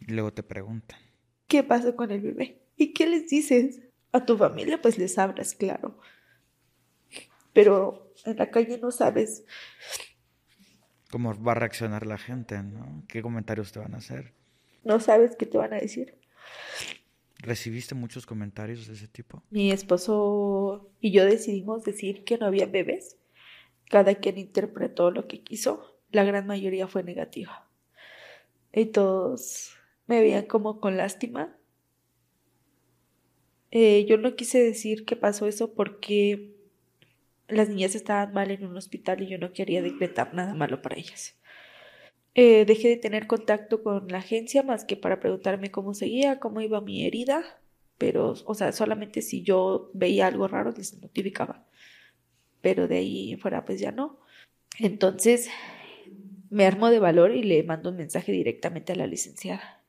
[0.00, 0.98] Y luego te preguntan.
[1.46, 2.62] ¿Qué pasó con el bebé?
[2.76, 3.80] ¿Y qué les dices?
[4.12, 5.98] A tu familia pues les hablas, claro.
[7.52, 9.44] Pero en la calle no sabes.
[11.10, 13.04] ¿Cómo va a reaccionar la gente, no?
[13.06, 14.34] ¿Qué comentarios te van a hacer?
[14.82, 16.18] No sabes qué te van a decir.
[17.44, 19.42] ¿Recibiste muchos comentarios de ese tipo?
[19.50, 23.18] Mi esposo y yo decidimos decir que no había bebés.
[23.90, 26.00] Cada quien interpretó lo que quiso.
[26.10, 27.68] La gran mayoría fue negativa.
[28.72, 29.76] Y todos
[30.06, 31.54] me veían como con lástima.
[33.70, 36.56] Eh, yo no quise decir que pasó eso porque
[37.46, 40.96] las niñas estaban mal en un hospital y yo no quería decretar nada malo para
[40.96, 41.36] ellas.
[42.34, 46.60] Eh, dejé de tener contacto con la agencia más que para preguntarme cómo seguía, cómo
[46.60, 47.44] iba mi herida,
[47.98, 51.64] pero, o sea, solamente si yo veía algo raro les notificaba.
[52.60, 54.18] Pero de ahí fuera, pues ya no.
[54.78, 55.48] Entonces,
[56.50, 59.82] me armo de valor y le mando un mensaje directamente a la licenciada.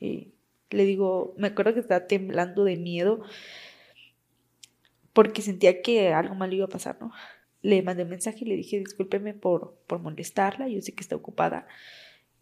[0.00, 0.32] Y
[0.70, 3.22] le digo, me acuerdo que estaba temblando de miedo
[5.12, 7.12] porque sentía que algo malo iba a pasar, ¿no?
[7.62, 11.16] Le mandé un mensaje y le dije, discúlpeme por, por molestarla, yo sé que está
[11.16, 11.66] ocupada,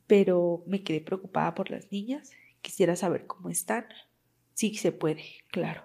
[0.06, 3.86] pero me quedé preocupada por las niñas, quisiera saber cómo están.
[4.54, 5.82] Sí se puede, claro.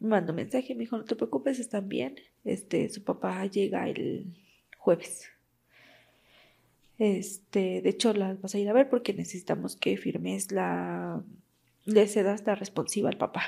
[0.00, 2.16] Me mandó un mensaje, me dijo, no te preocupes, están bien.
[2.44, 4.34] Este, su papá llega el
[4.78, 5.28] jueves.
[6.98, 11.22] Este, de hecho, las vas a ir a ver porque necesitamos que firmes la.
[11.84, 13.42] le cedas la responsiva al papá.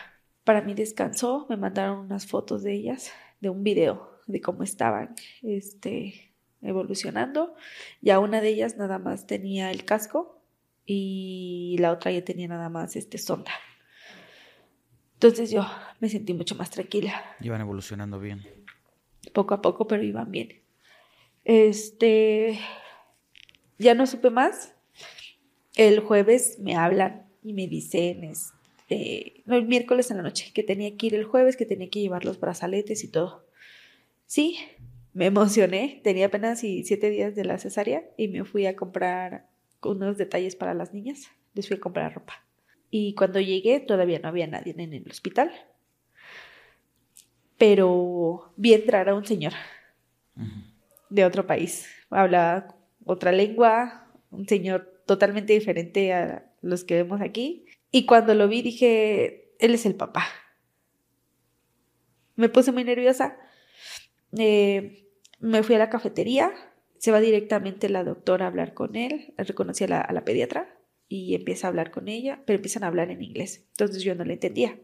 [0.45, 3.11] Para mi descanso, me mandaron unas fotos de ellas,
[3.41, 6.33] de un video de cómo estaban este,
[6.63, 7.55] evolucionando.
[8.01, 10.43] Ya una de ellas nada más tenía el casco
[10.87, 13.53] y la otra ya tenía nada más este sonda.
[15.15, 15.67] Entonces yo
[16.01, 17.23] me sentí mucho más tranquila.
[17.41, 18.43] Iban evolucionando bien.
[19.33, 20.61] Poco a poco, pero iban bien.
[21.45, 22.59] Este,
[23.79, 24.75] ya no supe más.
[25.77, 30.63] El jueves me hablan y me dicen, este, no, el miércoles en la noche, que
[30.63, 33.45] tenía que ir el jueves, que tenía que llevar los brazaletes y todo.
[34.27, 34.59] Sí,
[35.13, 36.01] me emocioné.
[36.05, 39.49] Tenía apenas siete días de la cesárea y me fui a comprar
[39.83, 41.29] unos detalles para las niñas.
[41.55, 42.45] Les fui a comprar ropa.
[42.91, 45.53] Y cuando llegué todavía no había nadie en el hospital.
[47.59, 49.53] Pero vi entrar a un señor
[51.11, 51.89] de otro país.
[52.11, 57.67] Hablaba otra lengua, un señor totalmente diferente a los que vemos aquí.
[57.91, 60.27] Y cuando lo vi dije, él es el papá.
[62.37, 63.37] Me puse muy nerviosa.
[64.39, 65.09] Eh,
[65.41, 66.53] me fui a la cafetería.
[66.99, 69.35] Se va directamente la doctora a hablar con él.
[69.37, 70.79] Reconocí a la, pediatra
[71.09, 73.67] y empieza a hablar con ella, pero empiezan a hablar en inglés.
[73.71, 74.79] Entonces yo no le entendía.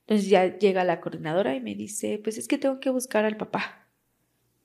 [0.00, 3.36] Entonces ya llega la coordinadora y me dice, pues es que tengo que buscar al
[3.36, 3.88] papá.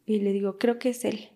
[0.05, 1.31] Y le digo, creo que es él.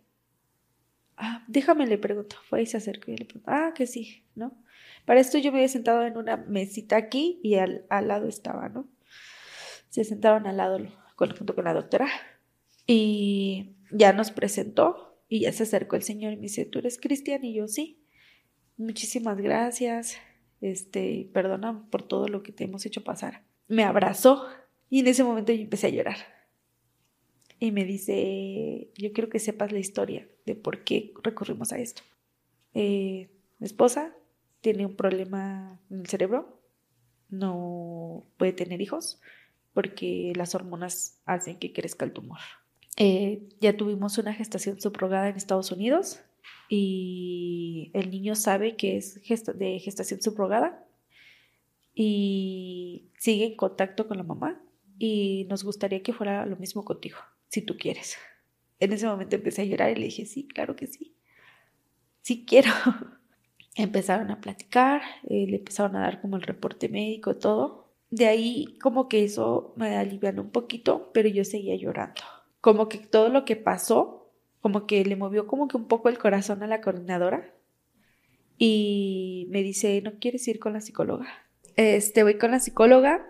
[1.18, 2.36] Ah, déjame, le pregunto.
[2.48, 4.64] Fue y se acercó y le pregunto, ah, que sí, ¿no?
[5.06, 8.70] Para esto yo me había sentado en una mesita aquí y al, al lado estaba,
[8.70, 8.88] ¿no?
[9.90, 10.78] Se sentaron al lado
[11.30, 12.08] junto con la doctora
[12.88, 17.00] y ya nos presentó y ya se acercó el señor y me dice, ¿tú eres
[17.00, 17.44] Cristian?
[17.46, 18.04] Y yo, sí.
[18.78, 20.18] Muchísimas gracias.
[20.60, 23.44] Este, perdona por todo lo que te hemos hecho pasar.
[23.68, 24.46] Me abrazó
[24.90, 26.18] y en ese momento yo empecé a llorar
[27.62, 32.02] y me dice, yo quiero que sepas la historia de por qué recurrimos a esto.
[32.74, 33.30] Eh,
[33.60, 34.16] mi esposa
[34.62, 36.60] tiene un problema en el cerebro,
[37.30, 39.22] no puede tener hijos
[39.74, 42.40] porque las hormonas hacen que crezca el tumor.
[42.98, 46.20] Eh, ya tuvimos una gestación subrogada en Estados Unidos
[46.70, 50.86] y el niño sabe que es de gestación subrogada
[51.94, 54.62] y sigue en contacto con la mamá
[54.98, 57.18] y nos gustaría que fuera lo mismo contigo
[57.48, 58.18] si tú quieres.
[58.80, 61.16] En ese momento empecé a llorar y le dije, sí, claro que sí,
[62.22, 62.72] sí quiero.
[63.76, 67.81] Empezaron a platicar, eh, le empezaron a dar como el reporte médico, todo.
[68.12, 72.22] De ahí como que eso me alivianó un poquito, pero yo seguía llorando.
[72.60, 76.20] Como que todo lo que pasó, como que le movió como que un poco el
[76.20, 77.56] corazón a la coordinadora
[78.58, 81.28] y me dice, ¿no quieres ir con la psicóloga?
[81.78, 83.28] Este, voy con la psicóloga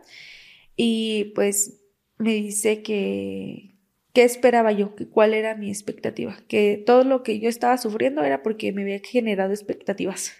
[0.75, 1.81] y pues
[2.17, 3.71] me dice que,
[4.13, 4.93] ¿Qué esperaba yo?
[5.11, 6.37] ¿Cuál era mi expectativa?
[6.49, 10.33] Que todo lo que yo estaba sufriendo era porque me había generado expectativas.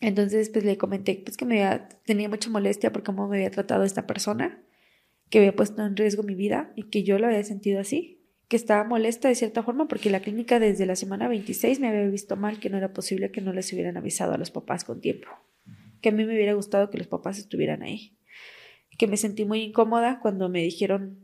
[0.00, 3.50] Entonces, pues le comenté pues, que me había, tenía mucha molestia por cómo me había
[3.50, 4.62] tratado esta persona,
[5.30, 8.56] que había puesto en riesgo mi vida y que yo lo había sentido así, que
[8.56, 12.36] estaba molesta de cierta forma porque la clínica desde la semana 26 me había visto
[12.36, 15.28] mal, que no era posible que no les hubieran avisado a los papás con tiempo,
[16.00, 18.16] que a mí me hubiera gustado que los papás estuvieran ahí,
[18.96, 21.18] que me sentí muy incómoda cuando me dijeron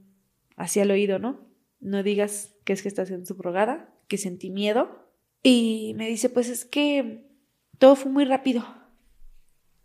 [0.57, 1.55] así al oído, ¿no?
[1.85, 5.07] no digas que es gestación subrogada, que sentí miedo.
[5.43, 7.27] Y me dice, pues es que
[7.79, 8.65] todo fue muy rápido.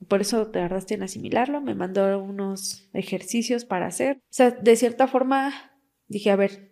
[0.07, 1.61] Por eso te tardaste en asimilarlo.
[1.61, 4.17] Me mandó unos ejercicios para hacer.
[4.17, 5.71] O sea, de cierta forma
[6.07, 6.71] dije, a ver,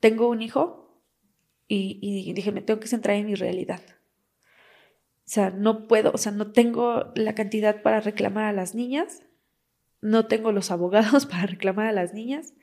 [0.00, 1.02] tengo un hijo
[1.66, 3.80] y, y dije, me tengo que centrar en mi realidad.
[5.28, 9.22] O sea, no puedo, o sea, no tengo la cantidad para reclamar a las niñas,
[10.00, 12.54] no tengo los abogados para reclamar a las niñas,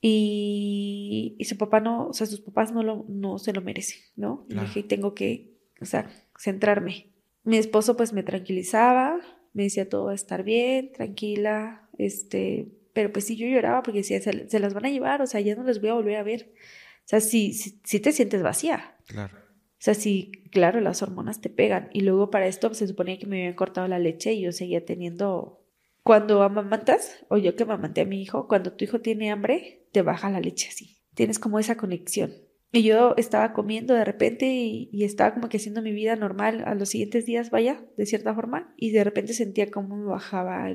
[0.00, 4.00] y, y, su papá no, o sea, sus papás no, lo, no se lo merecen,
[4.16, 4.44] ¿no?
[4.50, 7.10] Y dije, tengo que, o sea, centrarme.
[7.42, 9.20] Mi esposo pues me tranquilizaba,
[9.52, 13.98] me decía todo va a estar bien, tranquila, este, pero pues sí yo lloraba porque
[13.98, 16.16] decía, se, se, las van a llevar, o sea, ya no les voy a volver
[16.16, 16.52] a ver.
[16.52, 18.96] O sea, si, si, si te sientes vacía.
[19.06, 19.36] Claro.
[19.36, 21.90] O sea, sí, claro, las hormonas te pegan.
[21.92, 24.52] Y luego para esto pues, se suponía que me habían cortado la leche y yo
[24.52, 25.60] seguía teniendo
[26.02, 30.02] cuando amamantas, o yo que amamanté a mi hijo, cuando tu hijo tiene hambre, te
[30.02, 30.98] baja la leche así.
[31.14, 32.34] Tienes como esa conexión.
[32.74, 36.74] Y yo estaba comiendo de repente y, estaba como que haciendo mi vida normal a
[36.74, 40.68] los siguientes días, vaya, de cierta forma, y de repente sentía como me bajaba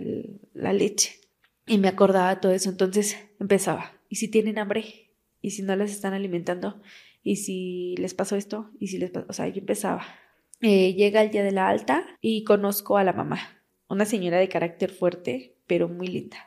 [0.53, 1.19] la leche.
[1.67, 3.99] Y me acordaba todo eso, entonces empezaba.
[4.07, 5.11] ¿Y si tienen hambre?
[5.41, 6.81] ¿Y si no les están alimentando?
[7.21, 8.71] ¿Y si les pasó esto?
[8.79, 9.25] ¿Y si les pasó?
[9.27, 10.05] O sea, yo empezaba.
[10.61, 13.59] Eh, llega el día de la alta y conozco a la mamá
[13.89, 16.37] una señora de carácter fuerte, pero muy linda.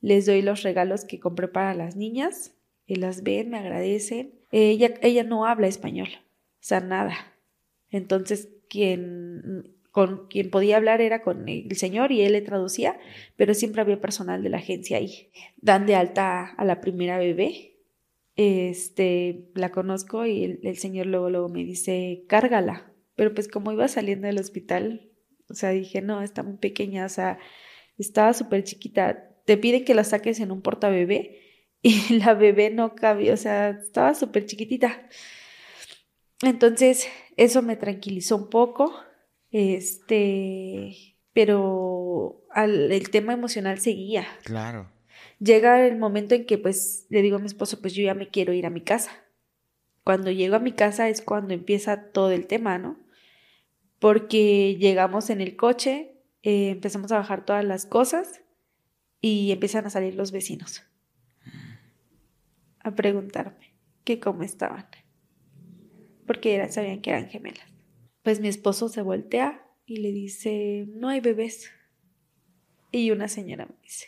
[0.00, 2.52] Les doy los regalos que compré para las niñas,
[2.86, 4.35] y las ven, me agradecen.
[4.50, 7.16] Ella, no habla español, o sea, nada.
[7.90, 12.98] Entonces, quien, con quien podía hablar era con el señor y él le traducía,
[13.36, 15.30] pero siempre había personal de la agencia ahí.
[15.56, 17.72] Dan de alta a la primera bebé.
[18.36, 22.92] Este, la conozco y el, el señor luego, luego me dice, cárgala.
[23.14, 25.10] Pero pues como iba saliendo del hospital,
[25.48, 27.38] o sea, dije, no, está muy pequeña, o sea,
[27.98, 29.30] Estaba súper chiquita.
[29.44, 31.45] Te piden que la saques en un portabebé
[31.86, 35.06] y la bebé no cabía, o sea, estaba súper chiquitita.
[36.42, 37.06] Entonces,
[37.36, 38.92] eso me tranquilizó un poco,
[39.52, 44.26] este, pero el tema emocional seguía.
[44.42, 44.90] Claro.
[45.38, 48.30] Llega el momento en que pues le digo a mi esposo, pues yo ya me
[48.30, 49.12] quiero ir a mi casa.
[50.02, 52.98] Cuando llego a mi casa es cuando empieza todo el tema, ¿no?
[54.00, 58.40] Porque llegamos en el coche, eh, empezamos a bajar todas las cosas
[59.20, 60.82] y empiezan a salir los vecinos
[62.86, 64.86] a preguntarme que cómo estaban,
[66.24, 67.66] porque sabían que eran gemelas.
[68.22, 71.70] Pues mi esposo se voltea y le dice, no hay bebés.
[72.92, 74.06] Y una señora me dice,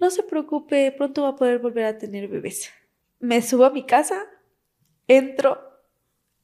[0.00, 2.70] no se preocupe, pronto va a poder volver a tener bebés.
[3.18, 4.24] Me subo a mi casa,
[5.06, 5.58] entro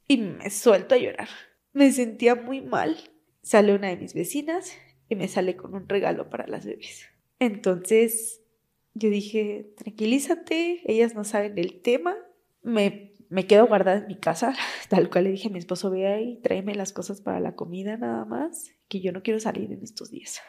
[0.07, 1.29] y me suelto a llorar.
[1.73, 2.99] Me sentía muy mal.
[3.43, 4.77] Sale una de mis vecinas
[5.09, 7.07] y me sale con un regalo para las bebés.
[7.39, 8.42] Entonces
[8.95, 12.15] yo dije, tranquilízate, ellas no saben del tema.
[12.63, 14.55] Me, me quedo guardada en mi casa,
[14.89, 17.97] tal cual le dije a mi esposo, ve ahí, tráeme las cosas para la comida
[17.97, 20.41] nada más, que yo no quiero salir en estos días.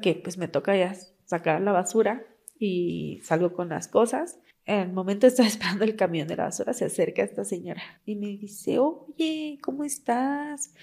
[0.00, 0.94] Que pues me toca ya
[1.26, 2.26] sacar la basura
[2.58, 4.40] y salgo con las cosas.
[4.64, 8.16] En el momento estaba esperando el camión de la basura, se acerca esta señora y
[8.16, 10.74] me dice, oye, ¿cómo estás?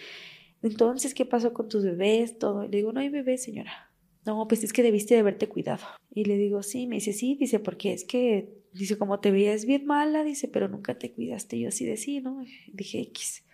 [0.61, 2.37] Entonces, ¿qué pasó con tus bebés?
[2.37, 2.63] Todo.
[2.63, 3.88] le digo, no hay bebés, señora
[4.25, 5.85] no, pues es que debiste de haberte cuidado.
[6.13, 9.65] Y le digo, sí, me dice, sí, dice, porque es que, dice, como te veías
[9.65, 11.59] bien mala, dice, pero nunca te cuidaste.
[11.59, 12.43] yo así de sí, ¿no?
[12.73, 13.45] Dije, X.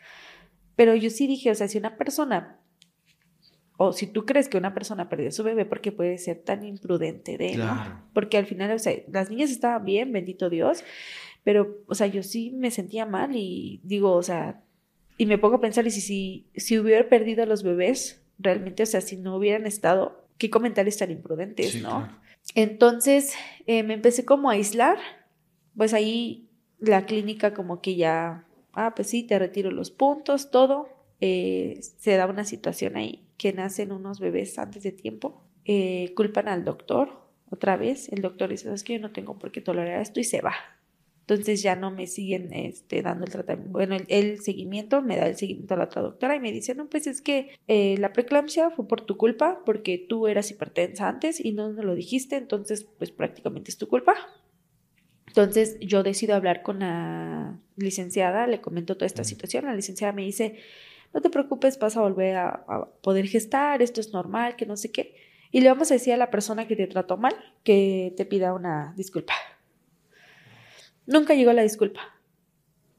[0.75, 2.59] Pero yo sí dije, o sea, si una persona,
[3.77, 6.65] o si tú crees que una persona perdió a su bebé, porque puede ser tan
[6.65, 8.09] imprudente de él, ¿no?
[8.13, 10.83] Porque al final, o sea, las niñas estaban bien, bendito Dios,
[11.43, 14.63] pero, o sea, yo sí me sentía mal y digo, o sea,
[15.17, 18.83] y me pongo a pensar, y si, si, si hubiera perdido a los bebés, realmente,
[18.83, 22.09] o sea, si no hubieran estado, qué comentarios tan imprudentes, ¿no?
[22.53, 23.33] Entonces
[23.65, 24.97] eh, me empecé como a aislar,
[25.75, 26.49] pues ahí
[26.79, 30.89] la clínica como que ya, ah, pues sí, te retiro los puntos, todo.
[31.21, 36.47] Eh, se da una situación ahí que nacen unos bebés antes de tiempo, eh, culpan
[36.47, 40.01] al doctor otra vez, el doctor dice, es que yo no tengo por qué tolerar
[40.01, 40.53] esto y se va.
[41.27, 45.35] Entonces ya no me siguen este, dando el tratamiento, bueno, el, seguimiento, me da el
[45.35, 48.69] seguimiento a la otra doctora y me dice, no, pues es que eh, la preeclampsia
[48.69, 52.83] fue por tu culpa, porque tú eras hipertensa antes y no nos lo dijiste, entonces
[52.83, 54.15] pues prácticamente es tu culpa.
[55.25, 60.21] Entonces yo decido hablar con la licenciada, le comento toda esta situación, la licenciada me
[60.21, 60.59] dice,
[61.11, 64.77] no te preocupes, vas a volver a, a poder gestar, esto es normal, que no
[64.77, 65.15] sé qué.
[65.49, 67.33] Y le vamos a decir a la persona que te trató mal
[67.63, 69.33] que te pida una disculpa.
[71.07, 72.01] Nunca llegó la disculpa.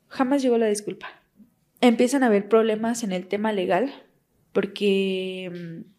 [0.09, 1.09] Jamás llegó la disculpa.
[1.81, 3.93] Empiezan a haber problemas en el tema legal
[4.53, 5.91] porque mm,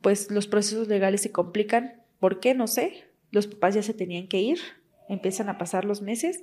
[0.00, 2.02] pues los procesos legales se complican.
[2.20, 2.54] ¿Por qué?
[2.54, 3.04] No sé.
[3.30, 4.58] Los papás ya se tenían que ir.
[5.08, 6.42] Empiezan a pasar los meses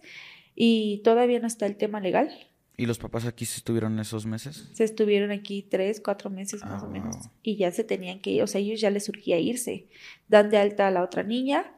[0.56, 2.30] y todavía no está el tema legal.
[2.78, 4.70] ¿Y los papás aquí se estuvieron esos meses?
[4.74, 7.16] Se estuvieron aquí tres, cuatro meses más o ah, menos.
[7.42, 9.88] Y ya se tenían que ir, o sea, ellos ya les surgía irse.
[10.28, 11.74] Dan de alta a la otra niña,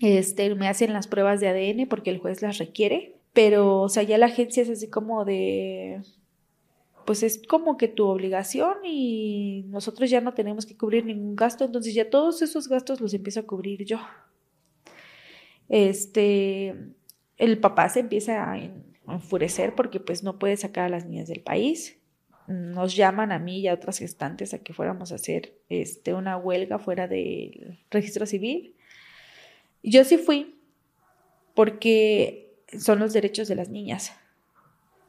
[0.00, 4.02] este, me hacen las pruebas de ADN porque el juez las requiere, pero, o sea,
[4.02, 6.00] ya la agencia es así como de,
[7.04, 11.64] pues es como que tu obligación y nosotros ya no tenemos que cubrir ningún gasto,
[11.64, 14.00] entonces ya todos esos gastos los empiezo a cubrir yo.
[15.68, 16.74] Este,
[17.36, 18.58] el papá se empieza a
[19.08, 21.98] enfurecer porque pues no puede sacar a las niñas del país.
[22.46, 26.36] Nos llaman a mí y a otras gestantes a que fuéramos a hacer este, una
[26.36, 28.76] huelga fuera del registro civil
[29.90, 30.60] yo sí fui
[31.54, 34.12] porque son los derechos de las niñas.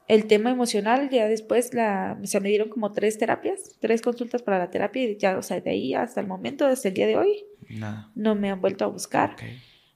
[0.07, 4.59] El tema emocional, ya después la, se me dieron como tres terapias, tres consultas para
[4.59, 7.17] la terapia y ya, o sea, de ahí hasta el momento, desde el día de
[7.17, 7.43] hoy,
[8.13, 9.35] no me han vuelto a buscar,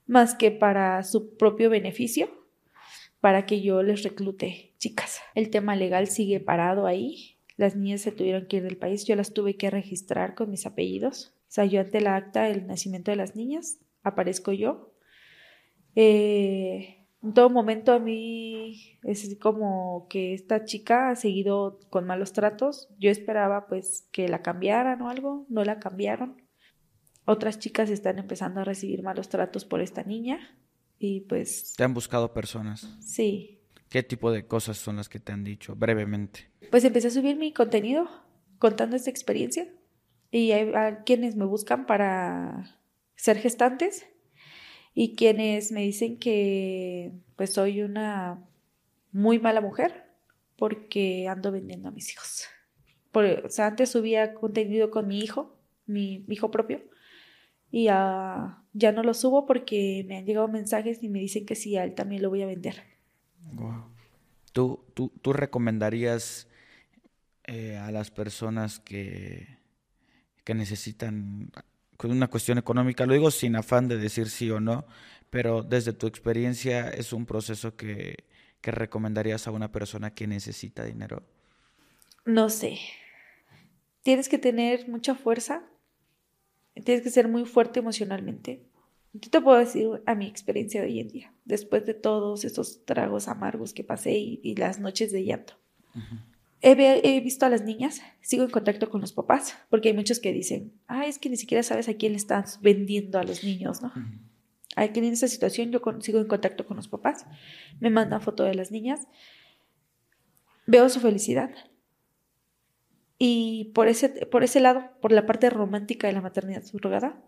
[0.07, 2.47] más que para su propio beneficio,
[3.19, 5.19] para que yo les reclute chicas.
[5.35, 7.37] El tema legal sigue parado ahí.
[7.55, 10.65] Las niñas se tuvieron que ir del país, yo las tuve que registrar con mis
[10.65, 11.35] apellidos.
[11.41, 14.93] O sea, yo ante la acta del nacimiento de las niñas aparezco yo.
[15.95, 22.31] Eh, en todo momento a mí es como que esta chica ha seguido con malos
[22.31, 22.89] tratos.
[22.97, 26.41] Yo esperaba pues que la cambiaran o algo, no la cambiaron.
[27.25, 30.57] Otras chicas están empezando a recibir malos tratos por esta niña
[30.97, 31.73] y pues...
[31.75, 32.87] ¿Te han buscado personas?
[33.01, 33.61] Sí.
[33.89, 36.49] ¿Qué tipo de cosas son las que te han dicho brevemente?
[36.71, 38.07] Pues empecé a subir mi contenido
[38.59, 39.67] contando esta experiencia
[40.31, 40.71] y hay
[41.05, 42.78] quienes me buscan para
[43.19, 44.07] ser gestantes
[44.93, 48.47] y quienes me dicen que pues soy una
[49.11, 50.05] muy mala mujer
[50.55, 52.45] porque ando vendiendo a mis hijos.
[53.11, 56.81] Por, o sea, antes subía contenido con mi hijo, mi, hijo propio,
[57.71, 61.55] y ya, ya no lo subo porque me han llegado mensajes y me dicen que
[61.55, 62.83] sí, a él también lo voy a vender.
[64.53, 66.47] ¿Tú, tú, tú recomendarías
[67.45, 69.57] eh, a las personas que,
[70.45, 71.51] que necesitan
[72.07, 74.85] una cuestión económica, lo digo sin afán de decir sí o no,
[75.29, 78.25] pero desde tu experiencia es un proceso que,
[78.61, 81.23] que recomendarías a una persona que necesita dinero?
[82.25, 82.77] No sé.
[84.03, 85.63] Tienes que tener mucha fuerza,
[86.73, 88.65] tienes que ser muy fuerte emocionalmente.
[89.13, 92.85] Yo te puedo decir a mi experiencia de hoy en día, después de todos esos
[92.85, 95.55] tragos amargos que pasé y, las noches de llanto.
[96.61, 100.33] He, visto a las niñas, sigo en contacto con los papás, porque hay muchos que
[100.33, 103.81] dicen, ah, es que ni siquiera sabes a quién le estás vendiendo a los niños,
[103.81, 103.91] ¿no?
[104.75, 107.25] Aquí en esta situación yo sigo en contacto con los papás,
[107.79, 109.07] me mandan foto de las niñas,
[110.67, 111.51] veo su felicidad.
[113.17, 117.21] Y por ese, por ese lado, por la parte romántica de la maternidad subrogada,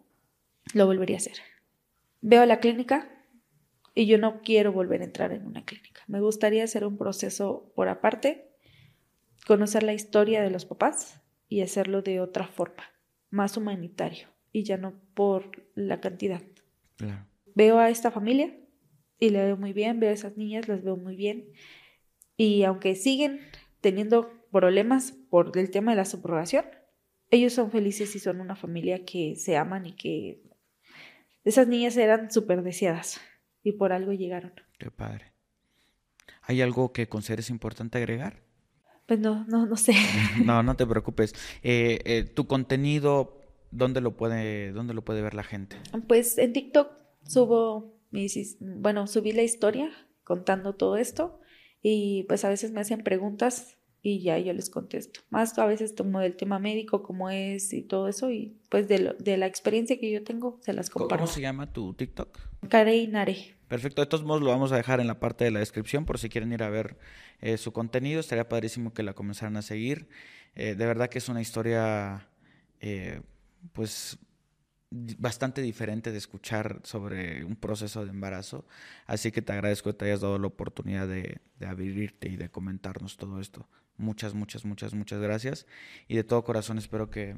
[0.74, 1.38] lo volvería a hacer.
[2.22, 3.10] Veo la clínica
[3.94, 6.02] y yo no quiero volver a entrar en una clínica.
[6.08, 8.51] Me gustaría hacer un proceso por aparte,
[9.52, 12.84] conocer la historia de los papás y hacerlo de otra forma,
[13.30, 16.42] más humanitario y ya no por la cantidad.
[16.96, 18.56] Claro veo a esta familia
[19.20, 21.52] y la veo muy bien, veo a esas niñas, las veo muy bien.
[22.38, 23.42] Y aunque siguen
[23.82, 26.66] teniendo problemas por el tema de la subrogación,
[27.30, 30.42] ellos son felices y son una familia que se aman y que
[31.44, 33.22] esas niñas eran súper deseadas
[33.64, 34.54] y por algo llegaron.
[34.78, 35.34] Qué padre.
[36.42, 38.42] ¿Hay algo que consideres importante agregar?
[39.06, 39.94] Pues no, no, no sé.
[40.46, 41.34] No, no te preocupes.
[41.64, 43.42] Eh, eh, tu contenido,
[43.72, 45.78] ¿dónde lo puede, dónde lo puede ver la gente?
[46.08, 46.92] Pues en TikTok
[47.26, 49.90] subo mis, bueno, subí la historia
[50.24, 51.40] contando todo esto
[51.82, 55.22] y pues a veces me hacen preguntas y ya yo les contesto.
[55.30, 59.16] Más a veces tomo del tema médico, cómo es y todo eso y pues de,
[59.20, 61.24] de la experiencia que yo tengo se las comparto.
[61.24, 62.40] ¿Cómo se llama tu TikTok?
[62.68, 63.56] Carey Nare.
[63.72, 66.20] Perfecto, de todos modos lo vamos a dejar en la parte de la descripción por
[66.20, 66.98] si quieren ir a ver
[67.40, 68.20] eh, su contenido.
[68.20, 70.10] Estaría padrísimo que la comenzaran a seguir.
[70.56, 72.28] Eh, de verdad que es una historia
[72.82, 73.22] eh,
[73.72, 74.20] pues
[74.90, 78.66] bastante diferente de escuchar sobre un proceso de embarazo.
[79.06, 83.16] Así que te agradezco que te hayas dado la oportunidad de, abrirte y de comentarnos
[83.16, 83.70] todo esto.
[83.96, 85.66] Muchas, muchas, muchas, muchas gracias.
[86.10, 87.38] Y de todo corazón espero que,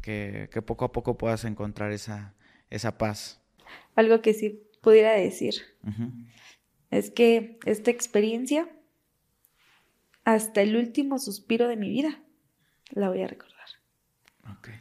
[0.00, 2.36] que, poco a poco puedas encontrar esa,
[2.70, 3.40] esa paz.
[3.96, 5.54] Algo que sí pudiera decir
[6.92, 8.70] es que esta experiencia,
[10.22, 12.22] hasta el último suspiro de mi vida,
[12.90, 13.56] la voy a recordar.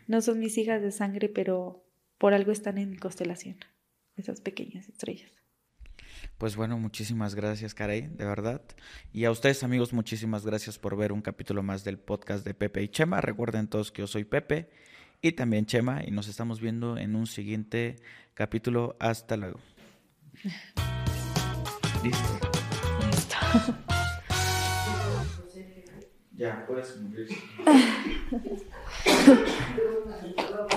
[0.06, 1.84] No son mis hijas de sangre, pero
[2.20, 3.58] por algo están en mi constelación,
[4.16, 5.32] esas pequeñas estrellas.
[6.38, 8.62] Pues bueno, muchísimas gracias, Carey, de verdad.
[9.12, 12.84] Y a ustedes, amigos, muchísimas gracias por ver un capítulo más del podcast de Pepe
[12.84, 13.22] y Chema.
[13.22, 14.70] Recuerden todos que yo soy Pepe
[15.20, 17.96] y también Chema, y nos estamos viendo en un siguiente
[18.36, 18.96] capítulo.
[19.00, 19.60] Hasta luego.
[22.04, 22.40] Listo.
[23.06, 23.38] Listo.
[26.38, 26.98] Ya, puedes